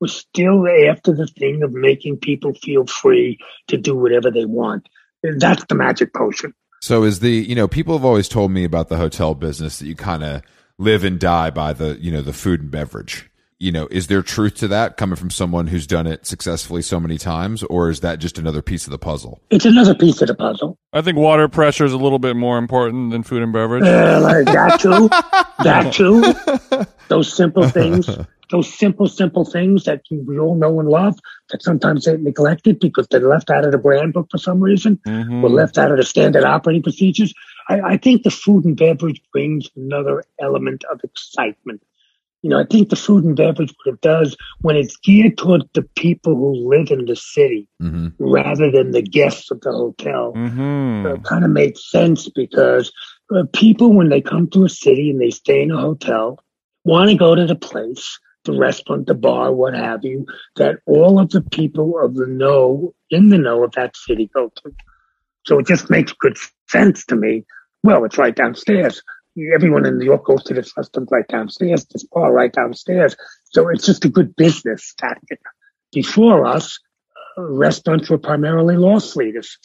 We're 0.00 0.08
still 0.08 0.66
after 0.88 1.12
the 1.12 1.26
thing 1.26 1.62
of 1.64 1.72
making 1.72 2.18
people 2.18 2.54
feel 2.54 2.86
free 2.86 3.38
to 3.66 3.76
do 3.76 3.96
whatever 3.96 4.30
they 4.30 4.44
want. 4.44 4.88
And 5.24 5.40
that's 5.40 5.64
the 5.64 5.74
magic 5.74 6.14
potion. 6.14 6.54
So 6.80 7.02
is 7.02 7.18
the 7.18 7.32
you 7.32 7.56
know 7.56 7.66
people 7.66 7.96
have 7.96 8.04
always 8.04 8.28
told 8.28 8.52
me 8.52 8.62
about 8.62 8.88
the 8.88 8.96
hotel 8.96 9.34
business 9.34 9.80
that 9.80 9.86
you 9.86 9.96
kind 9.96 10.22
of 10.22 10.42
live 10.78 11.02
and 11.02 11.18
die 11.18 11.50
by 11.50 11.72
the 11.72 11.98
you 12.00 12.12
know 12.12 12.22
the 12.22 12.32
food 12.32 12.60
and 12.60 12.70
beverage. 12.70 13.27
You 13.60 13.72
know, 13.72 13.88
is 13.90 14.06
there 14.06 14.22
truth 14.22 14.54
to 14.56 14.68
that 14.68 14.96
coming 14.96 15.16
from 15.16 15.30
someone 15.30 15.66
who's 15.66 15.86
done 15.86 16.06
it 16.06 16.26
successfully 16.26 16.80
so 16.80 17.00
many 17.00 17.18
times, 17.18 17.64
or 17.64 17.90
is 17.90 18.00
that 18.00 18.20
just 18.20 18.38
another 18.38 18.62
piece 18.62 18.86
of 18.86 18.92
the 18.92 18.98
puzzle? 18.98 19.40
It's 19.50 19.64
another 19.64 19.96
piece 19.96 20.22
of 20.22 20.28
the 20.28 20.34
puzzle. 20.34 20.78
I 20.92 21.02
think 21.02 21.18
water 21.18 21.48
pressure 21.48 21.84
is 21.84 21.92
a 21.92 21.98
little 21.98 22.20
bit 22.20 22.36
more 22.36 22.56
important 22.56 23.10
than 23.10 23.24
food 23.24 23.42
and 23.42 23.52
beverage. 23.52 23.82
Uh, 23.82 24.20
like 24.22 24.44
that 24.46 24.78
too. 24.80 25.08
that 25.64 25.92
too. 25.92 26.86
Those 27.08 27.32
simple 27.32 27.68
things 27.68 28.08
those 28.50 28.72
simple, 28.72 29.06
simple 29.08 29.44
things 29.44 29.84
that 29.84 30.02
we 30.10 30.38
all 30.38 30.54
know 30.54 30.80
and 30.80 30.88
love 30.88 31.18
that 31.50 31.62
sometimes 31.62 32.06
get 32.06 32.20
neglected 32.20 32.80
because 32.80 33.06
they're 33.08 33.28
left 33.28 33.50
out 33.50 33.64
of 33.64 33.72
the 33.72 33.78
brand 33.78 34.12
book 34.12 34.28
for 34.30 34.38
some 34.38 34.60
reason 34.60 34.98
mm-hmm. 35.06 35.44
or 35.44 35.50
left 35.50 35.78
out 35.78 35.90
of 35.90 35.98
the 35.98 36.04
standard 36.04 36.44
operating 36.44 36.82
procedures. 36.82 37.34
I, 37.68 37.80
I, 37.80 37.96
think 37.98 38.22
the 38.22 38.30
food 38.30 38.64
and 38.64 38.76
beverage 38.76 39.20
brings 39.32 39.68
another 39.76 40.24
element 40.40 40.84
of 40.90 41.00
excitement. 41.04 41.82
You 42.42 42.50
know, 42.50 42.60
I 42.60 42.64
think 42.70 42.88
the 42.88 42.96
food 42.96 43.24
and 43.24 43.36
beverage, 43.36 43.74
what 43.84 43.94
it 43.94 44.00
does 44.00 44.36
when 44.60 44.76
it's 44.76 44.96
geared 44.96 45.38
toward 45.38 45.64
the 45.74 45.82
people 45.96 46.36
who 46.36 46.68
live 46.68 46.90
in 46.90 47.06
the 47.06 47.16
city 47.16 47.68
mm-hmm. 47.82 48.08
rather 48.18 48.70
than 48.70 48.92
the 48.92 49.02
guests 49.02 49.50
of 49.50 49.60
the 49.62 49.72
hotel, 49.72 50.32
mm-hmm. 50.36 51.06
uh, 51.06 51.16
kind 51.28 51.44
of 51.44 51.50
makes 51.50 51.90
sense 51.90 52.28
because 52.28 52.92
uh, 53.34 53.42
people, 53.52 53.92
when 53.92 54.08
they 54.08 54.20
come 54.20 54.48
to 54.50 54.64
a 54.64 54.68
city 54.68 55.10
and 55.10 55.20
they 55.20 55.30
stay 55.30 55.62
in 55.62 55.72
a 55.72 55.80
hotel, 55.80 56.38
want 56.84 57.10
to 57.10 57.16
go 57.16 57.34
to 57.34 57.44
the 57.44 57.56
place 57.56 58.18
the 58.48 58.58
restaurant, 58.58 59.06
the 59.06 59.14
bar, 59.14 59.52
what 59.52 59.74
have 59.74 60.04
you, 60.04 60.26
that 60.56 60.78
all 60.86 61.18
of 61.18 61.30
the 61.30 61.42
people 61.42 61.98
of 62.02 62.14
the 62.14 62.26
know, 62.26 62.94
in 63.10 63.28
the 63.28 63.38
know 63.38 63.62
of 63.62 63.72
that 63.72 63.96
city 63.96 64.30
go 64.34 64.50
to. 64.56 64.74
So 65.46 65.58
it 65.58 65.66
just 65.66 65.90
makes 65.90 66.12
good 66.12 66.36
sense 66.68 67.04
to 67.06 67.16
me. 67.16 67.44
Well, 67.82 68.04
it's 68.04 68.18
right 68.18 68.34
downstairs. 68.34 69.02
Everyone 69.54 69.86
in 69.86 69.98
New 69.98 70.04
York 70.04 70.24
goes 70.24 70.42
to 70.44 70.54
this 70.54 70.72
restaurant 70.76 71.08
right 71.10 71.26
downstairs, 71.28 71.86
this 71.86 72.04
bar 72.04 72.32
right 72.32 72.52
downstairs. 72.52 73.16
So 73.44 73.68
it's 73.68 73.86
just 73.86 74.04
a 74.04 74.08
good 74.08 74.34
business 74.36 74.94
tactic. 74.96 75.40
Before 75.92 76.46
us, 76.46 76.78
uh, 77.36 77.42
restaurants 77.42 78.10
were 78.10 78.18
primarily 78.18 78.76
loss 78.76 79.16
leaders. 79.16 79.58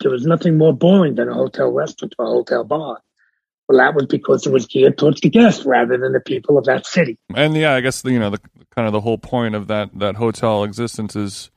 There 0.00 0.10
was 0.10 0.24
nothing 0.24 0.56
more 0.56 0.72
boring 0.72 1.14
than 1.16 1.28
a 1.28 1.34
hotel 1.34 1.70
restaurant 1.70 2.14
or 2.18 2.26
a 2.26 2.28
hotel 2.28 2.64
bar. 2.64 3.00
Well, 3.68 3.78
that 3.78 3.94
was 3.94 4.06
because 4.06 4.46
it 4.46 4.52
was 4.52 4.66
geared 4.66 4.98
towards 4.98 5.20
the 5.20 5.30
guests 5.30 5.64
rather 5.64 5.96
than 5.96 6.12
the 6.12 6.20
people 6.20 6.58
of 6.58 6.64
that 6.64 6.86
city. 6.86 7.18
And 7.34 7.54
yeah, 7.54 7.74
I 7.74 7.80
guess 7.80 8.02
the, 8.02 8.10
you 8.10 8.18
know 8.18 8.30
the 8.30 8.40
kind 8.74 8.86
of 8.86 8.92
the 8.92 9.00
whole 9.00 9.18
point 9.18 9.54
of 9.54 9.68
that 9.68 9.90
that 9.98 10.16
hotel 10.16 10.64
existence 10.64 11.14
is 11.14 11.50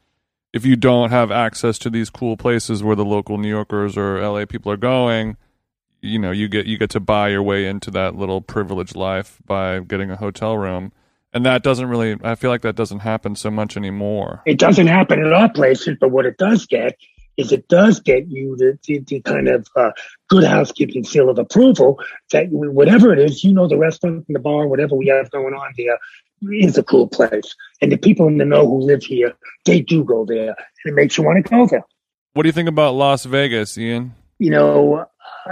if 0.53 0.65
you 0.65 0.75
don't 0.75 1.09
have 1.09 1.31
access 1.31 1.79
to 1.79 1.89
these 1.89 2.11
cool 2.11 2.37
places 2.37 2.83
where 2.83 2.95
the 2.95 3.03
local 3.03 3.39
New 3.39 3.49
Yorkers 3.49 3.97
or 3.97 4.21
LA 4.21 4.45
people 4.45 4.71
are 4.71 4.77
going, 4.77 5.35
you 6.03 6.19
know, 6.19 6.31
you 6.31 6.47
get 6.47 6.65
you 6.65 6.77
get 6.77 6.89
to 6.91 6.99
buy 6.99 7.29
your 7.29 7.41
way 7.41 7.65
into 7.65 7.89
that 7.91 8.15
little 8.15 8.41
privileged 8.41 8.95
life 8.95 9.39
by 9.45 9.79
getting 9.79 10.11
a 10.11 10.17
hotel 10.17 10.57
room. 10.57 10.91
And 11.33 11.45
that 11.45 11.63
doesn't 11.63 11.87
really 11.87 12.17
I 12.23 12.35
feel 12.35 12.49
like 12.49 12.61
that 12.61 12.75
doesn't 12.75 12.99
happen 12.99 13.35
so 13.35 13.49
much 13.49 13.77
anymore. 13.77 14.43
It 14.45 14.59
doesn't 14.59 14.87
happen 14.87 15.19
in 15.19 15.31
our 15.31 15.51
places, 15.51 15.97
but 15.99 16.11
what 16.11 16.25
it 16.25 16.37
does 16.37 16.65
get 16.65 16.97
is 17.37 17.51
it 17.51 17.67
does 17.67 17.99
get 17.99 18.27
you 18.27 18.55
the, 18.57 18.77
the, 18.85 18.99
the 18.99 19.19
kind 19.21 19.47
of 19.47 19.67
uh, 19.75 19.91
good 20.29 20.43
housekeeping 20.43 21.03
seal 21.03 21.29
of 21.29 21.39
approval 21.39 21.99
that 22.31 22.47
whatever 22.49 23.11
it 23.11 23.17
is, 23.17 23.43
you 23.43 23.53
know, 23.53 23.67
the 23.67 23.77
restaurant 23.77 24.25
and 24.27 24.35
the 24.35 24.39
bar, 24.39 24.67
whatever 24.67 24.95
we 24.95 25.07
have 25.07 25.31
going 25.31 25.53
on 25.55 25.73
there 25.77 25.97
is 26.51 26.77
a 26.77 26.83
cool 26.83 27.07
place. 27.07 27.55
And 27.81 27.91
the 27.91 27.97
people 27.97 28.27
in 28.27 28.37
the 28.37 28.45
know 28.45 28.67
who 28.67 28.81
live 28.81 29.03
here, 29.03 29.33
they 29.65 29.81
do 29.81 30.03
go 30.03 30.25
there 30.25 30.49
and 30.49 30.91
it 30.91 30.93
makes 30.93 31.17
you 31.17 31.23
want 31.23 31.43
to 31.43 31.49
go 31.49 31.65
there. 31.65 31.83
What 32.33 32.43
do 32.43 32.49
you 32.49 32.53
think 32.53 32.69
about 32.69 32.93
Las 32.93 33.25
Vegas, 33.25 33.77
Ian? 33.77 34.13
You 34.37 34.51
know, 34.51 35.07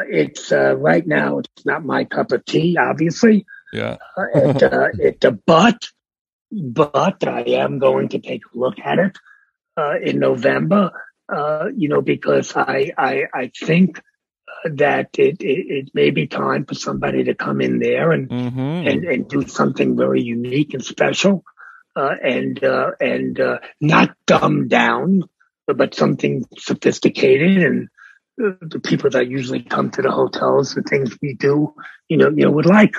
it's 0.08 0.52
uh, 0.52 0.76
right 0.76 1.06
now, 1.06 1.40
it's 1.40 1.66
not 1.66 1.86
my 1.86 2.06
cup 2.06 2.32
of 2.32 2.46
tea, 2.46 2.78
obviously. 2.78 3.46
Yeah. 3.74 3.98
uh, 4.18 4.24
it, 4.34 4.64
uh, 4.64 4.88
it, 5.00 5.26
uh, 5.26 5.32
but, 5.46 5.90
but 6.52 7.28
I 7.28 7.42
am 7.42 7.80
going 7.80 8.10
to 8.10 8.20
take 8.20 8.42
a 8.54 8.58
look 8.58 8.80
at 8.80 9.00
it 9.00 9.18
uh, 9.78 10.00
in 10.02 10.20
November 10.20 10.92
uh, 11.32 11.68
you 11.76 11.88
know, 11.88 12.02
because 12.02 12.56
I, 12.56 12.92
I, 12.98 13.24
I 13.34 13.52
think 13.58 14.02
that 14.66 15.10
it, 15.18 15.42
it, 15.42 15.66
it, 15.70 15.90
may 15.94 16.12
be 16.12 16.28
time 16.28 16.66
for 16.66 16.76
somebody 16.76 17.24
to 17.24 17.34
come 17.34 17.62
in 17.62 17.80
there 17.80 18.12
and, 18.12 18.30
mm-hmm. 18.30 18.60
and, 18.60 19.06
and 19.06 19.28
do 19.30 19.48
something 19.48 19.96
very 19.96 20.22
unique 20.22 20.74
and 20.74 20.84
special, 20.84 21.44
uh, 21.96 22.16
and, 22.22 22.64
uh, 22.64 22.92
and, 23.00 23.40
uh, 23.40 23.60
not 23.80 24.16
dumbed 24.26 24.70
down, 24.70 25.24
but 25.68 25.96
something 25.96 26.46
sophisticated 26.58 27.64
and, 27.64 27.86
uh, 27.86 27.88
the 28.38 28.82
people 28.84 29.10
that 29.12 29.28
usually 29.28 29.62
come 29.62 29.92
to 29.92 30.02
the 30.02 30.12
hotels, 30.12 30.74
the 30.74 30.82
things 30.84 31.18
we 31.22 31.34
do, 31.36 31.74
you 32.10 32.18
know, 32.18 32.30
you 32.30 32.46
know, 32.46 32.52
would 32.52 32.66
like. 32.66 32.96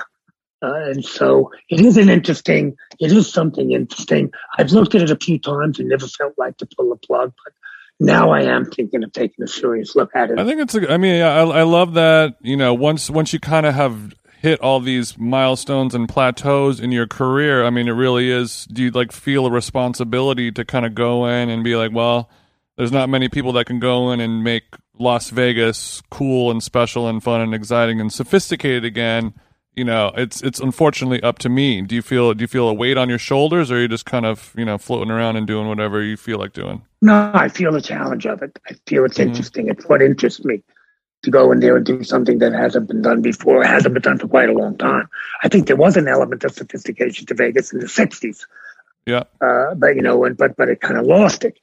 Uh, 0.61 0.91
and 0.91 1.03
so 1.03 1.51
it 1.69 1.81
is 1.81 1.97
an 1.97 2.07
interesting, 2.07 2.75
it 2.99 3.11
is 3.11 3.31
something 3.31 3.71
interesting. 3.71 4.31
I've 4.57 4.71
looked 4.71 4.95
at 4.95 5.01
it 5.01 5.11
a 5.11 5.17
few 5.17 5.37
times 5.37 5.79
and 5.79 5.89
never 5.89 6.07
felt 6.07 6.33
like 6.37 6.55
to 6.57 6.67
pull 6.77 6.89
the 6.89 6.95
plug, 6.95 7.33
but 7.43 7.53
now 7.99 8.31
I 8.31 8.43
am 8.43 8.65
thinking 8.65 9.03
of 9.03 9.11
taking 9.11 9.43
a 9.43 9.47
serious 9.47 9.95
look 9.95 10.15
at 10.15 10.31
it. 10.31 10.39
I 10.39 10.45
think 10.45 10.61
it's. 10.61 10.75
A, 10.75 10.91
I 10.91 10.97
mean, 10.97 11.21
I, 11.21 11.39
I 11.41 11.63
love 11.63 11.93
that. 11.95 12.37
You 12.41 12.57
know, 12.57 12.73
once 12.73 13.09
once 13.09 13.33
you 13.33 13.39
kind 13.39 13.65
of 13.65 13.75
have 13.75 14.13
hit 14.39 14.59
all 14.61 14.79
these 14.79 15.17
milestones 15.17 15.95
and 15.95 16.09
plateaus 16.09 16.79
in 16.79 16.91
your 16.91 17.07
career, 17.07 17.65
I 17.65 17.69
mean, 17.69 17.87
it 17.87 17.91
really 17.91 18.29
is. 18.29 18.65
Do 18.65 18.83
you 18.83 18.91
like 18.91 19.11
feel 19.11 19.45
a 19.45 19.51
responsibility 19.51 20.51
to 20.51 20.65
kind 20.65 20.85
of 20.85 20.95
go 20.95 21.25
in 21.27 21.49
and 21.49 21.63
be 21.63 21.75
like, 21.75 21.91
well, 21.93 22.29
there's 22.77 22.91
not 22.91 23.09
many 23.09 23.29
people 23.29 23.53
that 23.53 23.65
can 23.65 23.79
go 23.79 24.11
in 24.11 24.19
and 24.19 24.43
make 24.43 24.63
Las 24.99 25.29
Vegas 25.29 26.01
cool 26.09 26.51
and 26.51 26.61
special 26.61 27.07
and 27.07 27.23
fun 27.23 27.41
and 27.41 27.53
exciting 27.53 27.99
and 27.99 28.11
sophisticated 28.11 28.85
again. 28.85 29.33
you 29.75 29.83
know, 29.83 30.11
it's 30.15 30.41
it's 30.43 30.59
unfortunately 30.59 31.21
up 31.23 31.39
to 31.39 31.49
me. 31.49 31.81
Do 31.81 31.95
you 31.95 32.03
feel 32.03 32.33
do 32.35 32.43
you 32.43 32.47
feel 32.47 32.69
a 32.69 32.73
weight 32.73 32.95
on 32.95 33.09
your 33.09 33.17
shoulders, 33.17 33.71
or 33.71 33.77
are 33.77 33.81
you 33.81 33.87
just 33.87 34.05
kind 34.05 34.23
of 34.25 34.53
you 34.55 34.65
know 34.65 34.77
floating 34.77 35.09
around 35.09 35.35
and 35.35 35.47
doing 35.47 35.67
whatever 35.67 36.01
you 36.03 36.15
feel 36.15 36.37
like 36.37 36.53
doing? 36.53 36.83
No, 37.01 37.31
I 37.33 37.49
feel 37.49 37.71
the 37.71 37.81
challenge 37.81 38.27
of 38.27 38.43
it. 38.43 38.59
I 38.69 38.75
feel 38.85 39.03
it's 39.03 39.17
Mhm. 39.17 39.27
interesting. 39.27 39.69
It's 39.69 39.85
what 39.87 40.03
interests 40.03 40.45
me 40.45 40.61
to 41.23 41.31
go 41.31 41.51
in 41.51 41.59
there 41.59 41.75
and 41.75 41.83
do 41.85 42.03
something 42.03 42.37
that 42.37 42.53
hasn't 42.53 42.87
been 42.87 43.01
done 43.01 43.21
before, 43.21 43.63
hasn't 43.63 43.93
been 43.95 44.03
done 44.03 44.19
for 44.19 44.27
quite 44.27 44.49
a 44.49 44.53
long 44.53 44.77
time. 44.77 45.07
I 45.43 45.47
think 45.47 45.65
there 45.65 45.75
was 45.75 45.97
an 45.97 46.07
element 46.07 46.43
of 46.43 46.51
sophistication 46.51 47.25
to 47.25 47.33
Vegas 47.33 47.73
in 47.73 47.79
the 47.79 47.87
'60s, 47.87 48.45
Yeah. 49.07 49.23
uh, 49.41 49.73
but 49.75 49.95
you 49.95 50.03
know, 50.03 50.23
and 50.25 50.37
but 50.37 50.55
but 50.55 50.69
it 50.69 50.81
kind 50.81 50.99
of 50.99 51.07
lost 51.07 51.43
it. 51.45 51.57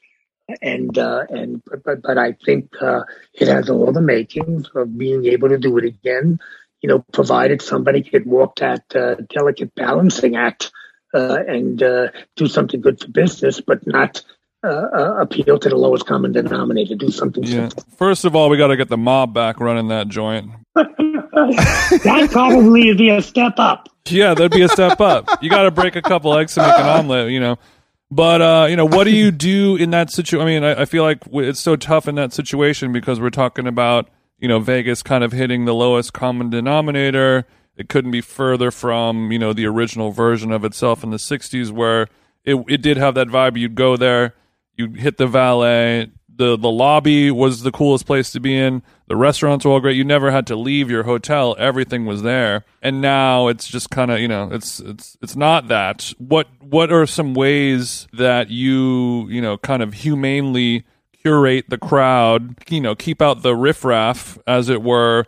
And 0.63 0.97
uh, 0.99 1.25
and 1.31 1.63
but, 1.85 2.03
but 2.03 2.19
I 2.19 2.33
think 2.45 2.71
uh, 2.81 3.03
it 3.35 3.49
has 3.49 3.69
all 3.71 3.93
the 3.93 4.01
makings 4.01 4.69
of 4.75 4.97
being 4.97 5.27
able 5.27 5.49
to 5.49 5.59
do 5.59 5.77
it 5.79 5.85
again. 5.85 6.39
You 6.83 6.89
know, 6.89 7.05
provided 7.13 7.61
somebody 7.61 8.03
could 8.03 8.27
walk 8.27 8.57
that 8.57 8.85
uh, 8.97 9.17
delicate 9.29 9.75
balancing 9.75 10.37
act 10.37 10.73
uh, 11.13 11.39
and 11.47 11.83
uh, 11.83 12.09
do 12.37 12.47
something 12.47 12.81
good 12.81 13.01
for 13.01 13.09
business, 13.09 13.61
but 13.61 13.87
not 13.87 14.23
uh, 14.63 14.69
uh, 14.69 15.15
appeal 15.21 15.59
to 15.59 15.69
the 15.69 15.77
lowest 15.77 16.07
common 16.07 16.33
denominator. 16.33 16.95
Do 16.95 17.11
something 17.11 17.43
Yeah. 17.45 17.69
simple. 17.69 17.85
First 17.97 18.25
of 18.25 18.37
all, 18.37 18.49
we 18.49 18.57
got 18.57 18.69
to 18.69 18.77
get 18.77 18.89
the 18.89 18.99
mob 18.99 19.35
back 19.35 19.61
running 19.61 19.89
that 19.89 20.09
joint. 20.09 20.51
that 20.75 22.29
probably 22.31 22.89
would 22.89 22.99
be 22.99 23.11
a 23.11 23.23
step 23.23 23.55
up. 23.59 23.89
Yeah, 24.09 24.35
that'd 24.35 24.53
be 24.53 24.63
a 24.63 24.69
step 24.69 25.01
up. 25.01 25.29
You 25.43 25.51
got 25.51 25.63
to 25.63 25.71
break 25.71 25.97
a 25.97 26.03
couple 26.03 26.37
eggs 26.37 26.55
to 26.55 26.63
make 26.63 26.79
an 26.79 26.87
omelet, 26.87 27.31
you 27.31 27.41
know. 27.41 27.59
But 28.11 28.43
uh, 28.43 28.67
you 28.69 28.77
know, 28.77 28.87
what 28.87 29.05
do 29.05 29.11
you 29.11 29.31
do 29.31 29.77
in 29.77 29.91
that 29.91 30.11
situation? 30.11 30.41
I 30.41 30.45
mean, 30.45 30.65
I, 30.65 30.83
I 30.83 30.85
feel 30.85 31.05
like 31.05 31.19
it's 31.33 31.61
so 31.61 31.77
tough 31.77 32.09
in 32.09 32.17
that 32.17 32.33
situation 32.33 32.93
because 32.93 33.21
we're 33.21 33.31
talking 33.31 33.67
about 33.67 34.09
you 34.39 34.49
know 34.49 34.59
Vegas 34.59 35.03
kind 35.03 35.23
of 35.23 35.33
hitting 35.33 35.65
the 35.65 35.75
lowest 35.75 36.13
common 36.13 36.51
denominator. 36.51 37.47
It 37.77 37.89
couldn't 37.89 38.11
be 38.11 38.21
further 38.21 38.71
from 38.71 39.31
you 39.31 39.39
know 39.39 39.53
the 39.53 39.67
original 39.67 40.11
version 40.11 40.51
of 40.51 40.65
itself 40.65 41.05
in 41.05 41.11
the 41.11 41.19
'60s, 41.19 41.71
where 41.71 42.09
it 42.45 42.57
it 42.69 42.83
did 42.83 42.97
have 42.97 43.15
that 43.15 43.29
vibe. 43.29 43.57
You'd 43.57 43.77
go 43.77 43.97
there, 43.97 44.35
you'd 44.77 44.97
hit 44.97 45.17
the 45.17 45.29
valet. 45.29 46.11
The 46.41 46.57
The 46.57 46.70
lobby 46.70 47.30
was 47.30 47.62
the 47.62 47.70
coolest 47.70 48.07
place 48.07 48.32
to 48.32 48.41
be 48.41 48.57
in. 48.57 48.82
The 49.09 49.16
restaurants 49.16 49.64
were 49.64 49.72
all 49.72 49.80
great. 49.80 49.97
You 49.97 50.05
never 50.05 50.30
had 50.30 50.47
to 50.47 50.57
leave 50.57 50.91
your 50.91 51.03
hotel. 51.03 51.55
Everything 51.59 52.07
was 52.07 52.22
there. 52.22 52.64
And 52.80 53.03
now 53.03 53.49
it's 53.49 53.68
just 53.68 53.91
kind 53.91 54.11
of 54.11 54.20
you 54.20 54.28
know 54.28 54.49
it's 54.51 54.80
it's 54.80 55.18
it's 55.20 55.36
not 55.36 55.68
that. 55.68 56.14
What 56.16 56.49
what 56.61 56.91
are 56.91 57.07
some 57.07 57.34
ways 57.34 58.09
that 58.14 58.49
you 58.49 59.28
you 59.28 59.43
know 59.43 59.59
kind 59.59 59.82
of 59.82 59.93
humanely 59.93 60.84
curate 61.22 61.66
the 61.68 61.78
crowd? 61.78 62.57
You 62.70 62.80
know, 62.80 62.95
keep 62.95 63.20
out 63.20 63.43
the 63.43 63.55
riffraff, 63.55 64.38
as 64.47 64.68
it 64.70 64.82
were. 64.82 65.26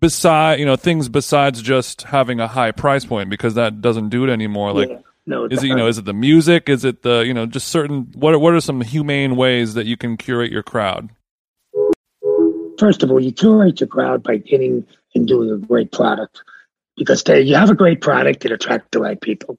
Beside 0.00 0.58
you 0.60 0.66
know 0.66 0.76
things 0.76 1.08
besides 1.08 1.60
just 1.62 2.02
having 2.02 2.40
a 2.40 2.48
high 2.48 2.72
price 2.72 3.04
point 3.04 3.28
because 3.30 3.54
that 3.54 3.80
doesn't 3.80 4.08
do 4.10 4.24
it 4.24 4.30
anymore. 4.30 4.72
Like 4.72 4.88
Yeah. 4.88 4.98
No, 5.26 5.44
is 5.44 5.62
it 5.62 5.66
you 5.66 5.76
know 5.76 5.86
is 5.86 5.98
it 5.98 6.04
the 6.04 6.12
music? 6.12 6.68
Is 6.68 6.84
it 6.84 7.02
the 7.02 7.20
you 7.20 7.34
know 7.34 7.46
just 7.46 7.68
certain 7.68 8.10
what 8.14 8.34
are, 8.34 8.38
what 8.38 8.54
are 8.54 8.60
some 8.60 8.80
humane 8.80 9.36
ways 9.36 9.74
that 9.74 9.86
you 9.86 9.96
can 9.96 10.16
curate 10.16 10.50
your 10.50 10.62
crowd? 10.62 11.10
first 12.80 13.02
of 13.02 13.10
all, 13.10 13.20
you 13.20 13.30
curate 13.30 13.78
your 13.78 13.88
crowd 13.88 14.22
by 14.22 14.38
getting 14.38 14.86
and 15.14 15.28
doing 15.28 15.50
a 15.50 15.58
great 15.58 15.92
product 15.92 16.42
because 16.96 17.22
they, 17.22 17.42
you 17.42 17.54
have 17.54 17.70
a 17.70 17.74
great 17.74 18.00
product 18.00 18.40
that 18.40 18.52
attracts 18.52 18.88
the 18.90 19.00
right 19.00 19.20
people. 19.20 19.58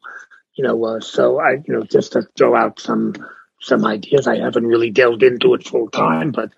You 0.56 0.66
know, 0.66 0.84
uh, 0.84 1.00
so 1.00 1.40
I, 1.40 1.52
you 1.66 1.74
know, 1.74 1.84
just 1.84 2.14
to 2.14 2.24
throw 2.38 2.56
out 2.56 2.80
some 2.80 3.14
some 3.62 3.86
ideas. 3.86 4.28
I 4.28 4.38
haven't 4.38 4.66
really 4.66 4.90
delved 4.90 5.24
into 5.24 5.54
it 5.54 5.68
full 5.68 5.90
time, 5.90 6.32
but 6.32 6.52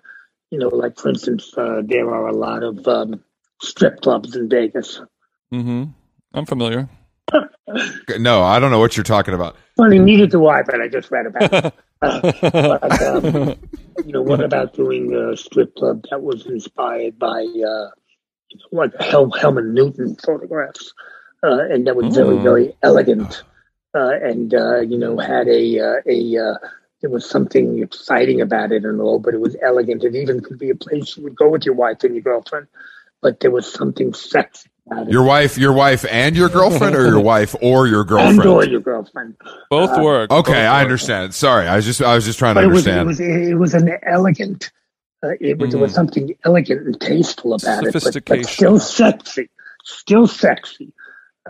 you 0.50 0.58
know, 0.58 0.68
like 0.68 0.98
for 0.98 1.10
instance, 1.10 1.52
uh, 1.56 1.82
there 1.84 2.10
are 2.10 2.28
a 2.28 2.36
lot 2.36 2.62
of 2.62 2.88
um, 2.88 3.22
strip 3.62 4.00
clubs 4.00 4.34
in 4.34 4.48
Vegas. 4.48 5.00
Mm-hmm. 5.52 5.84
I'm 6.32 6.46
familiar. 6.46 6.88
No, 8.18 8.42
I 8.42 8.58
don't 8.58 8.70
know 8.70 8.78
what 8.78 8.96
you're 8.96 9.04
talking 9.04 9.34
about. 9.34 9.56
Funny, 9.76 9.98
needed 9.98 10.30
do 10.30 10.46
I, 10.46 10.62
but 10.62 10.80
I 10.80 10.88
just 10.88 11.10
read 11.10 11.26
about 11.26 11.52
it. 11.52 11.74
Uh, 12.02 12.20
but, 12.80 13.02
um, 13.02 13.56
you 14.04 14.12
know, 14.12 14.22
what 14.22 14.40
about 14.40 14.74
doing 14.74 15.14
a 15.14 15.36
strip 15.36 15.74
club 15.74 16.04
that 16.10 16.22
was 16.22 16.44
inspired 16.46 17.18
by, 17.18 17.40
uh, 17.40 17.90
you 18.50 18.58
like 18.72 18.92
Hel- 19.00 19.30
Helmut 19.30 19.64
Newton 19.64 20.16
photographs, 20.16 20.92
uh, 21.42 21.60
and 21.70 21.86
that 21.86 21.96
was 21.96 22.14
very, 22.14 22.36
Mm. 22.36 22.42
very 22.42 22.76
elegant, 22.82 23.42
uh, 23.94 24.10
and 24.22 24.54
uh, 24.54 24.80
you 24.80 24.98
know, 24.98 25.18
had 25.18 25.48
a 25.48 25.80
uh, 25.80 26.00
a 26.06 26.36
uh, 26.36 26.54
there 27.00 27.10
was 27.10 27.28
something 27.28 27.82
exciting 27.82 28.40
about 28.40 28.72
it 28.72 28.84
and 28.84 29.00
all, 29.00 29.18
but 29.18 29.34
it 29.34 29.40
was 29.40 29.56
elegant. 29.62 30.04
It 30.04 30.14
even 30.14 30.40
could 30.40 30.58
be 30.58 30.70
a 30.70 30.74
place 30.74 31.16
you 31.16 31.22
would 31.24 31.36
go 31.36 31.48
with 31.48 31.64
your 31.64 31.74
wife 31.74 32.02
and 32.04 32.14
your 32.14 32.22
girlfriend, 32.22 32.66
but 33.22 33.40
there 33.40 33.50
was 33.50 33.70
something 33.72 34.14
sexy 34.14 34.68
about 34.68 34.70
it. 34.70 34.73
Your 35.08 35.22
wife, 35.22 35.56
your 35.56 35.72
wife, 35.72 36.04
and 36.10 36.36
your 36.36 36.50
girlfriend, 36.50 36.94
or 36.94 37.06
your 37.08 37.20
wife 37.32 37.54
or 37.62 37.86
your 37.86 38.00
and 38.00 38.08
girlfriend? 38.08 38.46
or 38.46 38.64
your 38.66 38.80
girlfriend. 38.80 39.34
Both 39.70 39.98
work. 39.98 40.30
Okay, 40.30 40.52
Both 40.52 40.56
I 40.58 40.78
work. 40.78 40.84
understand. 40.84 41.34
Sorry, 41.34 41.66
I 41.66 41.76
was 41.76 41.86
just 41.86 42.02
I 42.02 42.14
was 42.14 42.26
just 42.26 42.38
trying 42.38 42.56
to 42.56 42.62
but 42.62 42.68
it 42.68 42.72
was, 42.72 42.86
it 42.86 43.06
was 43.06 43.20
it 43.20 43.54
was 43.54 43.74
an 43.74 43.90
elegant. 44.02 44.70
Uh, 45.22 45.30
it 45.40 45.58
was 45.58 45.70
there 45.70 45.80
was 45.80 45.94
something 45.94 46.34
elegant 46.44 46.86
and 46.86 47.00
tasteful 47.00 47.54
about 47.54 47.84
it, 47.84 47.94
but, 47.94 48.24
but 48.26 48.44
still 48.46 48.78
sexy, 48.78 49.48
still 49.84 50.26
sexy. 50.26 50.92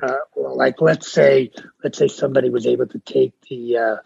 Uh, 0.01 0.13
well, 0.37 0.57
like 0.57 0.81
let's 0.81 1.11
say 1.11 1.51
let's 1.83 1.99
say 1.99 2.07
somebody 2.07 2.51
was 2.51 2.67
able 2.67 2.87
to 2.87 3.01
take 3.01 3.33
the 3.51 3.77
uh, 3.77 3.97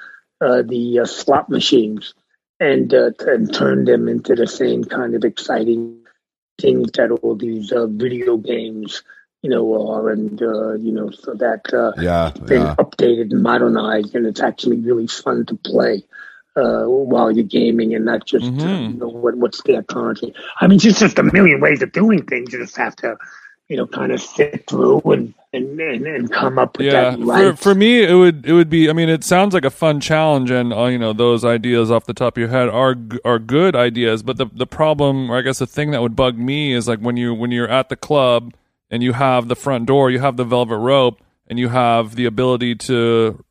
uh, 0.45 0.62
the 0.62 1.01
uh, 1.01 1.05
slot 1.05 1.51
machines 1.51 2.14
and 2.61 2.95
uh, 2.95 3.11
t- 3.18 3.26
and 3.29 3.53
turn 3.53 3.85
them 3.85 4.09
into 4.09 4.35
the 4.35 4.47
same 4.47 4.85
kind 4.85 5.14
of 5.14 5.24
exciting 5.24 6.01
things 6.59 6.91
that 6.93 7.11
all 7.11 7.37
these 7.37 7.72
uh, 7.72 7.87
video 7.87 8.37
games, 8.37 9.03
you 9.43 9.51
know, 9.51 9.91
are, 9.91 10.11
and 10.11 10.43
uh, 10.43 10.72
you 10.74 10.93
know, 10.93 11.11
so 11.11 11.34
that 11.34 11.72
uh, 11.72 11.93
yeah, 12.03 12.32
been 12.47 12.62
yeah. 12.62 12.74
updated 12.78 13.30
and 13.32 13.43
modernized, 13.43 14.14
and 14.14 14.26
it's 14.26 14.41
actually 14.41 14.76
really 14.78 15.07
fun 15.07 15.47
to 15.47 15.55
play 15.57 16.03
uh, 16.57 16.84
while 16.84 17.30
you're 17.30 17.45
gaming, 17.45 17.95
and 17.95 18.05
not 18.05 18.26
just 18.26 18.47
uh, 18.64 18.68
Mhm. 18.68 18.93
you 18.93 18.99
know 18.99 19.09
what, 19.09 19.36
what's 19.36 19.62
there 19.62 19.82
currently. 19.82 20.34
I 20.61 20.66
mean, 20.66 20.78
just 20.80 20.99
just 20.99 21.18
a 21.18 21.22
million 21.22 21.61
ways 21.61 21.82
of 21.82 21.93
doing 21.93 22.24
things. 22.26 22.53
You 22.53 22.59
just 22.61 22.76
have 22.76 22.97
to, 22.97 23.16
you 23.68 23.76
know, 23.76 23.86
kind 23.86 24.11
of 24.12 24.20
sit 24.20 24.66
through 24.66 25.01
and 25.05 25.34
and, 25.53 25.80
and, 25.80 26.07
and 26.07 26.32
come 26.32 26.59
up 26.59 26.76
with 26.76 26.89
Yeah, 26.89 27.11
that 27.16 27.20
right. 27.20 27.57
for, 27.57 27.62
for 27.62 27.74
me, 27.74 28.03
it 28.03 28.14
would 28.14 28.45
it 28.45 28.53
would 28.53 28.68
be. 28.68 28.91
I 28.91 28.93
mean, 28.93 29.09
it 29.09 29.22
sounds 29.22 29.55
like 29.55 29.64
a 29.64 29.70
fun 29.70 30.01
challenge, 30.01 30.51
and 30.51 30.72
uh, 30.72 30.86
you 30.86 30.99
know, 30.99 31.12
those 31.12 31.45
ideas 31.45 31.91
off 31.93 32.07
the 32.07 32.12
top 32.14 32.36
of 32.36 32.41
your 32.41 32.51
head 32.51 32.68
are 32.68 32.97
are 33.24 33.39
good 33.39 33.76
ideas. 33.76 34.24
But 34.24 34.36
the 34.36 34.47
the 34.53 34.66
problem, 34.66 35.30
or 35.30 35.39
I 35.39 35.43
guess 35.43 35.61
the 35.61 35.66
thing 35.66 35.93
that 35.93 36.03
would 36.03 36.16
bug 36.16 36.36
me, 36.36 36.72
is 36.72 36.89
like 36.89 36.99
when 36.99 37.16
you 37.16 37.32
when 37.34 37.53
you're 37.53 37.68
at 37.68 37.89
the 37.89 37.97
club 37.97 38.53
and 38.91 39.03
you 39.03 39.12
have 39.12 39.49
the 39.49 39.57
front 39.57 39.86
door, 39.86 40.11
you 40.11 40.20
have 40.20 40.36
the 40.36 40.45
velvet 40.45 40.78
rope, 40.78 41.20
and 41.47 41.59
you 41.59 41.68
have 41.68 42.14
the 42.14 42.24
ability 42.24 42.74
to 42.74 43.45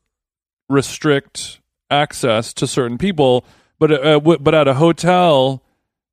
restrict 0.69 1.59
access 1.89 2.53
to 2.53 2.67
certain 2.67 2.97
people. 2.97 3.45
But 3.79 3.91
uh, 3.91 4.13
w- 4.13 4.39
but 4.39 4.55
at 4.55 4.67
a 4.67 4.75
hotel, 4.75 5.61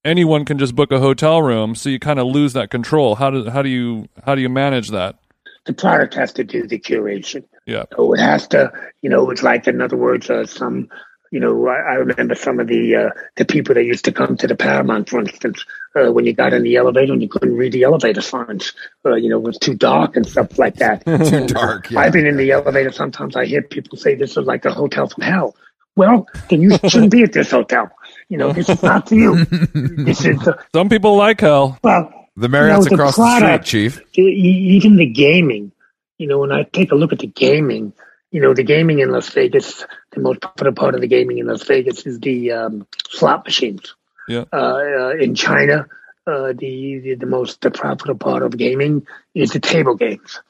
anyone 0.04 0.44
can 0.44 0.58
just 0.58 0.74
book 0.74 0.92
a 0.92 1.00
hotel 1.00 1.42
room, 1.42 1.74
so 1.74 1.88
you 1.88 1.98
kind 1.98 2.18
of 2.18 2.26
lose 2.26 2.52
that 2.52 2.70
control. 2.70 3.16
How 3.16 3.30
do 3.30 3.50
how 3.50 3.62
do 3.62 3.68
you 3.68 4.08
how 4.24 4.34
do 4.34 4.40
you 4.40 4.48
manage 4.48 4.90
that? 4.90 5.16
the 5.64 5.72
product 5.72 6.14
has 6.14 6.32
to 6.34 6.44
do 6.44 6.66
the 6.66 6.78
curation. 6.78 7.44
Yeah. 7.66 7.84
So 7.96 8.12
it 8.12 8.20
has 8.20 8.46
to, 8.48 8.72
you 9.02 9.10
know, 9.10 9.30
it's 9.30 9.42
like, 9.42 9.66
in 9.66 9.80
other 9.80 9.96
words, 9.96 10.28
uh, 10.28 10.46
some, 10.46 10.88
you 11.30 11.40
know, 11.40 11.66
I, 11.68 11.76
I 11.76 11.94
remember 11.94 12.34
some 12.34 12.60
of 12.60 12.68
the 12.68 12.94
uh, 12.94 13.10
the 13.36 13.44
people 13.44 13.74
that 13.74 13.84
used 13.84 14.04
to 14.04 14.12
come 14.12 14.36
to 14.36 14.46
the 14.46 14.56
Paramount, 14.56 15.08
for 15.08 15.20
instance, 15.20 15.64
uh, 15.96 16.10
when 16.12 16.26
you 16.26 16.32
got 16.32 16.52
in 16.52 16.62
the 16.62 16.76
elevator 16.76 17.12
and 17.12 17.22
you 17.22 17.28
couldn't 17.28 17.56
read 17.56 17.72
the 17.72 17.84
elevator 17.84 18.20
signs, 18.20 18.72
uh, 19.04 19.14
you 19.14 19.28
know, 19.28 19.38
it 19.38 19.42
was 19.44 19.58
too 19.58 19.74
dark 19.74 20.16
and 20.16 20.26
stuff 20.26 20.58
like 20.58 20.76
that. 20.76 21.04
Too 21.06 21.46
dark. 21.46 21.90
Yeah. 21.90 22.00
I've 22.00 22.12
been 22.12 22.26
in 22.26 22.36
the 22.36 22.50
elevator. 22.50 22.90
Sometimes 22.92 23.36
I 23.36 23.46
hear 23.46 23.62
people 23.62 23.96
say 23.98 24.14
this 24.14 24.36
is 24.36 24.44
like 24.46 24.64
a 24.64 24.72
hotel 24.72 25.08
from 25.08 25.22
hell. 25.22 25.54
Well, 25.96 26.26
then 26.50 26.62
you 26.62 26.76
shouldn't 26.88 27.12
be 27.12 27.22
at 27.22 27.32
this 27.32 27.50
hotel. 27.52 27.90
You 28.28 28.38
know, 28.38 28.52
this 28.52 28.68
is 28.68 28.82
not 28.82 29.08
for 29.08 29.14
you. 29.14 29.44
This 29.74 30.24
is, 30.24 30.46
uh, 30.46 30.60
Some 30.74 30.88
people 30.88 31.16
like 31.16 31.40
hell. 31.40 31.78
well, 31.84 32.12
the 32.36 32.48
Marriott's 32.48 32.86
you 32.86 32.96
know, 32.96 32.96
the 32.96 33.02
across 33.10 33.16
the 33.16 33.58
street, 33.58 33.64
Chief. 33.64 34.18
e- 34.18 34.76
even 34.76 34.96
the 34.96 35.06
gaming, 35.06 35.70
you 36.18 36.26
know, 36.26 36.38
when 36.38 36.50
I 36.50 36.64
take 36.64 36.90
a 36.90 36.96
look 36.96 37.12
at 37.12 37.20
the 37.20 37.28
gaming, 37.28 37.92
you 38.32 38.40
know, 38.40 38.52
the 38.54 38.64
gaming 38.64 38.98
in 38.98 39.12
Las 39.12 39.28
Vegas, 39.28 39.86
the 40.10 40.20
most 40.20 40.40
popular 40.40 40.72
part 40.72 40.96
of 40.96 41.00
the 41.00 41.06
gaming 41.06 41.38
in 41.38 41.46
Las 41.46 41.62
Vegas 41.62 42.04
is 42.06 42.18
the 42.18 42.50
um, 42.50 42.86
slot 43.08 43.44
machines. 43.44 43.94
Yeah. 44.28 44.44
Uh, 44.52 44.56
uh, 44.56 45.10
in 45.20 45.34
China, 45.34 45.86
uh, 46.26 46.52
the, 46.52 47.00
the 47.00 47.14
the 47.20 47.26
most 47.26 47.60
the 47.60 47.70
popular 47.70 48.14
part 48.14 48.42
of 48.42 48.56
gaming 48.56 49.06
is 49.34 49.50
the 49.50 49.60
table 49.60 49.94
games. 49.94 50.40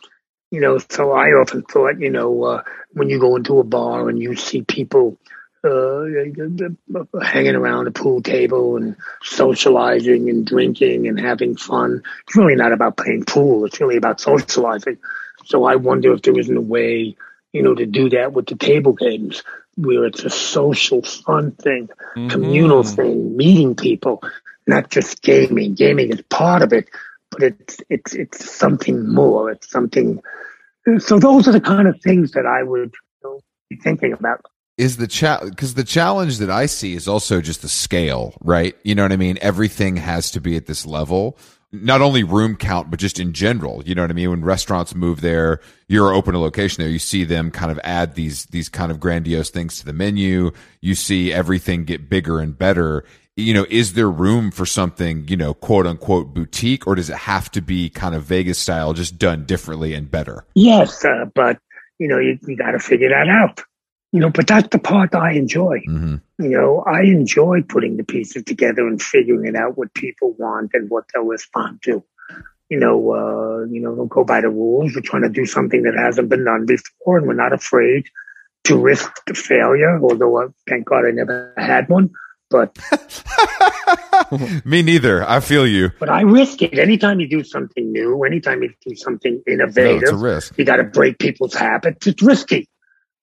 You 0.51 0.61
know, 0.61 0.79
so 0.79 1.13
I 1.13 1.31
often 1.31 1.63
thought, 1.63 1.99
you 1.99 2.11
know, 2.11 2.63
when 2.93 3.11
you 3.11 3.19
go 3.19 3.35
into 3.35 3.59
a 3.59 3.65
bar 3.65 4.09
and 4.09 4.21
you 4.21 4.37
see 4.37 4.63
people 4.63 5.19
uh, 5.65 6.05
hanging 7.23 7.55
around 7.55 7.87
a 7.87 7.91
pool 7.91 8.21
table 8.21 8.77
and 8.77 8.97
socializing 9.23 10.29
and 10.29 10.47
drinking 10.47 11.09
and 11.09 11.19
having 11.19 11.57
fun. 11.57 12.03
It's 12.27 12.37
really 12.37 12.55
not 12.55 12.73
about 12.73 12.97
playing 12.99 13.25
pool. 13.25 13.65
It's 13.65 13.81
really 13.81 13.97
about 13.97 14.21
socializing. 14.21 14.99
So 15.47 15.65
I 15.65 15.77
wonder 15.77 16.13
if 16.13 16.23
there 16.23 16.39
isn't 16.39 16.57
a 16.57 16.61
way, 16.61 17.17
you 17.53 17.63
know, 17.63 17.75
to 17.75 17.87
do 17.87 18.11
that 18.11 18.33
with 18.33 18.47
the 18.47 18.57
table 18.57 18.93
games 18.93 19.43
where 19.77 20.05
it's 20.05 20.25
a 20.25 20.31
social 20.31 21.03
fun 21.03 21.53
thing, 21.53 21.89
communal 22.29 22.83
Mhm. 22.83 22.97
thing, 22.97 23.37
meeting 23.37 23.75
people, 23.75 24.23
not 24.67 24.91
just 24.91 25.23
gaming. 25.23 25.75
Gaming 25.75 26.11
is 26.11 26.23
part 26.31 26.63
of 26.63 26.73
it, 26.73 26.89
but 27.31 27.43
it's 27.43 27.79
it's 27.89 28.15
it's 28.15 28.51
something 28.51 29.09
more. 29.13 29.51
It's 29.51 29.71
something. 29.71 30.21
So 30.99 31.19
those 31.19 31.49
are 31.49 31.53
the 31.53 31.61
kind 31.61 31.89
of 31.89 32.01
things 32.03 32.33
that 32.33 32.47
I 32.47 32.63
would 32.63 32.93
you 33.23 33.31
know, 33.31 33.41
be 33.71 33.77
thinking 33.77 34.13
about. 34.13 34.41
is 34.77 34.97
the 34.97 35.07
challenge 35.07 35.51
because 35.51 35.75
the 35.75 35.85
challenge 35.85 36.39
that 36.39 36.51
I 36.51 36.67
see 36.67 36.95
is 36.95 37.07
also 37.09 37.41
just 37.41 37.63
the 37.63 37.69
scale, 37.69 38.35
right? 38.43 38.77
You 38.85 38.95
know 38.95 39.03
what 39.03 39.13
I 39.13 39.17
mean? 39.17 39.39
Everything 39.41 39.97
has 39.97 40.31
to 40.33 40.41
be 40.41 40.57
at 40.57 40.67
this 40.67 40.85
level. 40.85 41.39
Not 41.83 42.01
only 42.01 42.23
room 42.23 42.57
count, 42.57 42.91
but 42.91 43.01
just 43.01 43.19
in 43.19 43.33
general. 43.33 43.83
You 43.85 43.95
know 43.95 44.03
what 44.03 44.11
I 44.11 44.15
mean? 44.15 44.31
When 44.31 44.45
restaurants 44.45 44.95
move 44.95 45.21
there, 45.21 45.61
you're 45.89 46.13
open 46.13 46.35
a 46.35 46.39
location 46.39 46.83
there, 46.83 46.91
you 46.91 46.99
see 46.99 47.25
them 47.25 47.51
kind 47.51 47.73
of 47.73 47.81
add 47.83 48.15
these 48.15 48.47
these 48.47 48.69
kind 48.69 48.91
of 48.91 49.01
grandiose 49.01 49.51
things 49.51 49.79
to 49.79 49.85
the 49.85 49.93
menu. 49.93 50.53
You 50.81 50.95
see 50.95 51.33
everything 51.33 51.85
get 51.85 52.09
bigger 52.09 52.39
and 52.39 52.57
better. 52.57 53.05
You 53.37 53.53
know, 53.53 53.67
is 53.69 53.95
there 53.95 54.09
room 54.09 54.53
for 54.53 54.65
something, 54.65 55.27
you 55.27 55.37
know, 55.37 55.55
quote 55.55 55.87
unquote 55.87 56.33
boutique, 56.33 56.87
or 56.87 56.95
does 56.95 57.11
it 57.11 57.17
have 57.17 57.51
to 57.53 57.61
be 57.61 57.91
kind 57.91 58.15
of 58.15 58.23
Vegas 58.23 58.59
style, 58.59 58.93
just 58.93 59.19
done 59.19 59.45
differently 59.45 59.95
and 59.95 60.09
better? 60.09 60.45
Yes, 60.55 61.05
uh, 61.05 61.25
but 61.35 61.59
you 61.99 62.07
know 62.07 62.19
you, 62.19 62.39
you 62.47 62.57
got 62.57 62.73
to 62.73 62.79
figure 62.79 63.09
that 63.09 63.29
out. 63.29 63.61
You 64.15 64.21
know, 64.21 64.31
but 64.31 64.47
that's 64.47 64.69
the 64.69 64.79
part 64.79 65.13
I 65.15 65.33
enjoy. 65.33 65.81
hmm 65.87 66.17
You 66.39 66.51
know, 66.57 66.85
I 66.87 67.01
enjoy 67.03 67.63
putting 67.75 67.97
the 67.97 68.05
pieces 68.05 68.45
together 68.45 68.87
and 68.87 69.03
figuring 69.03 69.45
it 69.51 69.57
out 69.57 69.77
what 69.77 69.93
people 69.95 70.29
want 70.39 70.71
and 70.75 70.89
what 70.89 71.05
they'll 71.13 71.25
respond 71.25 71.83
to. 71.87 71.95
You 72.71 72.79
know, 72.79 72.97
uh, 73.21 73.65
you 73.75 73.81
know, 73.83 73.95
don't 73.99 74.09
go 74.19 74.23
by 74.25 74.41
the 74.41 74.51
rules. 74.51 74.95
We're 74.95 75.01
trying 75.11 75.23
to 75.29 75.29
do 75.41 75.45
something 75.47 75.83
that 75.83 75.95
hasn't 76.07 76.29
been 76.29 76.45
done 76.45 76.65
before, 76.65 77.19
and 77.19 77.27
we're 77.27 77.35
not 77.47 77.53
afraid 77.53 78.05
to 78.69 78.79
risk 78.79 79.11
the 79.27 79.35
failure. 79.35 79.99
Although, 80.01 80.35
uh, 80.43 80.49
thank 80.69 80.87
God, 80.87 81.05
I 81.07 81.11
never 81.11 81.53
had 81.57 81.89
one. 81.89 82.11
But 82.51 82.79
Me 84.65 84.83
neither. 84.83 85.29
I 85.29 85.41
feel 85.41 85.67
you. 85.67 85.91
but 85.99 86.09
I 86.09 86.23
risk 86.23 86.63
it. 86.63 86.79
Anytime 86.79 87.21
you 87.21 87.29
do 87.29 87.43
something 87.45 87.91
new, 87.93 88.23
anytime 88.25 88.63
you 88.63 88.71
do 88.87 88.95
something 88.95 89.43
No, 89.47 89.53
innovative, 89.55 90.03
it's 90.03 90.13
a 90.13 90.17
risk. 90.17 90.59
you 90.59 90.65
got 90.65 90.77
to 90.77 90.85
break 90.85 91.19
people's 91.19 91.55
habits. 91.55 92.07
It's 92.07 92.23
risky, 92.23 92.69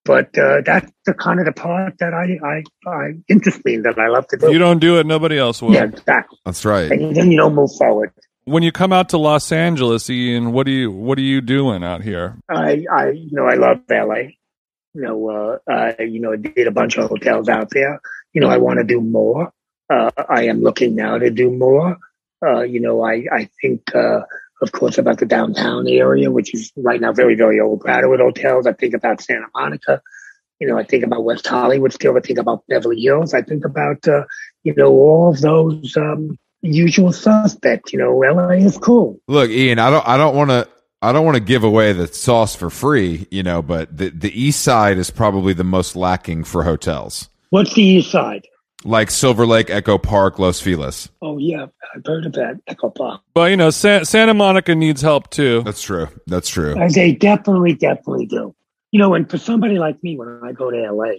but 0.03 0.37
uh, 0.37 0.61
that's 0.65 0.91
the 1.05 1.13
kind 1.13 1.39
of 1.39 1.45
the 1.45 1.51
part 1.51 1.97
that 1.99 2.13
I 2.13 2.39
I, 2.45 2.63
I 2.89 3.13
interest 3.27 3.63
me 3.65 3.75
in 3.75 3.83
that 3.83 3.99
I 3.99 4.07
love 4.07 4.27
to 4.27 4.37
do. 4.37 4.51
You 4.51 4.59
don't 4.59 4.79
do 4.79 4.99
it, 4.99 5.05
nobody 5.05 5.37
else 5.37 5.61
will. 5.61 5.73
yeah, 5.73 5.85
exactly. 5.85 6.39
That's 6.45 6.65
right. 6.65 6.91
And 6.91 7.15
then 7.15 7.31
you 7.31 7.37
don't 7.37 7.55
move 7.55 7.71
forward. 7.77 8.11
When 8.45 8.63
you 8.63 8.71
come 8.71 8.91
out 8.91 9.09
to 9.09 9.17
Los 9.17 9.51
Angeles, 9.51 10.09
Ian, 10.09 10.51
what 10.51 10.65
do 10.65 10.71
you 10.71 10.91
what 10.91 11.17
are 11.17 11.21
you 11.23 11.41
doing 11.41 11.83
out 11.83 12.01
here? 12.01 12.37
I 12.49 12.85
I 12.91 13.09
you 13.11 13.29
know 13.31 13.45
I 13.45 13.55
love 13.55 13.81
LA. 13.89 14.33
You 14.93 15.01
know, 15.03 15.29
uh, 15.29 15.71
I 15.71 16.01
you 16.03 16.19
know 16.19 16.35
did 16.35 16.67
a 16.67 16.71
bunch 16.71 16.97
of 16.97 17.09
hotels 17.09 17.47
out 17.47 17.69
there. 17.69 18.01
You 18.33 18.41
know, 18.41 18.49
I 18.49 18.57
want 18.57 18.79
to 18.79 18.83
do 18.83 19.01
more. 19.01 19.51
Uh, 19.89 20.09
I 20.29 20.43
am 20.43 20.61
looking 20.61 20.95
now 20.95 21.17
to 21.17 21.29
do 21.29 21.51
more. 21.51 21.97
Uh, 22.43 22.61
you 22.61 22.79
know, 22.79 23.03
I 23.03 23.25
I 23.31 23.49
think. 23.61 23.83
Of 24.61 24.71
course, 24.71 24.97
about 24.97 25.17
the 25.17 25.25
downtown 25.25 25.87
area, 25.87 26.29
which 26.29 26.53
is 26.53 26.71
right 26.75 27.01
now 27.01 27.13
very, 27.13 27.35
very 27.35 27.59
overcrowded 27.59 28.09
with 28.09 28.19
hotels. 28.19 28.67
I 28.67 28.73
think 28.73 28.93
about 28.93 29.21
Santa 29.21 29.47
Monica. 29.55 30.01
You 30.59 30.67
know, 30.67 30.77
I 30.77 30.83
think 30.83 31.03
about 31.03 31.23
West 31.23 31.47
Hollywood 31.47 31.91
still. 31.93 32.15
I 32.15 32.19
think 32.19 32.37
about 32.37 32.63
Beverly 32.67 33.01
Hills. 33.01 33.33
I 33.33 33.41
think 33.41 33.65
about, 33.65 34.07
uh, 34.07 34.25
you 34.63 34.75
know, 34.75 34.91
all 34.91 35.31
of 35.31 35.41
those 35.41 35.97
um, 35.97 36.37
usual 36.61 37.11
suspects. 37.11 37.91
You 37.91 37.99
know, 37.99 38.15
LA 38.19 38.49
is 38.49 38.77
cool. 38.77 39.19
Look, 39.27 39.49
Ian, 39.49 39.79
I 39.79 39.89
don't 39.89 40.07
I 40.07 40.17
don't 40.17 40.35
want 40.35 40.51
to 40.51 40.67
I 41.01 41.11
don't 41.11 41.25
want 41.25 41.35
to 41.35 41.43
give 41.43 41.63
away 41.63 41.93
the 41.93 42.05
sauce 42.07 42.55
for 42.55 42.69
free, 42.69 43.27
you 43.31 43.41
know, 43.41 43.63
but 43.63 43.97
the 43.97 44.09
the 44.09 44.39
east 44.39 44.61
side 44.61 44.99
is 44.99 45.09
probably 45.09 45.53
the 45.53 45.63
most 45.63 45.95
lacking 45.95 46.43
for 46.43 46.63
hotels. 46.63 47.29
What's 47.49 47.73
the 47.73 47.81
east 47.81 48.11
side? 48.11 48.45
Like 48.83 49.11
Silver 49.11 49.45
Lake, 49.45 49.69
Echo 49.69 49.97
Park, 49.97 50.39
Los 50.39 50.59
Feliz. 50.59 51.09
Oh, 51.21 51.37
yeah, 51.37 51.67
I've 51.95 52.05
heard 52.05 52.25
of 52.25 52.33
that. 52.33 52.59
Echo 52.67 52.89
Park. 52.89 53.21
But 53.33 53.51
you 53.51 53.57
know, 53.57 53.69
Sa- 53.69 54.03
Santa 54.03 54.33
Monica 54.33 54.73
needs 54.73 55.01
help 55.01 55.29
too. 55.29 55.61
That's 55.63 55.81
true. 55.81 56.07
That's 56.27 56.49
true. 56.49 56.73
Uh, 56.79 56.89
They 56.93 57.11
definitely, 57.13 57.73
definitely 57.75 58.25
do. 58.25 58.55
You 58.91 58.99
know, 58.99 59.13
and 59.13 59.29
for 59.29 59.37
somebody 59.37 59.77
like 59.77 60.01
me, 60.03 60.17
when 60.17 60.39
I 60.43 60.51
go 60.51 60.69
to 60.71 60.91
LA, 60.91 61.11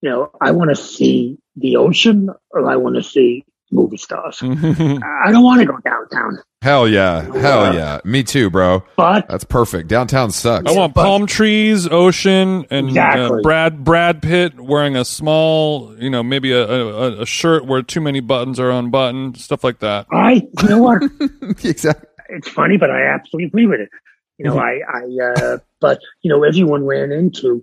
you 0.00 0.10
know, 0.10 0.30
I 0.40 0.50
want 0.52 0.70
to 0.70 0.76
see 0.76 1.38
the 1.56 1.76
ocean 1.76 2.30
or 2.50 2.68
I 2.68 2.76
want 2.76 2.96
to 2.96 3.02
see 3.02 3.44
movie 3.72 3.96
stars. 3.96 4.38
I 4.42 5.30
don't 5.32 5.42
want 5.42 5.60
to 5.60 5.66
go 5.66 5.78
downtown, 5.84 6.38
Hell 6.62 6.86
yeah. 6.86 7.22
Hell 7.22 7.74
yeah. 7.74 8.00
Me 8.04 8.22
too, 8.22 8.48
bro. 8.48 8.84
but 8.96 9.26
That's 9.28 9.42
perfect. 9.42 9.88
Downtown 9.88 10.30
sucks. 10.30 10.70
I 10.70 10.76
want 10.76 10.94
but- 10.94 11.02
palm 11.02 11.26
trees, 11.26 11.88
ocean, 11.88 12.66
and 12.70 12.96
uh, 12.96 13.40
Brad 13.42 13.82
Brad 13.82 14.22
Pitt 14.22 14.60
wearing 14.60 14.94
a 14.94 15.04
small, 15.04 15.96
you 15.98 16.08
know, 16.08 16.22
maybe 16.22 16.52
a, 16.52 16.62
a, 16.64 17.22
a 17.22 17.26
shirt 17.26 17.66
where 17.66 17.82
too 17.82 18.00
many 18.00 18.20
buttons 18.20 18.60
are 18.60 18.70
unbuttoned, 18.70 19.38
stuff 19.38 19.64
like 19.64 19.80
that. 19.80 20.06
I, 20.12 20.46
you 20.62 20.68
know 20.68 20.78
what? 20.78 21.02
exactly. 21.64 22.08
it's 22.28 22.48
funny, 22.48 22.76
but 22.76 22.90
I 22.90 23.06
absolutely 23.06 23.46
agree 23.46 23.66
with 23.66 23.80
it. 23.80 23.88
You 24.38 24.46
know, 24.46 24.58
I, 24.58 24.80
I, 24.88 25.24
uh, 25.24 25.58
but 25.80 26.00
you 26.22 26.28
know, 26.28 26.42
everyone 26.44 26.84
ran 26.86 27.12
into 27.12 27.62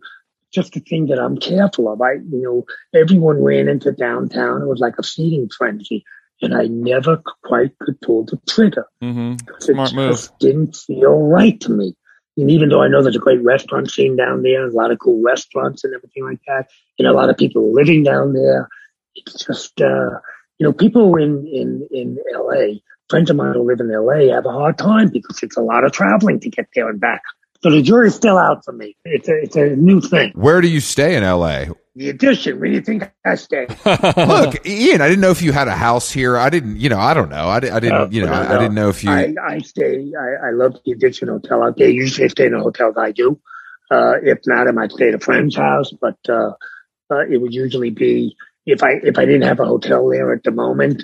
just 0.54 0.74
the 0.74 0.80
thing 0.80 1.08
that 1.08 1.20
I'm 1.20 1.38
careful 1.38 1.91
of. 1.91 2.02
I, 2.02 2.14
you 2.14 2.41
know, 2.41 2.66
everyone 3.00 3.43
ran 3.43 3.68
into 3.68 3.91
downtown. 3.91 4.62
It 4.62 4.68
was 4.68 4.80
like 4.80 4.95
a 4.97 5.04
feeding 5.04 5.50
frenzy, 5.56 6.04
and 6.41 6.56
I 6.56 6.68
never 6.68 7.22
quite 7.43 7.78
could 7.80 8.00
pull 8.02 8.26
the 8.26 8.39
trigger. 8.47 8.86
hmm 9.02 9.36
It 9.47 9.64
Smart 9.64 9.93
move. 9.93 10.12
just 10.12 10.38
didn't 10.39 10.76
feel 10.76 11.18
right 11.20 11.60
to 11.62 11.72
me. 11.72 11.95
And 12.38 12.50
even 12.50 12.70
though 12.70 12.82
I 12.82 12.88
know 12.88 13.04
there's 13.04 13.18
a 13.18 13.20
great 13.20 13.43
restaurant 13.43 13.91
scene 13.91 14.16
down 14.16 14.43
there, 14.43 14.66
a 14.66 14.72
lot 14.72 14.91
of 14.91 15.00
cool 15.00 15.22
restaurants 15.22 15.84
and 15.84 15.93
everything 15.93 16.24
like 16.24 16.39
that, 16.47 16.70
and 16.97 17.08
a 17.08 17.12
lot 17.12 17.30
of 17.30 17.38
people 17.38 17.74
living 17.74 18.04
down 18.04 18.34
there, 18.34 18.70
it's 19.16 19.43
just, 19.45 19.82
uh, 19.82 20.20
you 20.58 20.66
know, 20.66 20.72
people 20.72 21.16
in, 21.18 21.45
in, 21.47 21.88
in 21.91 22.18
LA, 22.34 22.80
friends 23.10 23.30
of 23.30 23.36
mine 23.36 23.54
who 23.54 23.64
live 23.64 23.82
in 23.82 23.91
LA 23.91 24.34
have 24.34 24.45
a 24.45 24.52
hard 24.52 24.78
time 24.78 25.10
because 25.10 25.43
it's 25.43 25.58
a 25.58 25.62
lot 25.62 25.84
of 25.84 25.91
traveling 25.91 26.39
to 26.39 26.50
get 26.50 26.68
there 26.76 26.88
and 26.88 27.02
back. 27.02 27.22
So 27.62 27.70
the 27.72 27.82
jury's 27.82 28.16
still 28.16 28.38
out 28.38 28.64
for 28.64 28.72
me. 28.72 28.95
It's 29.03 29.28
a, 29.28 29.34
it's 29.43 29.55
a 29.55 29.76
new 29.76 29.99
thing. 30.01 30.32
Where 30.34 30.62
do 30.62 30.68
you 30.70 30.80
stay 30.80 31.16
in 31.16 31.24
LA? 31.24 31.66
The 31.95 32.10
Edition, 32.10 32.57
where 32.60 32.70
do 32.70 32.76
you 32.76 32.82
think 32.82 33.12
I 33.26 33.36
stay? 33.36 33.68
Look, 33.86 34.66
Ian, 34.66 35.01
I 35.01 35.10
didn't 35.10 35.20
know 35.20 35.32
if 35.32 35.41
you 35.41 35.51
had 35.51 35.68
a 35.68 35.76
house 35.76 36.10
here. 36.10 36.38
I 36.38 36.49
didn't, 36.49 36.78
you 36.78 36.88
know, 36.88 36.99
I 36.99 37.14
don't 37.14 37.30
know. 37.30 37.49
I, 37.49 37.60
di- 37.60 37.70
I 37.70 37.80
didn't, 37.82 38.01
Uh, 38.01 38.07
you 38.10 38.26
know, 38.26 38.32
I, 38.32 38.55
I 38.55 38.57
didn't 38.60 38.76
know 38.76 38.88
if 38.88 39.03
you. 39.03 39.12
I, 39.12 39.34
I 39.45 39.60
stay. 39.60 40.10
I, 40.18 40.47
I 40.47 40.51
love 40.51 40.78
the 40.86 40.93
Edition 40.93 41.28
Hotel 41.28 41.62
out 41.62 41.78
there. 41.78 41.89
Usually, 41.89 42.24
I 42.26 42.28
stay 42.30 42.45
in 42.45 42.53
the 42.53 42.60
hotels 42.60 42.95
I 42.97 43.12
do. 43.12 43.38
Uh, 43.91 44.14
if 44.24 44.38
not, 44.45 44.68
I 44.70 44.72
might 44.72 44.91
stay 44.93 45.10
at 45.10 45.16
a 45.16 45.20
friend's 45.20 45.57
house. 45.57 45.91
But 45.99 46.18
uh, 46.30 46.51
uh, 47.12 47.26
it 47.30 47.41
would 47.41 47.53
usually 47.53 47.89
be 47.89 48.38
if 48.66 48.82
I 48.84 48.91
if 49.03 49.18
I 49.18 49.26
didn't 49.26 49.41
have 49.49 49.60
a 49.60 49.66
hotel 49.66 50.07
there 50.07 50.32
at 50.34 50.43
the 50.43 50.51
moment, 50.51 51.03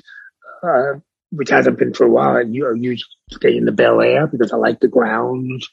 uh, 0.63 0.99
which 1.31 1.49
hasn't 1.49 1.77
been 1.79 1.93
for 1.93 2.05
a 2.05 2.09
while. 2.09 2.37
I 2.37 2.41
usually 2.41 3.01
stay 3.31 3.57
in 3.57 3.65
the 3.65 3.73
Bel 3.73 3.99
Air 3.99 4.27
because 4.27 4.53
I 4.53 4.57
like 4.57 4.79
the 4.79 4.87
grounds. 4.87 5.67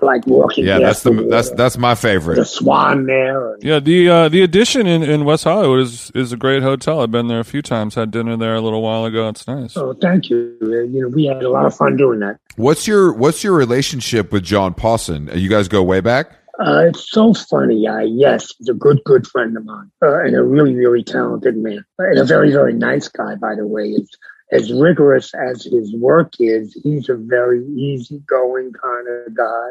I 0.00 0.04
like 0.04 0.26
walking. 0.26 0.66
yeah, 0.66 0.78
that's 0.78 1.02
the 1.02 1.10
that's 1.30 1.50
that's 1.50 1.78
my 1.78 1.94
favorite. 1.94 2.36
the 2.36 2.44
Swan 2.44 3.06
there. 3.06 3.54
and- 3.54 3.62
Yeah, 3.62 3.80
the 3.80 4.08
uh, 4.08 4.28
the 4.28 4.42
Edition 4.42 4.86
in, 4.86 5.02
in 5.02 5.24
West 5.24 5.44
Hollywood 5.44 5.80
is 5.80 6.12
is 6.14 6.30
a 6.32 6.36
great 6.36 6.62
hotel. 6.62 7.00
I've 7.00 7.10
been 7.10 7.28
there 7.28 7.40
a 7.40 7.44
few 7.44 7.62
times. 7.62 7.94
Had 7.94 8.10
dinner 8.10 8.36
there 8.36 8.54
a 8.54 8.60
little 8.60 8.82
while 8.82 9.06
ago. 9.06 9.28
It's 9.28 9.46
nice. 9.48 9.76
Oh, 9.76 9.94
thank 9.94 10.28
you. 10.30 10.56
Uh, 10.62 10.66
You 10.66 11.02
know, 11.02 11.08
we 11.08 11.24
had 11.26 11.42
a 11.42 11.48
lot 11.48 11.64
of 11.64 11.74
fun 11.74 11.96
doing 11.96 12.20
that. 12.20 12.38
What's 12.56 12.86
your 12.86 13.12
What's 13.14 13.42
your 13.42 13.54
relationship 13.54 14.30
with 14.30 14.42
John 14.44 14.74
Pawson? 14.74 15.30
You 15.32 15.48
guys 15.48 15.68
go 15.68 15.82
way 15.82 16.00
back. 16.00 16.32
Uh, 16.60 16.86
it's 16.88 17.10
so 17.10 17.32
funny. 17.32 17.86
Uh, 17.86 18.00
yes, 18.00 18.52
he's 18.58 18.68
a 18.68 18.74
good, 18.74 19.00
good 19.04 19.24
friend 19.28 19.56
of 19.56 19.64
mine, 19.64 19.90
uh, 20.02 20.18
and 20.24 20.34
a 20.34 20.42
really, 20.42 20.74
really 20.74 21.04
talented 21.04 21.56
man, 21.56 21.84
and 21.98 22.18
a 22.18 22.24
very, 22.24 22.50
very 22.50 22.72
nice 22.74 23.06
guy, 23.06 23.36
by 23.36 23.54
the 23.54 23.64
way. 23.64 23.94
As, 23.94 24.08
as 24.50 24.72
rigorous 24.72 25.32
as 25.34 25.64
his 25.64 25.94
work 25.94 26.32
is, 26.38 26.78
he's 26.82 27.08
a 27.08 27.14
very 27.14 27.64
easygoing 27.66 28.72
kind 28.72 29.06
of 29.08 29.34
guy. 29.36 29.70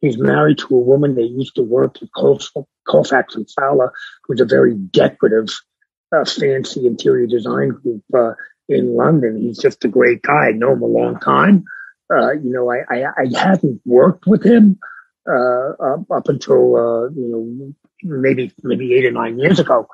He's 0.00 0.18
married 0.18 0.58
to 0.58 0.74
a 0.74 0.78
woman 0.78 1.14
that 1.14 1.26
used 1.26 1.54
to 1.56 1.62
work 1.62 1.96
at 2.02 2.08
Colefax 2.12 3.34
and 3.34 3.48
Fowler, 3.50 3.92
who's 4.24 4.40
a 4.40 4.44
very 4.44 4.74
decorative, 4.74 5.48
uh, 6.14 6.24
fancy 6.24 6.86
interior 6.86 7.26
design 7.26 7.70
group 7.70 8.02
uh, 8.14 8.32
in 8.68 8.94
London. 8.94 9.40
He's 9.40 9.58
just 9.58 9.84
a 9.84 9.88
great 9.88 10.22
guy. 10.22 10.48
I 10.48 10.52
know 10.52 10.72
him 10.72 10.82
a 10.82 10.86
long 10.86 11.18
time. 11.20 11.64
Uh, 12.10 12.32
you 12.32 12.50
know, 12.52 12.70
I, 12.70 12.82
I, 12.88 13.04
I 13.18 13.38
hadn't 13.38 13.80
worked 13.84 14.26
with 14.26 14.44
him 14.44 14.78
uh, 15.28 15.70
up, 15.70 16.10
up 16.10 16.28
until 16.28 16.76
uh, 16.76 17.08
you 17.10 17.28
know 17.28 17.74
maybe 18.02 18.52
maybe 18.62 18.94
eight 18.94 19.06
or 19.06 19.10
nine 19.10 19.38
years 19.38 19.58
ago, 19.58 19.88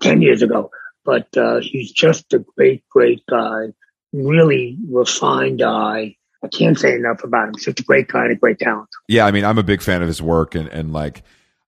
ten 0.00 0.20
years 0.20 0.42
ago. 0.42 0.70
But 1.04 1.36
uh, 1.36 1.60
he's 1.60 1.92
just 1.92 2.32
a 2.32 2.38
great, 2.56 2.84
great 2.88 3.22
guy. 3.28 3.66
Really 4.12 4.78
refined 4.88 5.58
guy. 5.58 6.16
I 6.42 6.48
can't 6.48 6.78
say 6.78 6.94
enough 6.94 7.24
about 7.24 7.48
him. 7.48 7.54
He's 7.54 7.64
just 7.64 7.80
a 7.80 7.84
great 7.84 8.08
guy 8.08 8.24
and 8.24 8.32
a 8.32 8.36
great 8.36 8.58
talent. 8.58 8.88
Yeah, 9.08 9.26
I 9.26 9.30
mean, 9.30 9.44
I'm 9.44 9.58
a 9.58 9.62
big 9.62 9.82
fan 9.82 10.02
of 10.02 10.08
his 10.08 10.20
work, 10.22 10.54
and 10.54 10.68
and 10.68 10.92
like, 10.92 11.22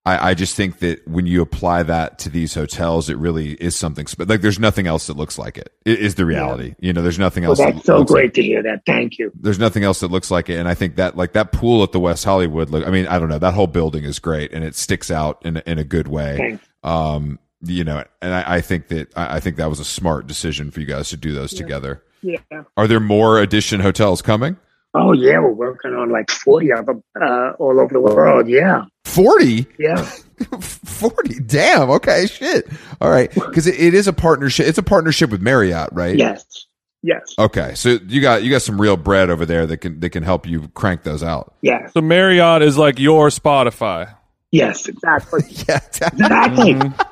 I 0.05 0.31
I 0.31 0.35
just 0.35 0.55
think 0.55 0.79
that 0.81 1.07
when 1.09 1.27
you 1.27 1.41
apply 1.43 1.83
that 1.85 2.19
to 2.21 2.29
these 2.29 2.55
hotels, 2.55 3.09
it 3.11 3.17
really 3.17 3.53
is 3.55 3.75
something. 3.75 4.07
Spe- 4.07 4.29
like, 4.29 4.43
there's 4.43 4.59
nothing 4.61 4.87
else 4.87 5.07
that 5.09 5.17
looks 5.17 5.39
like 5.39 5.57
it. 5.59 5.73
It 5.87 5.99
is 5.99 6.15
the 6.17 6.27
reality. 6.27 6.75
You 6.79 6.93
know, 6.93 7.01
there's 7.03 7.19
nothing 7.19 7.43
Well, 7.45 7.53
else. 7.53 7.59
that 7.61 7.75
that's 7.75 7.87
so 7.87 7.99
looks 7.99 8.11
like- 8.11 8.21
great 8.21 8.35
to 8.35 8.43
hear 8.43 8.63
that. 8.63 8.83
Thank 8.87 9.19
you. 9.19 9.33
there's 9.41 9.59
nothing 9.59 9.83
else 9.83 10.01
that 10.01 10.11
looks 10.11 10.31
like 10.31 10.51
it, 10.51 10.57
and 10.59 10.69
I 10.69 10.75
think 10.75 10.97
that 10.97 11.17
like 11.17 11.33
that 11.33 11.53
pool 11.53 11.83
at 11.83 11.93
the 11.93 12.01
West 12.01 12.25
Hollywood. 12.25 12.69
Look, 12.71 12.87
I 12.87 12.91
mean, 12.91 13.07
I 13.07 13.19
don't 13.19 13.29
know. 13.31 13.39
That 13.39 13.55
whole 13.55 13.67
building 13.67 14.05
is 14.05 14.19
great, 14.19 14.53
and 14.53 14.63
it 14.63 14.77
sticks 14.77 15.11
out 15.11 15.41
in 15.45 15.57
a, 15.57 15.63
in 15.67 15.79
a 15.79 15.85
good 15.85 16.07
way. 16.07 16.37
Thanks. 16.37 16.65
Um, 16.85 17.39
you 17.69 17.85
know, 17.85 18.05
and 18.23 18.35
I, 18.35 18.57
I 18.57 18.61
think 18.61 18.89
that 18.89 19.17
I, 19.17 19.37
I 19.37 19.41
think 19.41 19.57
that 19.57 19.69
was 19.69 19.81
a 19.81 19.85
smart 19.85 20.27
decision 20.27 20.71
for 20.71 20.81
you 20.81 20.87
guys 20.87 21.09
to 21.11 21.17
do 21.17 21.33
those 21.33 21.53
together. 21.53 22.03
Yeah. 22.23 22.39
Are 22.77 22.87
there 22.89 23.01
more 23.01 23.39
Edition 23.41 23.81
hotels 23.81 24.23
coming? 24.23 24.57
Oh 24.95 25.13
yeah, 25.13 25.39
we're 25.39 25.53
working 25.53 25.93
on 25.95 26.11
like 26.11 26.31
forty 26.31 26.73
of 26.73 26.87
them 26.87 27.03
uh, 27.21 27.53
all 27.59 27.79
over 27.79 27.93
the 27.93 28.01
world. 28.01 28.49
Yeah, 28.49 28.85
Forty. 29.05 29.67
yeah. 29.79 30.09
40 30.61 31.41
damn 31.47 31.89
okay 31.89 32.27
shit 32.27 32.69
all 33.01 33.09
right 33.09 33.33
because 33.33 33.67
it, 33.67 33.81
it 33.81 33.95
is 33.95 34.07
a 34.07 34.13
partnership 34.13 34.67
it's 34.67 34.77
a 34.77 34.83
partnership 34.83 35.31
with 35.31 35.41
marriott 35.41 35.89
right 35.93 36.15
yes, 36.17 36.67
yes, 37.03 37.23
okay 37.39 37.73
so 37.75 37.97
you 38.07 38.21
got 38.21 38.43
you 38.43 38.51
got 38.51 38.61
some 38.61 38.79
real 38.79 38.99
bread 38.99 39.31
over 39.31 39.47
there 39.47 39.65
that 39.67 39.79
can 39.79 39.99
that 40.01 40.11
can 40.11 40.23
help 40.23 40.47
you 40.47 40.69
crank 40.75 41.05
those 41.05 41.23
out 41.23 41.55
yes, 41.63 41.91
So 41.95 42.03
Marriott 42.03 42.61
is 42.61 42.77
like 42.77 42.99
your 42.99 43.29
Spotify. 43.31 44.15
Yes. 44.53 44.87
Exactly, 44.87 45.43
yeah 45.69 45.77
exactly. 45.77 46.75
Mm-hmm. 46.75 47.03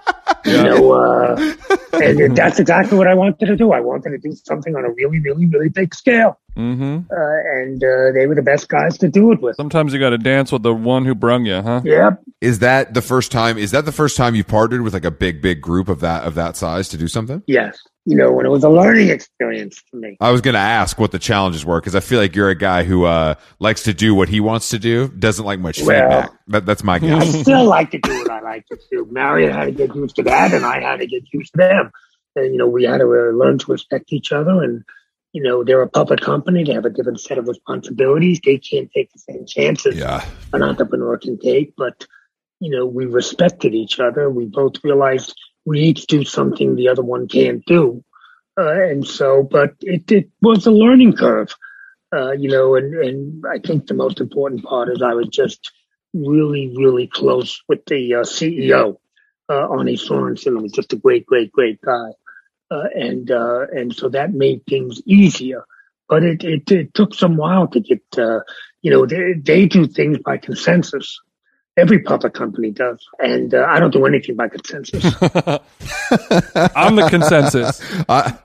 You 0.47 0.63
know, 0.63 0.93
uh, 0.93 1.55
and 1.95 2.37
that's 2.37 2.59
exactly 2.59 2.97
what 2.99 3.07
I 3.07 3.15
wanted 3.15 3.47
to 3.47 3.57
do. 3.57 3.73
I 3.73 3.81
wanted 3.81 4.11
to 4.11 4.19
do 4.19 4.35
something 4.45 4.75
on 4.77 4.85
a 4.85 4.91
really, 4.91 5.19
really, 5.21 5.47
really 5.47 5.69
big 5.69 5.95
scale, 5.95 6.39
hmm 6.57 6.99
uh, 7.11 7.17
and 7.57 7.83
uh, 7.83 8.13
they 8.13 8.27
were 8.27 8.35
the 8.35 8.43
best 8.43 8.69
guys 8.69 8.99
to 8.99 9.09
do 9.09 9.33
it 9.33 9.41
with. 9.41 9.57
Sometimes 9.57 9.93
you 9.93 9.99
got 9.99 10.11
to 10.11 10.19
dance 10.19 10.53
with 10.53 10.63
the 10.63 10.75
one 10.75 11.05
who 11.05 11.15
brung 11.15 11.45
you, 11.47 11.61
huh? 11.63 11.83
Yep. 11.85 12.23
is 12.41 12.59
that 12.61 12.95
the 12.95 13.03
first 13.03 13.33
time 13.33 13.59
is 13.59 13.71
that 13.73 13.85
the 13.85 13.93
first 13.93 14.17
time 14.17 14.35
you 14.35 14.45
partnered 14.45 14.83
with 14.83 14.93
like 14.95 15.05
a 15.05 15.11
big 15.11 15.41
big 15.43 15.61
group 15.61 15.89
of 15.89 16.01
that 16.01 16.25
of 16.25 16.35
that 16.35 16.57
size 16.57 16.89
to 16.91 16.97
do 16.97 17.09
something 17.09 17.43
Yes. 17.47 17.79
You 18.07 18.17
know, 18.17 18.33
when 18.33 18.45
it 18.45 18.51
was 18.51 18.65
a 18.65 18.69
learning 18.69 19.09
experience 19.09 19.83
for 19.91 19.97
me. 19.97 20.19
i 20.21 20.31
was 20.31 20.43
going 20.43 20.53
to 20.53 20.61
ask 20.61 20.99
what 20.99 21.11
the 21.11 21.19
challenges 21.19 21.65
were 21.65 21.81
because 21.81 21.95
i 21.95 22.01
feel 22.01 22.21
like 22.21 22.37
you're 22.37 22.51
a 22.51 22.55
guy 22.55 22.85
who 22.85 23.05
uh 23.05 23.35
likes 23.61 23.85
to 23.85 23.95
do 23.95 24.15
what 24.15 24.29
he 24.29 24.41
wants 24.41 24.69
to 24.71 24.79
do 24.79 25.09
doesn't 25.09 25.47
like 25.47 25.59
much 25.59 25.81
Well- 25.83 25.87
feedback 25.87 26.39
that, 26.49 26.67
that's 26.67 26.85
my 26.85 26.99
guess. 26.99 27.35
I 27.35 27.43
still 27.43 27.65
like 27.65 27.91
to 27.93 27.99
do 27.99 28.19
what 28.19 28.31
I 28.31 28.41
like 28.41 28.67
to 28.67 28.79
do. 28.91 29.09
Marriott 29.11 29.53
had 29.55 29.65
to 29.65 29.73
get 29.73 29.95
used 29.95 30.17
to 30.17 30.23
that, 30.25 30.53
and 30.53 30.65
I 30.65 30.81
had 30.81 30.99
to 31.01 31.07
get 31.07 31.23
used 31.33 31.53
to 31.53 31.59
them. 31.59 31.91
And 32.37 32.53
you 32.53 32.59
know, 32.59 32.69
we 32.69 32.85
had 32.85 32.99
to 32.99 33.07
uh, 33.07 33.33
learn 33.33 33.59
to 33.59 33.73
respect 33.73 34.13
each 34.13 34.31
other. 34.33 34.63
And 34.63 34.85
you 35.33 35.43
know, 35.43 35.65
they're 35.65 35.81
a 35.81 35.89
public 35.89 36.21
company; 36.21 36.63
they 36.65 36.75
have 36.75 36.85
a 36.85 36.91
different 36.91 37.21
set 37.21 37.39
of 37.39 37.49
responsibilities. 37.49 38.41
They 38.45 38.59
can't 38.59 38.91
take 38.93 39.11
the 39.13 39.19
same 39.21 39.47
chances 39.47 39.97
yeah 39.97 40.25
an 40.53 40.63
entrepreneur 40.63 41.17
can 41.17 41.39
take. 41.39 41.75
But 41.77 42.07
you 42.61 42.71
know, 42.71 42.85
we 42.85 43.07
respected 43.07 43.75
each 43.75 43.99
other. 43.99 44.29
We 44.29 44.45
both 44.45 44.85
realized 44.85 45.35
we 45.65 45.81
each 45.81 46.07
do 46.07 46.25
something 46.25 46.75
the 46.75 46.89
other 46.89 47.03
one 47.03 47.29
can't 47.29 47.65
do, 47.67 48.05
uh, 48.59 48.73
and 48.73 49.07
so. 49.07 49.43
But 49.43 49.75
it, 49.81 50.11
it 50.11 50.31
was 50.43 50.67
a 50.67 50.71
learning 50.71 51.17
curve, 51.17 51.55
uh, 52.15 52.33
you 52.33 52.51
know. 52.51 52.77
And 52.77 52.95
and 52.95 53.45
I 53.47 53.59
think 53.59 53.87
the 53.87 53.95
most 53.95 54.21
important 54.21 54.65
part 54.65 54.89
is 54.91 55.03
I 55.03 55.15
was 55.15 55.29
just 55.29 55.71
really, 56.15 56.73
really 56.77 57.07
close 57.09 57.63
with 57.69 57.85
the 57.87 58.15
uh, 58.15 58.19
CEO, 58.21 58.97
uh, 59.49 59.55
Arne 59.55 59.97
Sorenson. 59.97 60.63
was 60.63 60.73
just 60.73 60.93
a 60.93 60.97
great, 60.97 61.27
great, 61.27 61.53
great 61.53 61.81
guy, 61.81 62.11
uh, 62.71 62.85
and 62.95 63.31
uh, 63.31 63.67
and 63.73 63.95
so 63.95 64.09
that 64.11 64.33
made 64.33 64.63
things 64.67 65.03
easier. 65.07 65.65
But 66.09 66.23
it, 66.23 66.45
it, 66.45 66.71
it 66.71 66.95
took 66.95 67.15
some 67.15 67.37
while 67.37 67.67
to 67.69 67.81
get, 67.81 68.03
uh, 68.19 68.41
you 68.83 68.91
know, 68.91 69.07
they, 69.07 69.35
they 69.43 69.67
do 69.67 69.87
things 69.87 70.19
by 70.19 70.37
consensus. 70.37 71.19
Every 71.77 71.99
public 71.99 72.35
company 72.35 72.71
does, 72.71 73.05
and 73.19 73.53
uh, 73.53 73.67
I 73.69 73.81
don't 73.81 73.93
do 73.93 74.07
anything 74.07 74.37
by 74.37 74.49
consensus. 74.49 75.05
I'm 76.77 76.95
the 76.95 77.09
consensus. 77.11 77.81
I, 78.09 78.39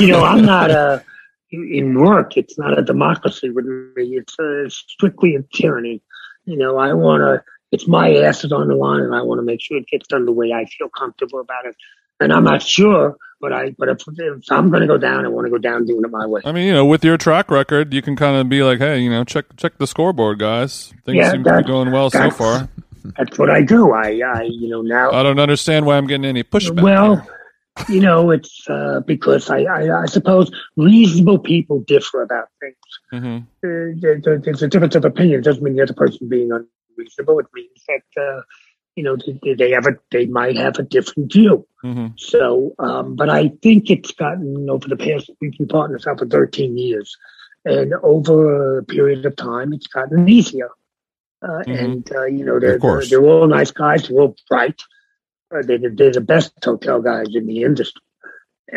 you 0.00 0.08
know, 0.08 0.24
I'm 0.24 0.44
not 0.44 0.72
a 0.72 1.04
in 1.52 1.98
work. 1.98 2.36
It's 2.36 2.58
not 2.58 2.78
a 2.78 2.82
democracy 2.82 3.50
with 3.50 3.66
me. 3.66 4.16
It's 4.16 4.38
uh 4.38 4.68
strictly 4.68 5.36
a 5.36 5.42
tyranny. 5.54 6.02
You 6.44 6.56
know, 6.56 6.78
I 6.78 6.92
want 6.92 7.20
to. 7.20 7.44
It's 7.72 7.86
my 7.86 8.12
ass 8.16 8.44
is 8.44 8.52
on 8.52 8.66
the 8.66 8.74
line, 8.74 9.00
and 9.00 9.14
I 9.14 9.22
want 9.22 9.38
to 9.38 9.44
make 9.44 9.60
sure 9.60 9.76
it 9.76 9.86
gets 9.86 10.08
done 10.08 10.26
the 10.26 10.32
way 10.32 10.52
I 10.52 10.64
feel 10.64 10.88
comfortable 10.88 11.40
about 11.40 11.66
it. 11.66 11.76
And 12.18 12.32
I'm 12.32 12.44
not 12.44 12.62
sure, 12.62 13.16
but 13.40 13.52
I. 13.52 13.74
But 13.78 13.88
if, 13.88 14.02
if 14.06 14.42
I'm 14.50 14.70
going 14.70 14.82
to 14.82 14.86
go 14.86 14.98
down, 14.98 15.24
I 15.24 15.28
want 15.28 15.46
to 15.46 15.50
go 15.50 15.58
down 15.58 15.86
doing 15.86 16.02
it 16.04 16.10
my 16.10 16.26
way. 16.26 16.42
I 16.44 16.52
mean, 16.52 16.66
you 16.66 16.72
know, 16.72 16.84
with 16.84 17.04
your 17.04 17.16
track 17.16 17.50
record, 17.50 17.92
you 17.94 18.02
can 18.02 18.16
kind 18.16 18.36
of 18.36 18.48
be 18.48 18.62
like, 18.62 18.78
hey, 18.78 18.98
you 19.00 19.10
know, 19.10 19.24
check 19.24 19.46
check 19.56 19.78
the 19.78 19.86
scoreboard, 19.86 20.38
guys. 20.38 20.92
Things 21.04 21.16
Yeah, 21.16 21.30
seem 21.32 21.44
to 21.44 21.56
be 21.58 21.62
going 21.64 21.90
well 21.90 22.10
so 22.10 22.30
far. 22.30 22.68
That's 23.16 23.38
what 23.38 23.48
I 23.50 23.62
do. 23.62 23.92
I, 23.92 24.20
I 24.26 24.42
you 24.42 24.68
know, 24.68 24.82
now 24.82 25.10
I 25.10 25.22
don't 25.22 25.38
understand 25.38 25.86
why 25.86 25.96
I'm 25.96 26.06
getting 26.06 26.26
any 26.26 26.42
pushback. 26.44 26.82
Well, 26.82 27.16
here. 27.16 27.86
you 27.88 28.00
know, 28.00 28.30
it's 28.30 28.68
uh, 28.68 29.00
because 29.06 29.48
I, 29.48 29.62
I, 29.62 30.02
I 30.02 30.06
suppose 30.06 30.50
reasonable 30.76 31.38
people 31.38 31.80
differ 31.86 32.22
about 32.22 32.48
things. 32.60 32.76
Mhm. 33.12 33.42
Uh, 33.42 33.98
there- 34.00 34.20
there- 34.22 34.38
there's 34.38 34.62
a 34.62 34.68
difference 34.68 34.94
of 34.96 35.04
opinion. 35.06 35.40
It 35.40 35.44
doesn't 35.44 35.62
mean 35.62 35.76
the 35.76 35.82
other 35.82 35.94
person 35.94 36.28
being 36.28 36.50
unreasonable. 36.52 37.38
It 37.38 37.46
means 37.54 37.82
that 37.88 38.22
uh, 38.22 38.42
you 38.96 39.02
know 39.04 39.16
they, 39.56 39.70
have 39.70 39.86
a 39.86 39.96
they 40.10 40.26
might 40.26 40.56
have 40.56 40.78
a 40.78 40.82
different 40.82 41.32
view. 41.32 41.66
Mhm. 41.84 42.18
So, 42.18 42.74
um, 42.78 43.16
but 43.16 43.30
I 43.30 43.48
think 43.62 43.90
it's 43.90 44.12
gotten 44.12 44.68
over 44.68 44.88
the 44.88 44.96
past. 44.96 45.30
We've 45.40 45.56
been 45.56 45.68
partners 45.68 46.04
now 46.06 46.16
for 46.16 46.26
13 46.26 46.76
years, 46.76 47.16
and 47.64 47.94
over 48.02 48.78
a 48.78 48.84
period 48.84 49.24
of 49.24 49.36
time, 49.36 49.72
it's 49.72 49.86
gotten 49.86 50.28
easier. 50.28 50.70
Uh, 51.42 51.62
Mhm. 51.66 51.84
And 51.84 52.12
uh, 52.12 52.24
you 52.26 52.44
know, 52.44 52.58
they're, 52.60 52.78
they're 52.78 53.20
they're 53.20 53.24
all 53.24 53.46
nice 53.46 53.70
guys. 53.70 54.08
They're 54.08 54.20
all 54.20 54.36
bright. 54.48 54.80
Uh, 55.54 55.62
they're, 55.62 55.78
they're 55.78 56.12
the 56.12 56.20
best 56.20 56.52
hotel 56.62 57.00
guys 57.00 57.28
in 57.34 57.46
the 57.46 57.62
industry. 57.62 58.02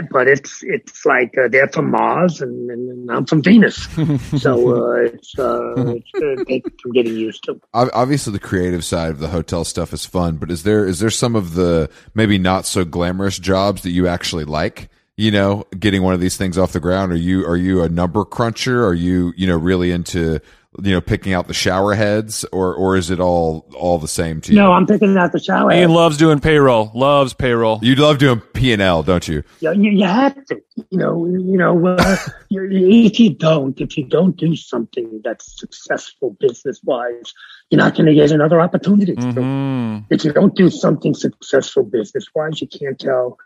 But 0.09 0.27
it's 0.27 0.63
it's 0.63 1.05
like 1.05 1.37
uh, 1.37 1.47
they're 1.47 1.67
from 1.67 1.91
Mars 1.91 2.41
and, 2.41 2.69
and 2.69 3.11
I'm 3.11 3.25
from 3.25 3.41
Venus, 3.41 3.83
so 4.37 4.75
uh, 4.75 4.95
it's 5.01 5.37
uh, 5.37 5.73
it's 5.77 6.11
uh, 6.15 6.43
take 6.45 6.65
some 6.81 6.91
getting 6.91 7.15
used 7.15 7.43
to. 7.45 7.59
obviously 7.73 8.33
the 8.33 8.39
creative 8.39 8.83
side 8.83 9.11
of 9.11 9.19
the 9.19 9.29
hotel 9.29 9.63
stuff 9.63 9.93
is 9.93 10.05
fun 10.05 10.37
but 10.37 10.49
is 10.49 10.63
there 10.63 10.85
is 10.85 10.99
there 10.99 11.09
some 11.09 11.35
of 11.35 11.53
the 11.53 11.89
maybe 12.13 12.37
not 12.37 12.65
so 12.65 12.83
glamorous 12.83 13.37
jobs 13.39 13.83
that 13.83 13.91
you 13.91 14.07
actually 14.07 14.45
like? 14.45 14.89
You 15.15 15.29
know 15.29 15.67
getting 15.77 16.01
one 16.01 16.15
of 16.15 16.21
these 16.21 16.37
things 16.37 16.57
off 16.57 16.71
the 16.71 16.79
ground. 16.79 17.11
Are 17.11 17.15
you 17.17 17.45
are 17.45 17.57
you 17.57 17.83
a 17.83 17.89
number 17.89 18.25
cruncher? 18.25 18.85
Are 18.85 18.95
you 18.95 19.31
you 19.37 19.45
know 19.45 19.57
really 19.57 19.91
into 19.91 20.39
you 20.81 20.91
know 20.91 21.01
picking 21.01 21.33
out 21.33 21.47
the 21.47 21.53
shower 21.53 21.93
heads 21.93 22.45
or 22.51 22.73
or 22.73 22.95
is 22.97 23.11
it 23.11 23.19
all 23.19 23.67
all 23.77 23.99
the 23.99 24.07
same 24.07 24.41
to 24.41 24.51
you 24.51 24.57
No, 24.57 24.71
I'm 24.71 24.87
picking 24.87 25.15
out 25.17 25.31
the 25.31 25.39
shower. 25.39 25.71
Ian 25.71 25.91
loves 25.91 26.17
doing 26.17 26.39
payroll. 26.39 26.91
Loves 26.95 27.33
payroll. 27.33 27.79
you 27.83 27.95
love 27.95 28.17
doing 28.17 28.39
p&l 28.39 29.03
don't 29.03 29.27
you 29.27 29.43
you, 29.59 29.71
you, 29.73 29.91
you 29.91 30.05
have 30.05 30.33
to, 30.45 30.61
you 30.89 30.97
know, 30.97 31.25
you 31.25 31.57
know, 31.57 31.85
uh, 31.87 32.17
you, 32.49 32.67
if 32.71 33.19
you 33.19 33.33
don't, 33.35 33.79
if 33.79 33.97
you 33.97 34.05
don't 34.05 34.35
do 34.37 34.55
something 34.55 35.21
that's 35.23 35.59
successful 35.59 36.35
business 36.39 36.79
wise, 36.83 37.33
you're 37.69 37.79
not 37.79 37.95
going 37.95 38.05
to 38.07 38.13
get 38.13 38.31
another 38.31 38.59
opportunity. 38.61 39.15
to 39.15 39.21
do 39.21 39.27
it. 39.29 39.35
Mhm. 39.43 40.05
If 40.09 40.23
you 40.25 40.33
don't 40.33 40.55
do 40.55 40.69
something 40.69 41.13
successful 41.13 41.83
business 41.83 42.25
wise, 42.35 42.61
you 42.61 42.67
can't 42.67 42.97
tell 42.99 43.37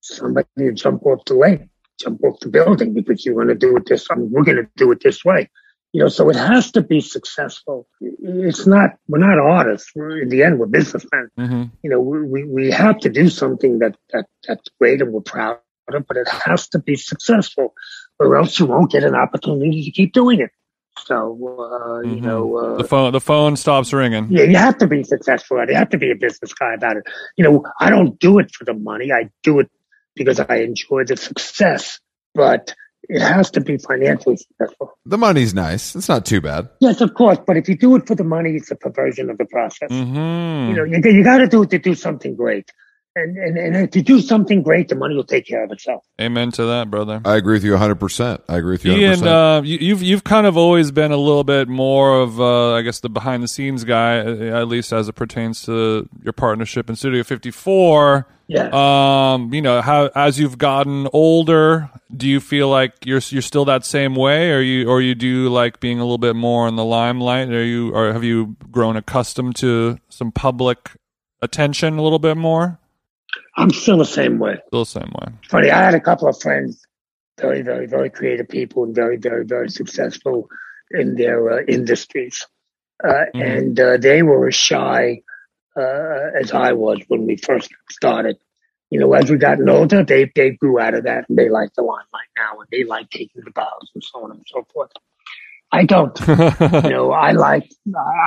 somebody 0.00 0.46
to 0.58 0.72
jump 0.72 1.04
off 1.06 1.24
the 1.24 1.34
lane, 1.34 1.68
jump 2.00 2.22
off 2.24 2.40
the 2.40 2.48
building 2.48 2.92
because 2.94 3.24
you 3.24 3.34
want 3.34 3.48
to 3.48 3.54
do 3.54 3.76
it 3.76 3.86
this. 3.86 4.06
I 4.10 4.16
mean, 4.16 4.30
we're 4.30 4.44
going 4.44 4.56
to 4.58 4.68
do 4.76 4.90
it 4.92 5.02
this 5.02 5.24
way. 5.24 5.50
You 5.94 6.00
know, 6.00 6.08
so 6.08 6.28
it 6.28 6.34
has 6.34 6.72
to 6.72 6.82
be 6.82 7.00
successful. 7.00 7.86
It's 8.00 8.66
not. 8.66 8.90
We're 9.06 9.18
not 9.20 9.38
artists. 9.38 9.92
We're, 9.94 10.22
in 10.22 10.28
the 10.28 10.42
end, 10.42 10.58
we're 10.58 10.66
businessmen 10.66 11.30
Mhm. 11.38 11.70
you 11.84 11.90
know, 11.90 12.00
we, 12.00 12.16
we, 12.32 12.44
we 12.56 12.70
have 12.72 12.98
to 13.04 13.08
do 13.08 13.28
something 13.28 13.78
that, 13.78 13.94
that, 14.12 14.26
that's 14.46 14.68
great 14.80 15.00
and 15.02 15.12
we're 15.12 15.20
proud 15.20 15.58
of, 15.92 16.04
but 16.08 16.16
it 16.16 16.28
has 16.28 16.66
to 16.70 16.80
be 16.80 16.96
successful 16.96 17.74
or 18.18 18.36
else 18.36 18.58
you 18.58 18.66
won't 18.66 18.90
get 18.90 19.04
an 19.04 19.14
opportunity 19.14 19.84
to 19.84 19.90
keep 19.92 20.12
doing 20.12 20.40
it. 20.40 20.50
So, 21.06 21.14
uh, 21.60 22.00
you 22.08 22.16
Mhm. 22.16 22.22
know, 22.22 22.56
uh, 22.56 22.76
The 22.78 22.84
phone 22.92 23.12
the 23.12 23.20
phone 23.20 23.54
stops 23.56 23.92
ringing. 23.92 24.26
yeah, 24.32 24.44
you 24.44 24.56
have 24.56 24.78
to 24.78 24.88
be 24.88 25.04
successful 25.04 25.60
at 25.60 25.68
it. 25.68 25.72
You 25.72 25.78
have 25.78 25.90
to 25.90 25.98
be 25.98 26.10
a 26.10 26.16
business 26.16 26.52
guy 26.54 26.74
about 26.74 26.96
it. 26.96 27.04
You 27.36 27.44
know, 27.44 27.64
I 27.78 27.88
don't 27.90 28.18
do 28.18 28.40
it 28.40 28.50
for 28.52 28.64
the 28.64 28.74
money. 28.74 29.12
I 29.12 29.30
do 29.44 29.60
it 29.60 29.70
because 30.16 30.40
I 30.40 30.56
enjoy 30.70 31.04
the 31.04 31.16
success, 31.16 32.00
but 32.34 32.74
it 33.08 33.20
has 33.20 33.50
to 33.50 33.60
be 33.60 33.76
financially 33.78 34.36
successful. 34.36 34.96
the 35.06 35.18
money's 35.18 35.52
nice 35.54 35.94
it's 35.96 36.08
not 36.08 36.24
too 36.24 36.40
bad 36.40 36.68
Yes, 36.80 37.00
of 37.00 37.14
course. 37.14 37.38
But 37.46 37.56
if 37.56 37.68
you 37.68 37.76
do 37.76 37.94
it 37.96 38.06
for 38.06 38.14
the 38.14 38.24
money, 38.24 38.52
it's 38.56 38.70
a 38.70 38.76
perversion 38.76 39.30
of 39.30 39.38
the 39.38 39.44
process. 39.46 39.90
hmm 39.90 40.68
You 40.68 40.74
know, 40.76 40.84
you, 40.84 40.96
you 41.04 41.24
got 41.24 41.38
to 41.38 41.46
do 41.48 41.62
it 41.62 41.70
to 41.70 41.78
do 41.78 41.94
something 41.94 42.34
great. 42.36 42.70
And, 43.16 43.36
and, 43.38 43.56
and 43.56 43.76
if 43.76 43.94
you 43.94 44.02
do 44.02 44.20
something 44.20 44.62
great, 44.62 44.88
the 44.88 44.96
money 44.96 45.14
will 45.14 45.22
take 45.24 45.46
care 45.46 45.62
of 45.62 45.70
itself. 45.70 46.02
Amen 46.20 46.50
to 46.52 46.64
that, 46.66 46.90
brother. 46.90 47.20
i 47.24 47.36
agree 47.36 47.54
with 47.54 47.64
you 47.64 47.72
100% 47.72 48.40
i 48.48 48.56
agree 48.56 48.72
with 48.72 48.84
you 48.84 48.92
100% 48.92 48.98
Ian, 48.98 49.26
uh, 49.28 49.62
you, 49.62 49.78
you've 49.78 50.02
you've 50.02 50.24
kind 50.24 50.46
of 50.48 50.56
always 50.56 50.90
been 50.90 51.12
a 51.12 51.16
little 51.16 51.44
bit 51.44 51.68
more 51.68 52.20
of, 52.20 52.40
uh, 52.40 52.74
I 52.74 52.82
guess, 52.82 52.98
the 53.00 53.08
behind 53.08 53.42
the 53.42 53.48
scenes 53.48 53.84
guy, 53.84 54.18
uh, 54.18 54.60
at 54.60 54.66
least 54.68 54.92
as 54.92 55.08
it 55.08 55.14
pertains 55.14 55.62
to 55.66 56.08
your 56.24 56.32
partnership 56.32 56.90
in 56.90 56.96
Studio 56.96 57.22
54. 57.22 58.26
Yeah. 58.46 58.68
Um, 58.72 59.54
you 59.54 59.62
know, 59.62 59.80
how 59.80 60.10
as 60.14 60.38
you've 60.38 60.58
gotten 60.58 61.08
older, 61.12 61.90
do 62.14 62.28
you 62.28 62.40
feel 62.40 62.68
like 62.68 62.92
you're 63.06 63.20
you're 63.28 63.42
still 63.42 63.64
that 63.64 63.84
same 63.84 64.14
way, 64.14 64.52
or 64.52 64.60
you 64.60 64.88
or 64.88 65.00
you 65.00 65.14
do 65.14 65.48
like 65.48 65.80
being 65.80 65.98
a 65.98 66.02
little 66.02 66.18
bit 66.18 66.36
more 66.36 66.68
in 66.68 66.76
the 66.76 66.84
limelight? 66.84 67.48
Are 67.48 67.64
you 67.64 67.94
or 67.94 68.12
have 68.12 68.24
you 68.24 68.56
grown 68.70 68.96
accustomed 68.96 69.56
to 69.56 69.98
some 70.10 70.30
public 70.30 70.90
attention 71.40 71.98
a 71.98 72.02
little 72.02 72.18
bit 72.18 72.36
more? 72.36 72.78
I'm 73.56 73.70
still 73.70 73.98
the 73.98 74.04
same 74.04 74.38
way. 74.38 74.58
Still 74.68 74.84
the 74.84 74.90
same 74.90 75.12
way. 75.20 75.32
Funny, 75.48 75.70
I 75.70 75.82
had 75.82 75.94
a 75.94 76.00
couple 76.00 76.28
of 76.28 76.40
friends, 76.40 76.84
very, 77.40 77.62
very, 77.62 77.86
very 77.86 78.10
creative 78.10 78.48
people 78.48 78.84
and 78.84 78.94
very, 78.94 79.16
very, 79.16 79.44
very 79.44 79.68
successful 79.70 80.48
in 80.90 81.16
their 81.16 81.50
uh, 81.50 81.62
industries. 81.66 82.46
Uh, 83.02 83.24
Mhm. 83.34 83.42
And 83.58 83.80
uh, 83.80 83.96
they 83.96 84.22
were 84.22 84.50
shy 84.52 85.22
uh, 85.76 86.30
as 86.40 86.52
I 86.52 86.72
was 86.72 87.00
when 87.08 87.26
we 87.26 87.36
first 87.36 87.70
started. 87.90 88.38
You 88.90 89.00
know, 89.00 89.12
as 89.14 89.30
we 89.30 89.38
gotten 89.38 89.68
older, 89.68 90.04
they, 90.04 90.30
they 90.34 90.50
grew 90.50 90.78
out 90.78 90.94
of 90.94 91.04
that 91.04 91.28
and 91.28 91.36
they 91.36 91.48
like 91.48 91.74
the 91.74 91.82
limelight 91.82 92.28
now 92.36 92.60
and 92.60 92.68
they 92.70 92.84
like 92.84 93.10
taking 93.10 93.42
the 93.44 93.50
bows 93.50 93.90
and 93.94 94.04
so 94.04 94.24
on 94.24 94.30
and 94.32 94.46
so 94.46 94.66
forth. 94.72 94.92
I 95.72 95.84
don't. 95.84 96.16
you 96.28 96.90
know, 96.90 97.10
I 97.10 97.32
like, 97.32 97.68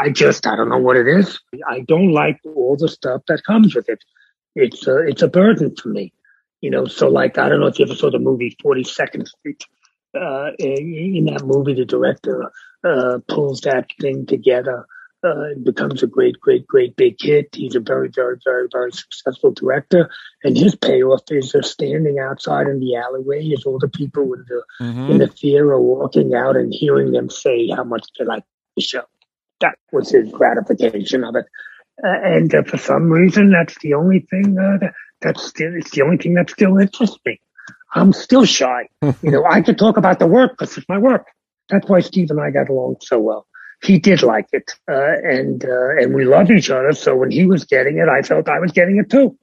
I 0.04 0.10
just, 0.10 0.46
I 0.46 0.58
don't 0.58 0.68
know 0.68 0.80
what 0.80 0.98
it 0.98 1.08
is. 1.08 1.40
I 1.70 1.82
don't 1.82 2.12
like 2.12 2.40
all 2.46 2.76
the 2.76 2.90
stuff 2.90 3.22
that 3.28 3.46
comes 3.46 3.76
with 3.76 3.88
it. 3.88 4.04
It's 4.56 4.86
a, 4.88 4.98
it's 5.08 5.22
a 5.22 5.30
burden 5.30 5.74
for 5.76 5.88
me. 5.88 6.12
You 6.60 6.72
know, 6.72 6.86
so 6.86 7.08
like, 7.08 7.38
I 7.38 7.48
don't 7.48 7.62
know 7.62 7.68
if 7.68 7.80
you 7.80 7.86
ever 7.86 7.96
saw 7.96 8.10
the 8.10 8.20
movie 8.20 8.58
42nd 8.62 9.28
Street. 9.28 9.64
Uh, 10.14 10.52
in, 10.60 11.16
in 11.16 11.26
that 11.26 11.46
movie, 11.46 11.76
the 11.76 11.86
director 11.86 12.52
uh, 12.84 13.20
pulls 13.30 13.62
that 13.62 13.88
thing 14.02 14.26
together 14.26 14.86
uh, 15.28 15.60
becomes 15.64 16.04
a 16.04 16.08
great, 16.08 16.40
great, 16.40 16.66
great 16.68 16.96
big 16.96 17.16
hit. 17.20 17.50
He's 17.54 17.76
a 17.76 17.80
very, 17.80 18.10
very, 18.10 18.38
very, 18.44 18.68
very 18.72 18.92
successful 18.92 19.52
director, 19.52 20.10
and 20.44 20.58
his 20.58 20.76
payoff 20.76 21.24
is 21.30 21.52
just 21.52 21.72
standing 21.72 22.20
outside 22.20 22.68
in 22.68 22.80
the 22.80 22.96
alleyway 22.96 23.52
as 23.52 23.66
all 23.66 23.80
the 23.80 23.90
people 23.90 24.34
in 24.34 24.46
the 24.48 24.64
mm-hmm. 24.82 25.12
in 25.12 25.18
the 25.20 25.28
theater 25.28 25.72
are 25.72 25.82
walking 25.82 26.34
out 26.34 26.56
and 26.56 26.74
hearing 26.74 27.12
them 27.12 27.30
say 27.30 27.70
how 27.70 27.84
much 27.84 28.06
they 28.18 28.26
like 28.26 28.44
the 28.76 28.82
show. 28.82 29.04
That 29.62 29.76
was 29.92 30.12
his 30.12 30.32
gratification 30.32 31.24
of 31.24 31.36
it, 31.36 31.46
uh, 32.04 32.20
and 32.24 32.54
uh, 32.54 32.64
for 32.64 32.78
some 32.78 33.10
reason, 33.10 33.52
that's 33.52 33.78
the 33.82 33.96
only 33.96 34.20
thing 34.20 34.58
uh, 34.58 34.78
that, 34.80 34.94
that's 35.22 35.46
still 35.46 35.76
it's 35.76 35.92
the 35.92 36.04
only 36.04 36.18
thing 36.18 36.36
that 36.36 36.50
still 36.50 36.78
interests 36.78 37.20
me. 37.26 37.42
I'm 37.94 38.14
still 38.14 38.46
shy. 38.46 38.90
you 39.02 39.32
know, 39.32 39.46
I 39.46 39.62
can 39.62 39.76
talk 39.76 39.98
about 39.98 40.20
the 40.20 40.28
work 40.28 40.52
because 40.52 40.78
it's 40.78 40.90
my 40.90 40.98
work. 40.98 41.28
That's 41.70 41.90
why 41.90 42.00
Steve 42.00 42.32
and 42.32 42.40
I 42.40 42.52
got 42.52 42.70
along 42.70 42.98
so 43.02 43.20
well 43.20 43.48
he 43.84 44.00
did 44.00 44.24
like 44.24 44.48
it, 44.54 44.72
uh, 44.90 45.18
and 45.24 45.64
uh, 45.64 45.98
and 45.98 46.14
we 46.14 46.26
love 46.26 46.50
each 46.50 46.70
other. 46.70 46.94
So 46.94 47.16
when 47.16 47.32
he 47.32 47.46
was 47.46 47.64
getting 47.64 47.98
it, 47.98 48.10
I 48.10 48.22
felt 48.22 48.50
I 48.50 48.60
was 48.60 48.72
getting 48.72 48.98
it 48.98 49.10
too, 49.10 49.38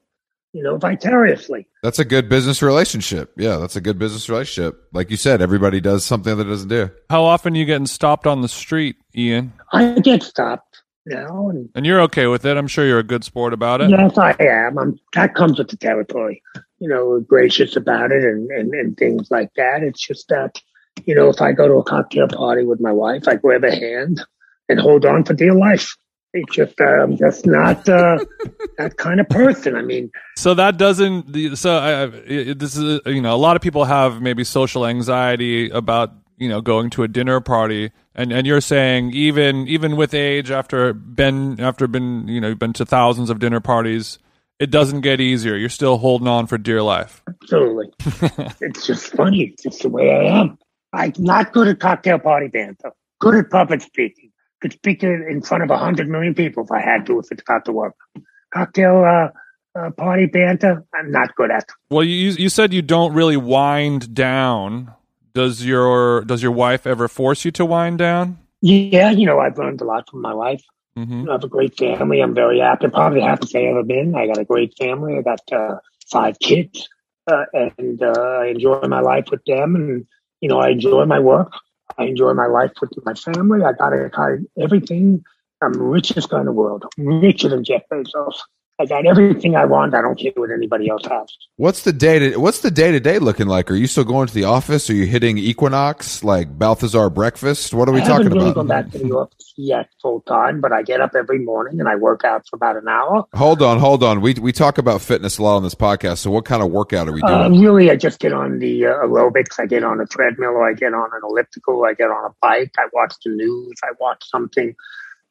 you 0.53 0.62
know, 0.62 0.76
vicariously. 0.76 1.68
That's 1.82 1.99
a 1.99 2.05
good 2.05 2.28
business 2.28 2.62
relationship. 2.62 3.32
Yeah, 3.37 3.59
that's 3.59 3.76
a 3.76 3.80
good 3.80 3.99
business 3.99 4.28
relationship. 4.28 4.89
Like 4.93 5.11
you 5.11 5.16
said, 5.16 5.41
everybody 5.41 5.80
does 5.80 6.05
something 6.05 6.37
that 6.37 6.45
doesn't 6.45 6.68
do. 6.68 6.91
How 7.11 7.24
often 7.24 7.55
are 7.55 7.57
you 7.57 7.64
getting 7.64 7.87
stopped 7.87 8.26
on 8.26 8.43
the 8.43 8.49
street, 8.49 8.97
Ian? 9.16 9.53
I 9.72 9.99
get 10.01 10.22
stopped 10.22 10.82
now, 11.07 11.51
and, 11.51 11.68
and 11.74 11.87
you're 11.87 12.01
okay 12.03 12.26
with 12.26 12.45
it. 12.45 12.57
I'm 12.57 12.68
sure 12.68 12.87
you're 12.87 12.99
a 12.99 13.05
good 13.05 13.24
sport 13.24 13.53
about 13.53 13.82
it. 13.82 13.91
Yes, 13.91 14.18
I 14.18 14.35
am. 14.41 14.78
I'm, 14.78 14.99
that 15.14 15.35
comes 15.35 15.59
with 15.59 15.68
the 15.68 15.76
territory. 15.76 16.43
You 16.80 16.89
know, 16.89 17.20
gracious 17.20 17.76
about 17.76 18.11
it 18.11 18.24
and, 18.24 18.51
and, 18.51 18.74
and 18.74 18.97
things 18.97 19.30
like 19.30 19.51
that. 19.57 19.82
It's 19.82 20.05
just 20.05 20.28
that 20.28 20.61
you 21.05 21.15
know, 21.15 21.29
if 21.29 21.41
I 21.41 21.53
go 21.53 21.69
to 21.69 21.75
a 21.75 21.85
cocktail 21.85 22.29
party 22.29 22.65
with 22.65 22.81
my 22.81 22.93
wife, 22.93 23.29
I 23.29 23.37
grab 23.37 23.65
a 23.65 23.75
hand 23.75 24.23
and 24.69 24.81
hold 24.81 25.05
on 25.05 25.25
for 25.25 25.35
dear 25.35 25.55
life. 25.55 25.97
It's 26.33 26.53
just 26.53 26.81
uh, 26.81 26.85
I'm 26.85 27.17
just 27.17 27.47
not 27.47 27.89
uh, 27.89 28.19
that 28.79 28.97
kind 28.97 29.21
of 29.21 29.29
person. 29.29 29.77
I 29.77 29.83
mean, 29.83 30.11
so 30.37 30.55
that 30.55 30.79
doesn't. 30.79 31.57
So 31.57 31.79
I, 31.79 32.07
this 32.55 32.77
is 32.77 33.01
you 33.07 33.23
know 33.23 33.35
a 33.35 33.39
lot 33.39 33.55
of 33.55 33.63
people 33.63 33.85
have 33.85 34.21
maybe 34.21 34.43
social 34.43 34.85
anxiety 34.85 35.71
about 35.71 36.13
you 36.37 36.49
know 36.49 36.61
going 36.61 36.91
to 36.91 37.05
a 37.05 37.09
dinner 37.09 37.41
party, 37.41 37.93
and 38.17 38.33
and 38.33 38.49
you're 38.49 38.61
saying 38.61 39.13
even 39.13 39.69
even 39.69 39.95
with 39.95 40.13
age 40.13 40.51
after 40.51 40.93
been 40.93 41.61
after 41.61 41.87
been 41.87 42.27
you 42.27 42.41
know 42.41 42.57
been 42.57 42.73
to 42.73 42.85
thousands 42.85 43.31
of 43.31 43.39
dinner 43.39 43.61
parties, 43.61 44.19
it 44.59 44.73
doesn't 44.73 45.03
get 45.03 45.21
easier. 45.21 45.55
You're 45.55 45.69
still 45.69 45.99
holding 45.99 46.27
on 46.27 46.49
for 46.49 46.59
dear 46.59 46.83
life. 46.83 47.23
Absolutely, 47.29 47.93
it's 48.61 48.85
just 48.85 49.15
funny. 49.15 49.53
It's 49.53 49.63
just 49.63 49.83
the 49.83 49.89
way 49.89 50.11
I 50.11 50.41
am. 50.41 50.59
I'm 50.95 51.13
not 51.19 51.53
good 51.53 51.69
at 51.69 51.81
cocktail 51.81 52.19
party 52.19 52.49
banter. 52.49 52.93
Good 53.21 53.35
at 53.35 53.51
public 53.51 53.83
speaking. 53.83 54.31
Could 54.61 54.73
speak 54.73 55.03
in 55.03 55.43
front 55.43 55.63
of 55.63 55.71
a 55.71 55.77
hundred 55.77 56.09
million 56.09 56.35
people 56.35 56.65
if 56.65 56.71
I 56.71 56.81
had 56.81 57.05
to, 57.07 57.19
if 57.19 57.27
it's 57.31 57.43
got 57.43 57.65
to 57.67 57.73
work. 57.73 57.95
Cocktail 58.53 59.05
uh, 59.05 59.79
uh, 59.79 59.91
party 59.91 60.27
banter, 60.27 60.85
I'm 60.95 61.11
not 61.11 61.35
good 61.35 61.51
at. 61.51 61.69
Well, 61.91 62.05
you 62.05 62.31
you 62.31 62.49
said 62.49 62.73
you 62.73 62.83
don't 62.83 63.13
really 63.13 63.37
wind 63.37 64.15
down. 64.15 64.95
Does 65.35 65.67
your 65.67 66.25
does 66.25 66.43
your 66.43 66.53
wife 66.53 66.87
ever 66.87 67.09
force 67.09 67.45
you 67.45 67.51
to 67.53 67.65
wind 67.65 67.99
down? 67.99 68.39
Yeah, 68.61 69.11
you 69.11 69.27
know, 69.27 69.41
I've 69.41 69.59
learned 69.59 69.81
a 69.81 69.85
lot 69.85 70.09
from 70.09 70.23
my 70.23 70.33
wife. 70.33 70.63
Mm-hmm. 70.97 71.29
I 71.29 71.33
have 71.33 71.45
a 71.45 71.49
great 71.49 71.77
family. 71.77 72.21
I'm 72.21 72.35
very 72.35 72.61
happy. 72.61 72.89
Probably 72.89 73.21
the 73.21 73.27
happiest 73.27 73.55
I've 73.57 73.65
ever 73.65 73.83
been. 73.83 74.15
I 74.15 74.27
got 74.29 74.39
a 74.39 74.45
great 74.45 74.75
family. 74.79 75.19
I 75.19 75.23
got 75.23 75.41
uh, 75.53 75.79
five 76.11 76.39
kids, 76.39 76.89
uh, 77.27 77.45
and 77.53 78.01
uh, 78.01 78.13
I 78.13 78.47
enjoy 78.47 78.81
my 78.87 79.01
life 79.01 79.27
with 79.31 79.45
them. 79.45 79.75
And 79.75 80.07
you 80.41 80.49
know, 80.49 80.59
I 80.59 80.70
enjoy 80.70 81.05
my 81.05 81.20
work. 81.20 81.53
I 81.99 82.05
enjoy 82.05 82.32
my 82.35 82.47
life 82.47 82.72
with 82.80 82.93
my 83.05 83.14
family. 83.14 83.64
I 83.64 83.72
got 83.72 83.93
everything. 84.59 85.24
I'm 85.62 85.72
richest 85.72 86.28
guy 86.28 86.41
in 86.41 86.47
the 86.47 86.53
world, 86.53 86.85
richer 86.99 87.49
than 87.49 87.64
Jeff 87.64 87.82
Bezos. 87.91 88.41
I 88.81 88.87
got 88.87 89.07
everything 89.07 89.55
I 89.55 89.66
want. 89.66 89.95
I 89.95 90.03
don't 90.03 90.18
care 90.18 90.33
what 90.35 90.51
anybody 90.51 90.89
else 90.89 91.05
has. 91.07 91.29
What's 91.57 91.83
the 91.83 91.93
day 91.93 92.18
to 92.18 92.37
What's 92.39 92.59
the 92.59 92.72
day 92.72 92.91
to 92.91 92.99
day 92.99 93.20
looking 93.20 93.47
like? 93.47 93.70
Are 93.70 93.77
you 93.77 93.87
still 93.87 94.03
going 94.03 94.27
to 94.27 94.35
the 94.35 94.45
office? 94.45 94.91
Are 94.91 94.95
you 94.95 95.07
hitting 95.07 95.39
Equinox 95.39 96.25
like 96.25 96.59
Balthazar 96.59 97.09
breakfast? 97.09 97.72
What 97.72 97.89
are 97.89 97.93
we 97.93 98.01
I 98.01 98.05
talking 98.05 98.31
really 98.31 98.51
about? 98.51 98.55
Gone 98.57 98.66
back 98.66 98.91
to 98.91 98.99
the 98.99 99.12
office 99.12 99.55
yet 99.57 99.91
full 100.03 100.22
time, 100.22 100.61
but 100.61 100.72
I 100.72 100.83
get 100.83 101.01
up 101.01 101.14
every 101.14 101.39
morning 101.39 101.79
and 101.79 101.89
I 101.89 101.95
work 101.95 102.25
out 102.25 102.49
for 102.49 102.57
about 102.57 102.77
an 102.77 102.89
hour. 102.89 103.25
Hold 103.35 103.62
on, 103.62 103.79
hold 103.79 104.03
on. 104.03 104.20
We 104.20 104.35
we 104.35 104.51
talk 104.51 104.79
about 104.79 105.01
fitness 105.01 105.39
a 105.39 105.45
lot 105.45 105.57
on 105.57 105.62
this 105.62 105.77
podcast. 105.77 106.18
So 106.18 106.33
what 106.33 106.45
kind 106.45 106.61
of 106.61 106.72
workout 106.72 107.07
are 107.07 107.12
we 107.12 107.20
doing? 107.20 107.33
Uh, 107.33 107.51
really, 107.51 107.93
I 107.93 107.97
just 107.97 108.18
get 108.18 108.33
on 108.33 108.59
the 108.59 108.87
uh, 108.87 108.95
aerobics. 109.07 109.61
I 109.61 109.66
get 109.66 109.85
on 109.85 110.01
a 110.01 110.07
treadmill. 110.07 110.51
or 110.51 110.68
I 110.68 110.72
get 110.72 110.93
on 110.95 111.11
an 111.12 111.20
elliptical. 111.22 111.85
I 111.85 111.95
get 111.95 112.11
on 112.11 112.25
a 112.25 112.35
bike. 112.41 112.72
I 112.77 112.87
watch 112.93 113.14
the 113.25 113.31
news. 113.31 113.75
I 113.85 113.93
watch 114.01 114.29
something 114.29 114.75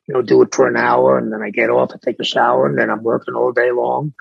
you 0.07 0.13
know, 0.13 0.21
do 0.21 0.41
it 0.41 0.53
for 0.53 0.67
an 0.67 0.77
hour 0.77 1.17
and 1.17 1.31
then 1.31 1.41
I 1.41 1.49
get 1.49 1.69
off, 1.69 1.91
I 1.93 1.97
take 2.03 2.19
a 2.19 2.25
shower 2.25 2.67
and 2.67 2.77
then 2.77 2.89
I'm 2.89 3.03
working 3.03 3.35
all 3.35 3.51
day 3.51 3.71
long. 3.71 4.13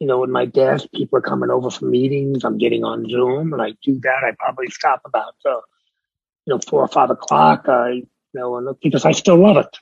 You 0.00 0.06
know, 0.06 0.24
in 0.24 0.30
my 0.30 0.44
desk, 0.44 0.86
people 0.94 1.18
are 1.18 1.22
coming 1.22 1.50
over 1.50 1.70
for 1.70 1.86
meetings. 1.86 2.44
I'm 2.44 2.58
getting 2.58 2.84
on 2.84 3.08
Zoom 3.08 3.52
and 3.52 3.62
I 3.62 3.74
do 3.82 3.98
that. 4.00 4.24
I 4.24 4.32
probably 4.38 4.68
stop 4.68 5.02
about, 5.04 5.34
uh, 5.44 5.60
you 6.44 6.54
know, 6.54 6.60
four 6.68 6.82
or 6.82 6.88
five 6.88 7.10
o'clock. 7.10 7.66
I, 7.68 7.90
you 7.90 8.06
know, 8.34 8.56
and 8.56 8.68
because 8.82 9.04
I 9.04 9.12
still 9.12 9.40
love 9.40 9.56
it. 9.56 9.78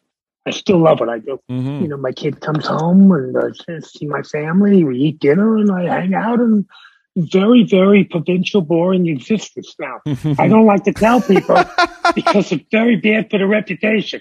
I 0.47 0.51
still 0.51 0.79
love 0.79 1.01
it. 1.01 1.09
I 1.09 1.19
do. 1.19 1.41
Mm-hmm. 1.51 1.83
You 1.83 1.89
know, 1.89 1.97
my 1.97 2.13
kid 2.13 2.41
comes 2.41 2.67
home 2.67 3.11
and 3.13 3.37
uh, 3.37 3.51
see 3.81 4.07
my 4.07 4.23
family. 4.23 4.85
We 4.85 4.99
eat 4.99 5.19
dinner 5.19 5.57
and 5.57 5.71
I 5.71 5.85
hang 5.85 6.15
out 6.15 6.41
and 6.41 6.67
very, 7.17 7.65
very 7.65 8.05
provincial, 8.05 8.61
boring 8.61 9.09
existence 9.09 9.75
now. 9.79 10.01
I 10.39 10.49
don't 10.49 10.67
like 10.67 10.85
to 10.85 10.93
tell 10.93 11.21
people 11.21 11.57
because 12.15 12.53
it's 12.53 12.65
very 12.71 12.97
bad 12.97 13.31
for 13.31 13.39
the 13.39 13.47
reputation 13.47 14.21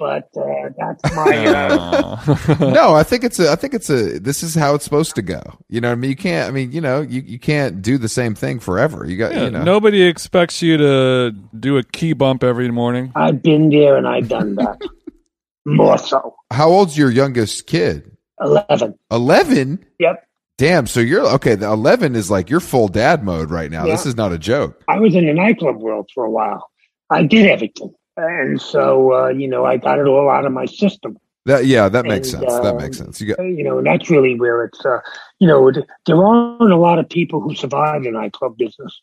but 0.00 0.30
uh, 0.34 0.70
that's 0.78 1.14
my. 1.14 1.30
Uh... 1.50 2.16
no, 2.58 2.94
I 2.94 3.02
think 3.02 3.22
it's 3.22 3.38
a. 3.38 3.50
I 3.50 3.54
think 3.54 3.74
it's 3.74 3.90
a. 3.90 4.18
This 4.18 4.42
is 4.42 4.54
how 4.54 4.74
it's 4.74 4.84
supposed 4.84 5.14
to 5.16 5.22
go. 5.22 5.42
You 5.68 5.80
know, 5.80 5.88
what 5.88 5.92
I 5.92 5.96
mean, 5.96 6.10
you 6.10 6.16
can't. 6.16 6.48
I 6.48 6.52
mean, 6.52 6.72
you 6.72 6.80
know, 6.80 7.02
you, 7.02 7.20
you 7.20 7.38
can't 7.38 7.82
do 7.82 7.98
the 7.98 8.08
same 8.08 8.34
thing 8.34 8.60
forever. 8.60 9.04
You 9.06 9.16
got. 9.18 9.32
Yeah, 9.32 9.44
you 9.44 9.50
know, 9.50 9.62
nobody 9.62 10.02
expects 10.02 10.62
you 10.62 10.78
to 10.78 11.32
do 11.58 11.76
a 11.76 11.82
key 11.82 12.14
bump 12.14 12.42
every 12.42 12.70
morning. 12.70 13.12
I've 13.14 13.42
been 13.42 13.68
there 13.68 13.96
and 13.96 14.08
I've 14.08 14.28
done 14.28 14.54
that. 14.56 14.80
More 15.66 15.98
so. 15.98 16.34
How 16.50 16.70
old's 16.70 16.96
your 16.96 17.10
youngest 17.10 17.66
kid? 17.66 18.16
Eleven. 18.40 18.98
Eleven. 19.10 19.84
Yep. 19.98 20.26
Damn. 20.56 20.86
So 20.86 21.00
you're 21.00 21.26
okay. 21.34 21.56
The 21.56 21.66
eleven 21.66 22.16
is 22.16 22.30
like 22.30 22.48
you're 22.48 22.60
full 22.60 22.88
dad 22.88 23.22
mode 23.22 23.50
right 23.50 23.70
now. 23.70 23.84
Yeah. 23.84 23.92
This 23.92 24.06
is 24.06 24.16
not 24.16 24.32
a 24.32 24.38
joke. 24.38 24.82
I 24.88 24.98
was 24.98 25.14
in 25.14 25.26
the 25.26 25.34
nightclub 25.34 25.76
world 25.76 26.10
for 26.14 26.24
a 26.24 26.30
while. 26.30 26.70
I 27.10 27.24
did 27.24 27.46
everything 27.46 27.92
and 28.28 28.60
so 28.60 29.12
uh, 29.12 29.28
you 29.28 29.48
know 29.48 29.64
I 29.64 29.76
got 29.76 29.98
it 29.98 30.06
all 30.06 30.28
out 30.28 30.44
of 30.44 30.52
my 30.52 30.66
system. 30.66 31.18
That 31.46 31.66
yeah, 31.66 31.88
that 31.88 32.04
makes 32.04 32.32
and, 32.32 32.42
sense. 32.42 32.52
Uh, 32.52 32.62
that 32.62 32.76
makes 32.76 32.98
sense. 32.98 33.20
You 33.20 33.34
got 33.34 33.42
you 33.42 33.64
know 33.64 33.82
that's 33.82 34.10
really 34.10 34.38
where 34.38 34.64
it's 34.64 34.84
uh, 34.84 34.98
you 35.38 35.48
know 35.48 35.70
there 36.06 36.22
aren't 36.22 36.72
a 36.72 36.76
lot 36.76 36.98
of 36.98 37.08
people 37.08 37.40
who 37.40 37.54
survive 37.54 38.02
the 38.02 38.10
nightclub 38.10 38.56
business. 38.58 39.00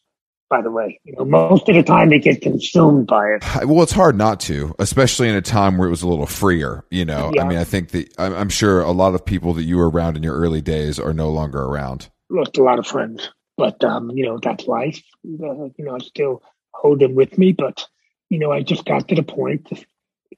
By 0.49 0.61
the 0.61 0.71
way, 0.71 0.99
you 1.03 1.13
know 1.17 1.25
most 1.25 1.67
of 1.67 1.75
the 1.75 1.83
time 1.83 2.09
they 2.09 2.19
get 2.19 2.41
consumed 2.41 3.07
by 3.07 3.25
it. 3.25 3.65
Well, 3.65 3.81
it's 3.81 3.91
hard 3.91 4.17
not 4.17 4.39
to, 4.41 4.73
especially 4.79 5.27
in 5.27 5.35
a 5.35 5.41
time 5.41 5.77
where 5.77 5.87
it 5.87 5.91
was 5.91 6.03
a 6.03 6.07
little 6.07 6.27
freer. 6.27 6.85
You 6.91 7.05
know, 7.05 7.31
yeah. 7.33 7.43
I 7.43 7.47
mean, 7.47 7.57
I 7.57 7.63
think 7.63 7.89
that 7.89 8.13
I'm, 8.17 8.33
I'm 8.33 8.49
sure 8.49 8.81
a 8.81 8.91
lot 8.91 9.15
of 9.15 9.25
people 9.25 9.53
that 9.55 9.63
you 9.63 9.77
were 9.77 9.89
around 9.89 10.15
in 10.15 10.23
your 10.23 10.35
early 10.35 10.61
days 10.61 10.99
are 10.99 11.13
no 11.13 11.29
longer 11.29 11.63
around. 11.63 12.09
Lost 12.29 12.57
a 12.57 12.63
lot 12.63 12.79
of 12.79 12.85
friends, 12.85 13.29
but 13.57 13.83
um, 13.83 14.11
you 14.11 14.25
know 14.25 14.39
that's 14.41 14.67
life. 14.67 15.01
Uh, 15.25 15.67
you 15.75 15.83
know, 15.85 15.95
I 15.95 15.99
still 15.99 16.43
hold 16.71 16.99
them 16.99 17.15
with 17.15 17.37
me, 17.37 17.51
but 17.51 17.85
you 18.29 18.39
know, 18.39 18.51
I 18.51 18.61
just 18.61 18.85
got 18.85 19.07
to 19.07 19.15
the 19.15 19.23
point, 19.23 19.67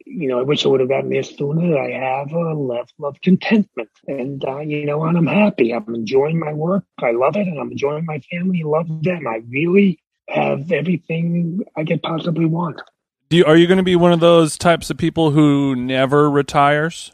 you 0.06 0.28
know, 0.28 0.40
I 0.40 0.44
wish 0.44 0.66
I 0.66 0.70
would 0.70 0.80
have 0.80 0.90
gotten 0.90 1.10
there 1.10 1.24
sooner. 1.24 1.78
I 1.78 1.92
have 1.92 2.32
a 2.32 2.54
level 2.54 3.06
of 3.06 3.22
contentment 3.22 3.90
and, 4.08 4.44
uh, 4.44 4.60
you 4.60 4.86
know, 4.86 5.04
and 5.04 5.18
I'm 5.18 5.28
happy. 5.28 5.72
I'm 5.74 5.94
enjoying 5.94 6.40
my 6.40 6.54
work. 6.54 6.84
I 7.02 7.12
love 7.12 7.36
it. 7.36 7.48
And 7.48 7.60
I'm 7.60 7.72
enjoying 7.72 8.06
my 8.06 8.20
family. 8.32 8.64
Love 8.64 8.88
them. 9.04 9.28
I 9.28 9.42
really 9.50 10.00
have 10.28 10.72
everything 10.72 11.64
I 11.76 11.84
could 11.84 12.02
possibly 12.02 12.46
want. 12.46 12.82
Do 13.30 13.38
you, 13.38 13.46
are 13.46 13.56
you 13.56 13.68
going 13.68 13.78
to 13.78 13.84
be 13.84 13.96
one 13.96 14.12
of 14.12 14.20
those 14.20 14.58
types 14.58 14.90
of 14.90 14.98
people 14.98 15.32
who 15.32 15.76
never 15.76 16.30
retires? 16.30 17.12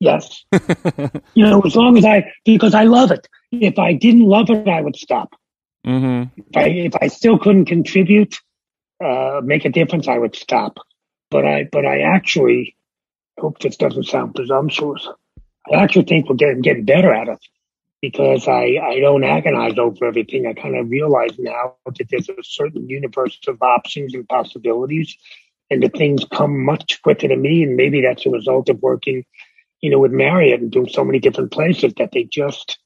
Yes. 0.00 0.44
you 1.34 1.44
know, 1.44 1.60
as 1.62 1.76
long 1.76 1.96
as 1.96 2.04
I, 2.04 2.32
because 2.44 2.74
I 2.74 2.84
love 2.84 3.10
it. 3.10 3.28
If 3.52 3.78
I 3.78 3.92
didn't 3.92 4.24
love 4.24 4.50
it, 4.50 4.68
I 4.68 4.80
would 4.80 4.96
stop. 4.96 5.34
Mm-hmm. 5.86 6.40
If, 6.50 6.56
I, 6.56 6.68
if 6.68 6.92
I 7.00 7.06
still 7.06 7.38
couldn't 7.38 7.66
contribute, 7.66 8.40
uh, 9.04 9.40
make 9.42 9.64
a 9.64 9.70
difference, 9.70 10.08
I 10.08 10.18
would 10.18 10.36
stop. 10.36 10.78
But 11.30 11.44
I, 11.44 11.68
but 11.70 11.84
I 11.84 12.00
actually 12.00 12.76
hope 13.38 13.58
this 13.58 13.76
doesn't 13.76 14.04
sound 14.04 14.34
presumptuous. 14.34 15.08
I 15.72 15.82
actually 15.82 16.04
think 16.04 16.28
we're 16.28 16.36
getting 16.36 16.62
getting 16.62 16.84
better 16.84 17.12
at 17.12 17.28
it 17.28 17.40
because 18.00 18.46
I 18.46 18.78
I 18.82 19.00
don't 19.00 19.24
agonize 19.24 19.78
over 19.78 20.04
everything. 20.04 20.46
I 20.46 20.52
kind 20.52 20.76
of 20.76 20.88
realize 20.88 21.38
now 21.38 21.74
that 21.86 22.08
there's 22.08 22.28
a 22.28 22.34
certain 22.42 22.88
universe 22.88 23.38
of 23.48 23.60
options 23.62 24.14
and 24.14 24.28
possibilities, 24.28 25.16
and 25.70 25.82
the 25.82 25.88
things 25.88 26.24
come 26.30 26.64
much 26.64 27.02
quicker 27.02 27.28
to 27.28 27.36
me. 27.36 27.64
And 27.64 27.76
maybe 27.76 28.02
that's 28.02 28.26
a 28.26 28.30
result 28.30 28.68
of 28.68 28.80
working, 28.80 29.24
you 29.80 29.90
know, 29.90 29.98
with 29.98 30.12
Marriott 30.12 30.60
and 30.60 30.70
doing 30.70 30.88
so 30.88 31.04
many 31.04 31.18
different 31.18 31.50
places 31.50 31.94
that 31.96 32.12
they 32.12 32.24
just, 32.24 32.78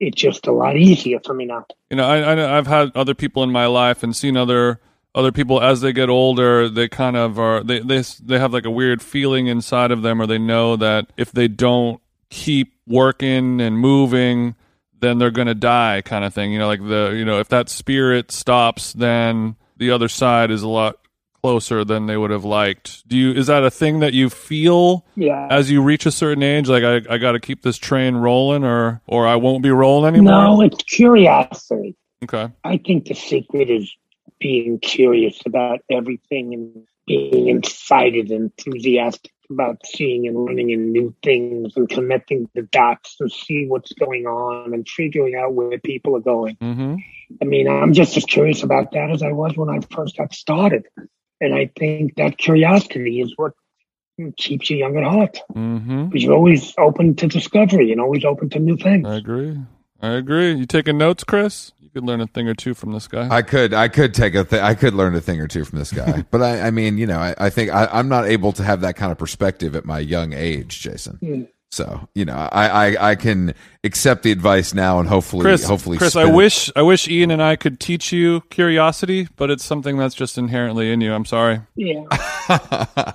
it's 0.00 0.20
just 0.20 0.46
a 0.46 0.52
lot 0.52 0.76
easier 0.76 1.20
for 1.24 1.34
me 1.34 1.44
now. 1.46 1.64
You 1.90 1.96
know, 1.98 2.06
I, 2.06 2.18
I 2.18 2.58
I've 2.58 2.66
had 2.66 2.90
other 2.96 3.14
people 3.14 3.44
in 3.44 3.50
my 3.50 3.66
life 3.66 4.02
and 4.02 4.16
seen 4.16 4.36
other 4.36 4.80
other 5.14 5.30
people 5.32 5.62
as 5.62 5.80
they 5.80 5.92
get 5.92 6.08
older 6.08 6.68
they 6.68 6.88
kind 6.88 7.16
of 7.16 7.38
are 7.38 7.62
they 7.62 7.78
they 7.78 8.02
they 8.22 8.38
have 8.38 8.52
like 8.52 8.64
a 8.64 8.70
weird 8.70 9.00
feeling 9.02 9.46
inside 9.46 9.90
of 9.90 10.02
them 10.02 10.20
or 10.20 10.26
they 10.26 10.38
know 10.38 10.74
that 10.76 11.06
if 11.16 11.30
they 11.32 11.46
don't 11.48 12.00
keep 12.30 12.74
working 12.86 13.60
and 13.60 13.78
moving 13.78 14.54
then 15.00 15.18
they're 15.18 15.30
going 15.30 15.46
to 15.46 15.54
die 15.54 16.00
kind 16.02 16.24
of 16.24 16.32
thing. 16.32 16.50
You 16.52 16.58
know 16.58 16.66
like 16.66 16.80
the 16.80 17.14
you 17.16 17.24
know 17.24 17.38
if 17.38 17.48
that 17.50 17.68
spirit 17.68 18.32
stops 18.32 18.92
then 18.92 19.56
the 19.76 19.90
other 19.90 20.08
side 20.08 20.50
is 20.50 20.62
a 20.62 20.68
lot 20.68 20.98
closer 21.42 21.84
than 21.84 22.06
they 22.06 22.16
would 22.16 22.30
have 22.30 22.44
liked. 22.44 23.06
Do 23.06 23.16
you 23.18 23.32
is 23.32 23.48
that 23.48 23.62
a 23.64 23.70
thing 23.70 24.00
that 24.00 24.14
you 24.14 24.30
feel 24.30 25.04
Yeah. 25.14 25.46
as 25.50 25.70
you 25.70 25.82
reach 25.82 26.06
a 26.06 26.10
certain 26.10 26.42
age? 26.42 26.68
Like 26.68 26.82
i, 26.84 27.02
I 27.14 27.18
got 27.18 27.32
to 27.32 27.40
keep 27.40 27.62
this 27.62 27.76
train 27.76 28.14
rolling 28.16 28.64
or 28.64 29.00
or 29.06 29.26
i 29.26 29.36
won't 29.36 29.62
be 29.62 29.70
rolling 29.70 30.08
anymore? 30.14 30.32
No, 30.42 30.60
it's 30.62 30.82
curiosity. 30.84 31.94
okay. 32.24 32.48
I 32.64 32.78
think 32.78 33.04
the 33.06 33.14
secret 33.14 33.68
is 33.70 33.94
being 34.44 34.78
curious 34.78 35.40
about 35.46 35.80
everything 35.90 36.52
and 36.52 36.86
being 37.06 37.48
excited 37.48 38.30
and 38.30 38.52
enthusiastic 38.58 39.32
about 39.50 39.78
seeing 39.86 40.26
and 40.26 40.36
learning 40.44 40.68
in 40.68 40.92
new 40.92 41.14
things 41.22 41.72
and 41.76 41.88
connecting 41.88 42.46
the 42.54 42.60
dots 42.60 43.16
and 43.20 43.32
see 43.32 43.64
what's 43.66 43.94
going 43.94 44.26
on 44.26 44.74
and 44.74 44.86
figuring 44.86 45.34
out 45.34 45.54
where 45.54 45.78
people 45.78 46.14
are 46.14 46.20
going. 46.20 46.56
mm-hmm 46.56 46.96
I 47.40 47.46
mean, 47.46 47.66
I'm 47.66 47.94
just 47.94 48.18
as 48.18 48.24
curious 48.26 48.62
about 48.62 48.92
that 48.92 49.10
as 49.10 49.22
I 49.22 49.32
was 49.32 49.56
when 49.56 49.70
I 49.70 49.80
first 49.90 50.18
got 50.18 50.34
started. 50.34 50.84
And 51.40 51.54
I 51.54 51.70
think 51.76 52.16
that 52.16 52.36
curiosity 52.36 53.22
is 53.22 53.32
what 53.36 53.52
keeps 54.36 54.68
you 54.68 54.76
young 54.76 54.98
at 54.98 55.04
heart. 55.04 55.38
mm-hmm 55.50 56.08
Because 56.08 56.22
you're 56.22 56.34
always 56.34 56.74
open 56.76 57.16
to 57.16 57.26
discovery 57.26 57.92
and 57.92 58.00
always 58.00 58.26
open 58.26 58.50
to 58.50 58.58
new 58.58 58.76
things. 58.76 59.08
I 59.08 59.16
agree. 59.16 59.58
I 60.02 60.10
agree. 60.10 60.52
You 60.52 60.66
taking 60.66 60.98
notes, 60.98 61.24
Chris? 61.24 61.72
You 61.94 62.00
could 62.00 62.08
learn 62.08 62.20
a 62.20 62.26
thing 62.26 62.48
or 62.48 62.54
two 62.54 62.74
from 62.74 62.90
this 62.90 63.06
guy. 63.06 63.28
I 63.30 63.42
could, 63.42 63.72
I 63.72 63.86
could 63.86 64.14
take 64.14 64.34
a, 64.34 64.42
th- 64.42 64.60
I 64.60 64.74
could 64.74 64.94
learn 64.94 65.14
a 65.14 65.20
thing 65.20 65.40
or 65.40 65.46
two 65.46 65.64
from 65.64 65.78
this 65.78 65.92
guy, 65.92 66.24
but 66.32 66.42
I, 66.42 66.62
I 66.62 66.70
mean, 66.72 66.98
you 66.98 67.06
know, 67.06 67.20
I, 67.20 67.36
I 67.38 67.50
think 67.50 67.70
I, 67.72 67.86
I'm 67.86 68.08
not 68.08 68.26
able 68.26 68.50
to 68.54 68.64
have 68.64 68.80
that 68.80 68.96
kind 68.96 69.12
of 69.12 69.18
perspective 69.18 69.76
at 69.76 69.84
my 69.84 70.00
young 70.00 70.32
age, 70.32 70.80
Jason. 70.80 71.20
Mm. 71.22 71.48
So, 71.70 72.08
you 72.12 72.24
know, 72.24 72.34
I, 72.50 72.66
I, 72.68 73.10
I 73.10 73.14
can 73.14 73.54
accept 73.84 74.24
the 74.24 74.32
advice 74.32 74.74
now 74.74 74.98
and 74.98 75.08
hopefully, 75.08 75.42
Chris, 75.42 75.64
hopefully, 75.64 75.98
Chris, 75.98 76.16
I 76.16 76.22
spin 76.22 76.34
it- 76.34 76.36
wish 76.36 76.70
I 76.74 76.82
wish 76.82 77.06
Ian 77.06 77.30
and 77.30 77.40
I 77.40 77.54
could 77.54 77.78
teach 77.78 78.10
you 78.10 78.40
curiosity, 78.50 79.28
but 79.36 79.48
it's 79.50 79.64
something 79.64 79.96
that's 79.96 80.16
just 80.16 80.36
inherently 80.36 80.90
in 80.90 81.00
you. 81.00 81.14
I'm 81.14 81.24
sorry. 81.24 81.60
Yeah. 81.76 82.06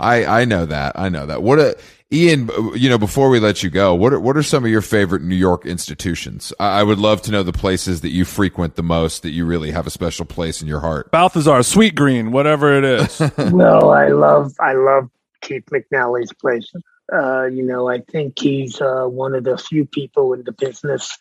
I, 0.00 0.24
I 0.24 0.44
know 0.44 0.66
that. 0.66 0.98
I 0.98 1.08
know 1.08 1.26
that. 1.26 1.40
What 1.42 1.60
a, 1.60 1.76
Ian, 2.12 2.50
you 2.74 2.90
know, 2.90 2.98
before 2.98 3.30
we 3.30 3.40
let 3.40 3.62
you 3.62 3.70
go, 3.70 3.94
what 3.94 4.12
are, 4.12 4.20
what 4.20 4.36
are 4.36 4.42
some 4.42 4.64
of 4.64 4.70
your 4.70 4.82
favorite 4.82 5.22
New 5.22 5.34
York 5.34 5.64
institutions? 5.64 6.52
I, 6.60 6.80
I 6.80 6.82
would 6.82 6.98
love 6.98 7.22
to 7.22 7.30
know 7.30 7.42
the 7.42 7.52
places 7.52 8.02
that 8.02 8.10
you 8.10 8.24
frequent 8.24 8.74
the 8.74 8.82
most 8.82 9.22
that 9.22 9.30
you 9.30 9.46
really 9.46 9.70
have 9.70 9.86
a 9.86 9.90
special 9.90 10.26
place 10.26 10.60
in 10.60 10.68
your 10.68 10.80
heart. 10.80 11.10
Balthazar, 11.10 11.62
Sweet 11.62 11.94
Green, 11.94 12.30
whatever 12.30 12.76
it 12.76 12.84
is. 12.84 13.20
well, 13.50 13.90
I 13.90 14.08
love 14.08 14.54
I 14.60 14.74
love 14.74 15.08
Keith 15.40 15.64
McNally's 15.72 16.32
place. 16.34 16.70
Uh, 17.12 17.44
you 17.44 17.62
know, 17.62 17.88
I 17.88 18.00
think 18.00 18.38
he's 18.38 18.80
uh, 18.80 19.04
one 19.04 19.34
of 19.34 19.44
the 19.44 19.56
few 19.56 19.86
people 19.86 20.34
in 20.34 20.44
the 20.44 20.52
business 20.52 21.18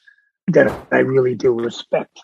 that 0.48 0.88
I 0.92 1.00
really 1.00 1.36
do 1.36 1.54
respect 1.54 2.20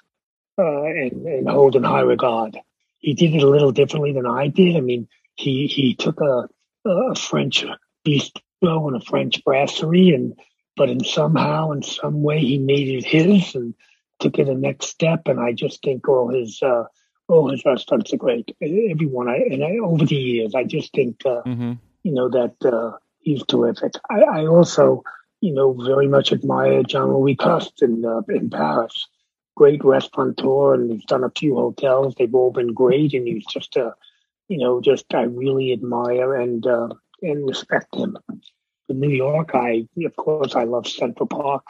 uh, 0.58 0.84
and, 0.84 1.26
and 1.26 1.50
hold 1.50 1.76
in 1.76 1.84
high 1.84 2.02
regard. 2.02 2.58
He 3.00 3.14
did 3.14 3.34
it 3.34 3.44
a 3.44 3.50
little 3.50 3.72
differently 3.72 4.12
than 4.12 4.26
I 4.26 4.48
did. 4.48 4.76
I 4.76 4.82
mean, 4.82 5.08
he 5.36 5.68
he 5.68 5.96
took 5.96 6.20
a, 6.20 6.50
a 6.86 7.16
French 7.16 7.64
bistro 8.62 8.88
and 8.88 9.02
a 9.02 9.06
French 9.06 9.44
brasserie, 9.44 10.12
and 10.14 10.34
but 10.76 10.90
in 10.90 11.04
somehow, 11.04 11.72
in 11.72 11.84
some 11.84 12.22
way, 12.22 12.40
he 12.40 12.58
made 12.58 12.88
it 12.88 13.06
his 13.06 13.56
and 13.56 13.74
took 14.20 14.38
it 14.40 14.50
a 14.50 14.54
next 14.56 14.88
step. 14.88 15.28
And 15.28 15.40
I 15.40 15.54
just 15.54 15.82
think 15.82 16.08
all 16.08 16.30
his 16.30 16.62
uh, 16.62 16.86
all 17.28 17.50
his 17.52 17.64
restaurants 17.66 18.14
are 18.14 18.18
great. 18.18 18.56
Everyone, 18.62 19.28
I 19.30 19.38
and 19.38 19.64
I, 19.64 19.78
over 19.78 20.06
the 20.06 20.16
years, 20.16 20.56
I 20.56 20.64
just 20.64 20.94
think 20.94 21.26
uh, 21.26 21.42
hmm 21.42 21.74
you 22.04 22.14
know 22.14 22.30
that 22.30 22.56
uh, 22.64 22.98
he's 23.20 23.44
terrific. 23.44 23.94
I, 24.10 24.22
I 24.22 24.46
also, 24.48 25.04
you 25.42 25.54
know, 25.54 25.74
very 25.74 26.08
much 26.08 26.32
admire 26.32 26.84
Jean-Louis 26.84 27.36
Costes 27.36 27.82
in 27.82 28.06
uh, 28.06 28.22
in 28.30 28.50
Paris. 28.50 29.08
Great 29.58 29.84
restaurateur, 29.84 30.76
and 30.76 30.92
he's 30.92 31.04
done 31.06 31.24
a 31.24 31.32
few 31.32 31.56
hotels. 31.56 32.16
They've 32.16 32.34
all 32.34 32.52
been 32.52 32.74
great, 32.74 33.14
and 33.14 33.28
he's 33.28 33.46
just 33.48 33.76
a, 33.76 33.96
you 34.48 34.60
know, 34.60 34.80
just 34.80 35.14
I 35.14 35.24
really 35.24 35.74
admire 35.74 36.36
and 36.36 36.66
uh, 36.66 36.90
and 37.22 37.48
respect 37.48 37.96
him. 37.96 38.18
In 38.90 39.00
New 39.00 39.10
York, 39.10 39.52
I 39.54 39.88
of 40.06 40.16
course 40.16 40.56
I 40.56 40.64
love 40.64 40.88
Central 40.88 41.28
Park. 41.28 41.64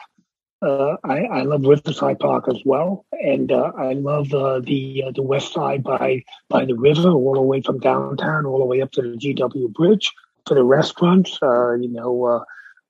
Uh, 0.60 0.96
I, 1.04 1.18
I 1.24 1.42
love 1.42 1.64
Riverside 1.64 2.18
Park 2.18 2.46
as 2.48 2.60
well, 2.64 3.06
and 3.12 3.52
uh, 3.52 3.72
I 3.76 3.92
love 3.92 4.32
uh, 4.34 4.58
the 4.60 5.04
uh, 5.06 5.10
the 5.12 5.22
West 5.22 5.52
Side 5.52 5.84
by 5.84 6.24
by 6.48 6.64
the 6.64 6.74
river, 6.74 7.10
all 7.10 7.34
the 7.34 7.42
way 7.42 7.60
from 7.60 7.78
downtown, 7.78 8.44
all 8.44 8.58
the 8.58 8.64
way 8.64 8.80
up 8.82 8.90
to 8.92 9.02
the 9.02 9.16
GW 9.16 9.72
Bridge. 9.72 10.12
For 10.46 10.54
the 10.54 10.64
restaurants, 10.64 11.38
uh, 11.42 11.74
you 11.74 11.88
know, 11.88 12.24
uh, 12.24 12.44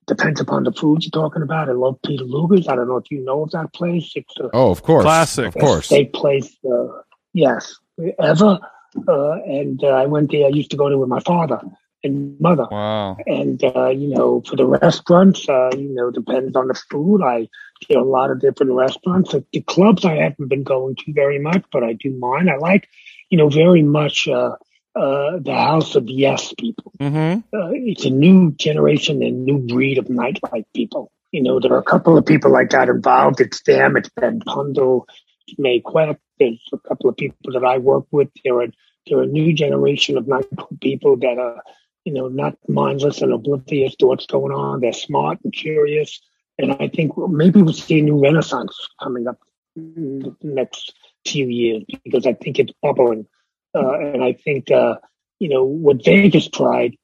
depends 0.07 0.41
upon 0.41 0.65
the 0.65 0.73
food 0.73 1.05
you're 1.05 1.11
talking 1.11 1.43
about. 1.43 1.69
I 1.69 1.73
love 1.73 1.99
Peter 2.05 2.25
Luger's. 2.25 2.69
I 2.69 2.77
don't 2.77 2.89
know 2.89 2.97
if 2.97 3.11
you 3.11 3.23
know 3.25 3.43
of 3.43 3.51
that 3.51 3.73
place. 3.75 4.13
It's 4.15 4.35
a 4.39 4.49
Oh, 4.55 4.71
of 4.71 4.83
course. 4.83 5.03
Classic. 5.03 5.47
Of 5.47 5.55
course. 5.55 5.87
steak 5.87 6.13
place. 6.13 6.57
Uh, 6.65 6.87
yes, 7.35 7.77
ever. 8.19 8.59
Uh, 9.07 9.33
and 9.43 9.83
uh, 9.85 9.89
I 9.89 10.07
went 10.07 10.31
there. 10.31 10.47
I 10.47 10.49
used 10.49 10.71
to 10.71 10.77
go 10.77 10.89
there 10.89 10.99
with 10.99 11.09
my 11.11 11.21
father 11.21 11.61
and 12.05 12.39
mother. 12.41 12.67
Wow. 12.71 13.17
And 13.27 13.63
uh, 13.63 13.89
you 13.89 14.09
know, 14.09 14.43
for 14.47 14.57
the 14.57 14.67
restaurants, 14.67 15.49
uh, 15.49 15.71
you 15.75 15.95
know, 15.95 16.11
depends 16.11 16.57
on 16.57 16.69
the 16.69 16.75
food. 16.75 17.23
I 17.23 17.49
are 17.91 17.99
a 17.99 18.05
lot 18.05 18.31
of 18.31 18.41
different 18.41 18.73
restaurants. 18.73 19.33
The, 19.33 19.45
the 19.53 19.61
clubs 19.61 20.05
I 20.05 20.17
haven't 20.17 20.49
been 20.49 20.65
going 20.65 20.97
to 20.97 21.13
very 21.13 21.39
much, 21.39 21.65
but 21.73 21.85
I 21.85 21.93
do 21.93 22.11
mine. 22.19 22.49
I 22.49 22.57
like, 22.57 22.89
you 23.31 23.39
know, 23.39 23.49
very 23.49 23.83
much 23.83 24.27
uh, 24.27 24.57
uh, 24.97 25.39
the 25.39 25.55
House 25.55 25.95
of 25.95 26.09
Yes 26.09 26.53
people. 26.59 26.93
Mm-hmm. 26.99 27.57
Uh, 27.57 27.71
it's 27.73 28.05
a 28.05 28.11
new 28.11 28.53
generation 28.53 29.23
and 29.23 29.45
new 29.45 29.59
breed 29.59 29.99
of 29.99 30.07
nightlife 30.07 30.65
people. 30.75 31.13
You 31.31 31.43
know, 31.43 31.61
there 31.61 31.73
are 31.73 31.79
a 31.79 31.85
couple 31.85 32.17
of 32.17 32.27
people 32.27 32.51
like 32.51 32.71
that 32.71 32.89
involved. 32.89 33.41
It's 33.41 33.63
them. 33.63 33.97
It's 33.97 34.09
Ben 34.09 34.41
Pundole, 34.41 35.07
it's 35.47 35.59
May 35.59 35.81
Quack. 35.81 36.19
There's 36.39 36.61
a 36.73 36.79
couple 36.79 37.11
of 37.11 37.17
people 37.17 37.53
that 37.53 37.65
I 37.65 37.79
work 37.79 38.07
with. 38.11 38.29
They're 38.45 38.69
there 39.09 39.19
are 39.19 39.23
a 39.23 39.27
new 39.27 39.53
generation 39.55 40.19
of 40.19 40.29
nightclub 40.29 40.81
people 40.81 41.17
that 41.19 41.39
are, 41.39 41.63
you 42.09 42.15
know, 42.15 42.29
not 42.29 42.57
mindless 42.67 43.21
and 43.21 43.35
oblivious 43.35 43.95
to 43.97 44.07
what's 44.07 44.25
going 44.25 44.51
on. 44.51 44.81
They're 44.81 44.95
smart 44.95 45.41
and 45.45 45.53
curious. 45.53 46.23
And 46.57 46.73
I 46.73 46.89
think 46.89 47.13
maybe 47.19 47.61
we'll 47.61 47.75
see 47.75 47.99
a 47.99 48.03
new 48.03 48.19
renaissance 48.19 48.75
coming 48.99 49.29
up 49.29 49.39
in 49.77 50.21
the 50.21 50.35
next 50.43 50.95
few 51.27 51.47
years 51.49 51.85
because 52.03 52.25
I 52.25 52.33
think 52.33 52.59
it's 52.59 52.73
bubbling. 52.81 53.27
Uh, 53.75 53.99
and 53.99 54.25
I 54.25 54.33
think, 54.33 54.71
uh, 54.71 54.95
you 55.39 55.51
know, 55.51 55.65
what 55.65 56.03
Vegas 56.03 56.49
tried 56.49 56.97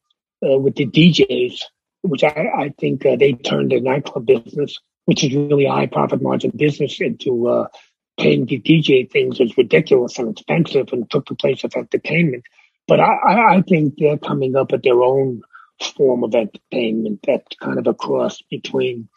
uh, 0.42 0.56
with 0.56 0.76
the 0.76 0.86
DJs, 0.86 1.60
which 2.00 2.24
I, 2.24 2.46
I 2.56 2.74
think 2.80 3.04
uh, 3.04 3.16
they 3.16 3.34
turned 3.34 3.72
the 3.72 3.82
nightclub 3.82 4.24
business, 4.24 4.78
which 5.04 5.22
is 5.22 5.34
really 5.34 5.66
a 5.66 5.70
high 5.70 5.86
profit 5.86 6.22
margin 6.22 6.50
business, 6.56 6.98
into 7.02 7.48
uh, 7.48 7.66
paying 8.18 8.46
the 8.46 8.58
DJ 8.58 9.10
things 9.10 9.38
is 9.38 9.58
ridiculous 9.58 10.18
and 10.18 10.30
expensive 10.30 10.94
and 10.94 11.10
took 11.10 11.28
the 11.28 11.34
place 11.34 11.62
of 11.62 11.74
entertainment. 11.76 12.44
But 12.86 13.00
I, 13.00 13.14
I, 13.14 13.56
I 13.56 13.62
think 13.62 13.94
they're 13.98 14.18
coming 14.18 14.56
up 14.56 14.72
with 14.72 14.82
their 14.82 15.02
own 15.02 15.42
form 15.96 16.24
of 16.24 16.34
entertainment 16.34 17.20
that's 17.26 17.56
kind 17.56 17.78
of 17.78 17.86
a 17.86 17.94
cross 17.94 18.42
between 18.50 19.08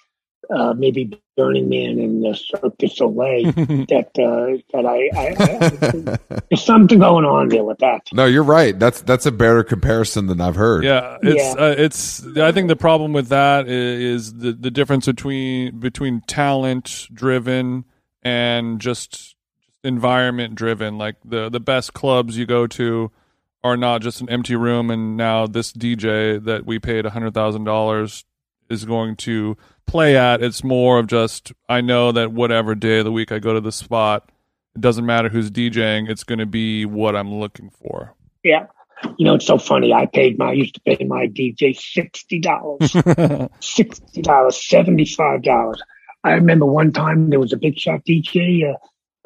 uh, 0.49 0.73
maybe 0.73 1.19
Burning 1.35 1.69
Man 1.69 1.99
and 1.99 2.23
the 2.23 2.33
Cirque 2.33 2.77
du 2.77 2.87
Soleil. 2.87 3.51
that 3.51 4.11
uh, 4.17 4.57
that 4.73 4.85
I, 4.85 5.09
I, 5.13 6.29
I 6.31 6.39
there's 6.49 6.63
something 6.63 6.99
going 6.99 7.25
on 7.25 7.49
there 7.49 7.63
with 7.63 7.79
that. 7.79 8.07
No, 8.13 8.25
you're 8.25 8.43
right. 8.43 8.77
That's 8.77 9.01
that's 9.01 9.25
a 9.25 9.31
better 9.31 9.63
comparison 9.63 10.27
than 10.27 10.41
I've 10.41 10.55
heard. 10.55 10.83
Yeah, 10.83 11.17
it's 11.21 11.55
Yeah. 11.55 11.63
Uh, 11.63 11.75
it's. 11.77 12.25
I 12.37 12.51
think 12.51 12.69
the 12.69 12.75
problem 12.75 13.13
with 13.13 13.27
that 13.29 13.67
is, 13.67 14.27
is 14.27 14.33
the 14.35 14.53
the 14.53 14.71
difference 14.71 15.05
between 15.05 15.79
between 15.79 16.21
talent 16.27 17.07
driven 17.13 17.85
and 18.23 18.79
just 18.79 19.35
environment 19.83 20.55
driven. 20.55 20.97
Like 20.97 21.15
the 21.23 21.49
the 21.49 21.59
best 21.59 21.93
clubs 21.93 22.37
you 22.37 22.45
go 22.45 22.67
to 22.67 23.11
are 23.67 23.77
not 23.77 24.01
just 24.01 24.21
an 24.21 24.29
empty 24.29 24.55
room, 24.55 24.89
and 24.89 25.17
now 25.17 25.45
this 25.47 25.71
DJ 25.71 26.43
that 26.43 26.65
we 26.65 26.79
paid 26.79 27.05
a 27.05 27.09
hundred 27.09 27.33
thousand 27.33 27.65
dollars 27.65 28.25
is 28.69 28.85
going 28.85 29.15
to 29.17 29.57
play 29.85 30.17
at. 30.17 30.41
It's 30.41 30.63
more 30.63 30.99
of 30.99 31.07
just 31.07 31.53
I 31.69 31.81
know 31.81 32.11
that 32.11 32.31
whatever 32.31 32.75
day 32.75 32.99
of 32.99 33.05
the 33.05 33.11
week 33.11 33.31
I 33.31 33.39
go 33.39 33.53
to 33.53 33.61
the 33.61 33.71
spot, 33.71 34.31
it 34.75 34.81
doesn't 34.81 35.05
matter 35.05 35.29
who's 35.29 35.51
DJing. 35.51 36.09
It's 36.09 36.23
going 36.23 36.39
to 36.39 36.45
be 36.45 36.85
what 36.85 37.15
I'm 37.15 37.33
looking 37.33 37.69
for. 37.69 38.13
Yeah. 38.43 38.67
You 39.17 39.25
know, 39.25 39.35
it's 39.35 39.45
so 39.45 39.57
funny. 39.57 39.93
I 39.93 40.07
paid 40.07 40.39
my, 40.39 40.49
I 40.49 40.53
used 40.53 40.73
to 40.75 40.81
pay 40.81 41.03
my 41.05 41.27
DJ 41.27 41.77
$60, 41.77 42.41
$60, 42.81 43.49
$75. 44.23 45.75
I 46.23 46.31
remember 46.31 46.65
one 46.65 46.91
time 46.91 47.29
there 47.29 47.39
was 47.39 47.53
a 47.53 47.57
big 47.57 47.77
shot 47.77 48.01
DJ, 48.07 48.71
uh, 48.71 48.77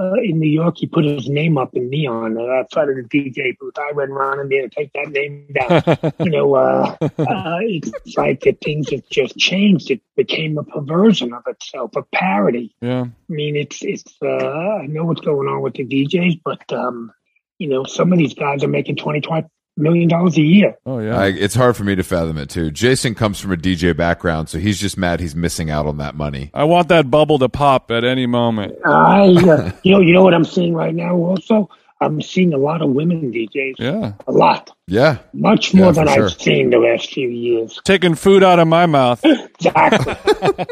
uh, 0.02 0.14
in 0.16 0.40
New 0.40 0.50
York, 0.50 0.78
he 0.78 0.88
put 0.88 1.06
his 1.06 1.30
name 1.30 1.58
up 1.58 1.76
in 1.76 1.90
neon 1.90 2.38
uh, 2.38 2.60
outside 2.60 2.90
of 2.90 2.96
the 2.96 3.04
DJ 3.04 3.58
booth. 3.60 3.78
I 3.78 3.92
went 3.94 4.10
around 4.12 4.40
in 4.40 4.50
there 4.50 4.68
to 4.68 4.70
take 4.70 4.92
that 4.94 5.12
name 5.12 5.48
down. 5.54 6.14
you 6.20 6.32
know, 6.32 6.56
uh, 6.56 6.96
uh, 7.02 7.60
it's 7.62 8.18
like 8.18 8.42
that 8.42 8.62
things 8.62 8.90
have 8.90 9.08
just 9.10 9.38
changed. 9.38 9.92
It 9.92 10.02
became 10.16 10.58
a 10.58 10.64
perversion 10.64 11.34
of 11.34 11.44
itself, 11.46 11.96
a 11.96 12.04
parody. 12.14 12.76
Yeah. 12.82 13.02
I 13.02 13.34
mean, 13.34 13.56
it's 13.56 13.84
it's. 13.84 14.04
Uh, 14.22 14.80
I 14.82 14.88
know 14.88 15.06
what's 15.06 15.22
going 15.22 15.48
on 15.48 15.62
with 15.62 15.76
the 15.76 15.86
DJs, 15.86 16.42
but 16.44 16.72
um, 16.74 17.12
you 17.60 17.68
know, 17.68 17.84
some 17.84 18.12
of 18.12 18.18
these 18.18 18.34
guys 18.34 18.64
are 18.64 18.68
making 18.68 18.96
20, 18.96 19.22
20 19.22 19.48
million 19.78 20.08
dollars 20.08 20.38
a 20.38 20.42
year. 20.42 20.78
Oh 20.86 21.00
yeah. 21.00 21.18
I, 21.18 21.28
it's 21.28 21.56
hard 21.56 21.76
for 21.78 21.84
me 21.84 21.96
to 21.96 22.04
fathom 22.04 22.38
it 22.38 22.50
too. 22.50 22.72
Jason 22.72 23.16
comes 23.16 23.40
from 23.40 23.52
a 23.52 23.58
DJ 23.58 23.96
background, 23.96 24.50
so 24.50 24.60
he's 24.60 24.80
just 24.80 24.98
mad 24.98 25.20
he's 25.20 25.36
missing 25.36 25.70
out 25.70 25.86
on 25.86 25.98
that 25.98 26.16
money. 26.16 26.52
I 26.54 26.66
want 26.66 26.90
that 26.90 27.10
bubble 27.10 27.40
to 27.40 27.50
pop 27.50 27.90
at 27.92 28.04
any 28.04 28.26
moment. 28.26 28.76
I, 28.86 29.28
uh, 29.30 29.72
you 29.84 29.92
know, 29.94 30.00
you 30.02 30.14
know 30.14 30.24
what 30.24 30.34
I'm 30.34 30.46
seeing 30.46 30.74
right 30.74 30.94
now. 30.94 31.16
Also, 31.16 31.70
I'm 32.02 32.20
seeing 32.22 32.52
a 32.54 32.58
lot 32.58 32.82
of 32.82 32.90
women 32.90 33.32
DJs. 33.32 33.76
Yeah. 33.78 34.14
A 34.26 34.32
lot, 34.32 34.72
Yeah, 34.88 35.20
much 35.34 35.72
more 35.74 35.88
Yeah, 35.88 35.92
than 35.92 36.08
sure. 36.08 36.26
I've 36.26 36.42
seen 36.42 36.72
the 36.72 36.80
last 36.80 37.12
few 37.14 37.30
years. 37.30 37.80
Taking 37.84 38.16
food 38.16 38.44
out 38.44 38.58
of 38.60 38.68
my 38.68 38.86
mouth. 38.88 39.24
Exactly, 39.62 40.16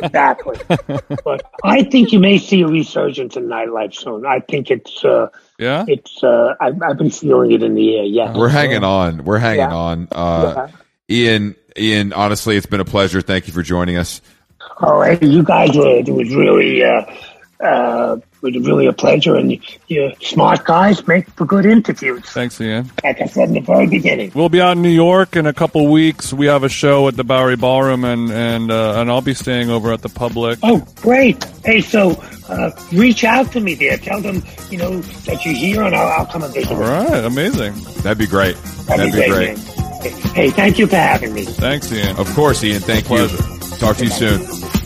exactly. 0.01 0.57
But 1.23 1.43
I 1.63 1.83
think 1.83 2.11
you 2.11 2.19
may 2.19 2.39
see 2.39 2.61
a 2.63 2.67
resurgence 2.67 3.37
in 3.37 3.43
nightlife 3.43 3.93
soon. 3.93 4.25
I 4.25 4.39
think 4.39 4.71
it's, 4.71 5.05
uh, 5.05 5.27
Yeah. 5.59 5.85
it's. 5.87 6.23
Uh, 6.23 6.55
I've, 6.59 6.81
I've 6.81 6.97
been 6.97 7.11
feeling 7.11 7.51
it 7.51 7.61
in 7.61 7.75
the 7.75 7.97
air. 7.97 8.03
Yeah. 8.03 8.35
we're 8.35 8.47
hanging 8.49 8.83
on. 8.83 9.25
We're 9.25 9.37
hanging 9.37 9.59
Yeah. 9.59 9.75
on. 9.75 10.07
Uh, 10.11 10.67
Ian, 11.11 11.55
Ian, 11.77 12.13
honestly, 12.13 12.55
it's 12.55 12.65
been 12.65 12.79
a 12.79 12.85
pleasure. 12.85 13.21
Thank 13.21 13.47
you 13.47 13.53
for 13.53 13.61
joining 13.61 13.97
us. 13.97 14.21
Oh, 14.81 15.01
hey, 15.01 15.19
you 15.25 15.43
guys 15.43 15.75
were. 15.75 15.97
It 15.97 16.07
was 16.09 16.33
really. 16.33 16.83
Uh, 16.83 17.01
uh, 17.63 18.17
was 18.41 18.55
really 18.55 18.87
a 18.87 18.93
pleasure, 18.93 19.35
and 19.35 19.51
you, 19.51 19.59
you 19.87 20.11
smart 20.21 20.63
guys 20.65 21.05
make 21.07 21.29
for 21.31 21.45
good 21.45 21.65
interviews. 21.65 22.23
Thanks, 22.25 22.59
Ian. 22.61 22.89
Like 23.03 23.21
I 23.21 23.25
said 23.25 23.49
in 23.49 23.55
the 23.55 23.61
very 23.61 23.87
beginning. 23.87 24.31
We'll 24.33 24.49
be 24.49 24.61
out 24.61 24.77
in 24.77 24.81
New 24.81 24.89
York 24.89 25.35
in 25.35 25.45
a 25.45 25.53
couple 25.53 25.87
weeks. 25.91 26.33
We 26.33 26.47
have 26.47 26.63
a 26.63 26.69
show 26.69 27.07
at 27.07 27.15
the 27.15 27.23
Bowery 27.23 27.55
Ballroom, 27.55 28.03
and 28.03 28.31
and 28.31 28.71
uh, 28.71 28.99
and 28.99 29.09
I'll 29.09 29.21
be 29.21 29.33
staying 29.33 29.69
over 29.69 29.91
at 29.91 30.01
the 30.01 30.09
Public. 30.09 30.59
Oh, 30.63 30.85
great. 31.01 31.43
Hey, 31.63 31.81
so 31.81 32.11
uh, 32.49 32.71
reach 32.91 33.23
out 33.23 33.51
to 33.51 33.59
me 33.59 33.75
there. 33.75 33.97
Tell 33.97 34.21
them, 34.21 34.43
you 34.69 34.77
know, 34.77 34.99
that 34.99 35.45
you're 35.45 35.53
here 35.53 35.83
and 35.83 35.95
I'll, 35.95 36.19
I'll 36.19 36.25
come 36.25 36.43
and 36.43 36.53
visit. 36.53 36.71
All 36.71 36.79
right, 36.79 37.23
amazing. 37.23 37.73
That'd 38.01 38.17
be 38.17 38.27
great. 38.27 38.55
That'd, 38.87 39.11
be 39.11 39.27
great. 39.27 39.57
man. 39.57 39.57
Hey, 40.33 40.49
thank 40.49 40.79
you 40.79 40.87
for 40.87 40.95
having 40.95 41.33
me. 41.33 41.45
Thanks, 41.45 41.91
Ian. 41.91 42.17
Of 42.17 42.33
course, 42.33 42.63
Ian. 42.63 42.81
Thank 42.81 43.09
you. 43.09 43.27
Pleasure. 43.27 43.77
Talk 43.77 43.97
to 43.97 44.05
you 44.05 44.11
soon. 44.11 44.78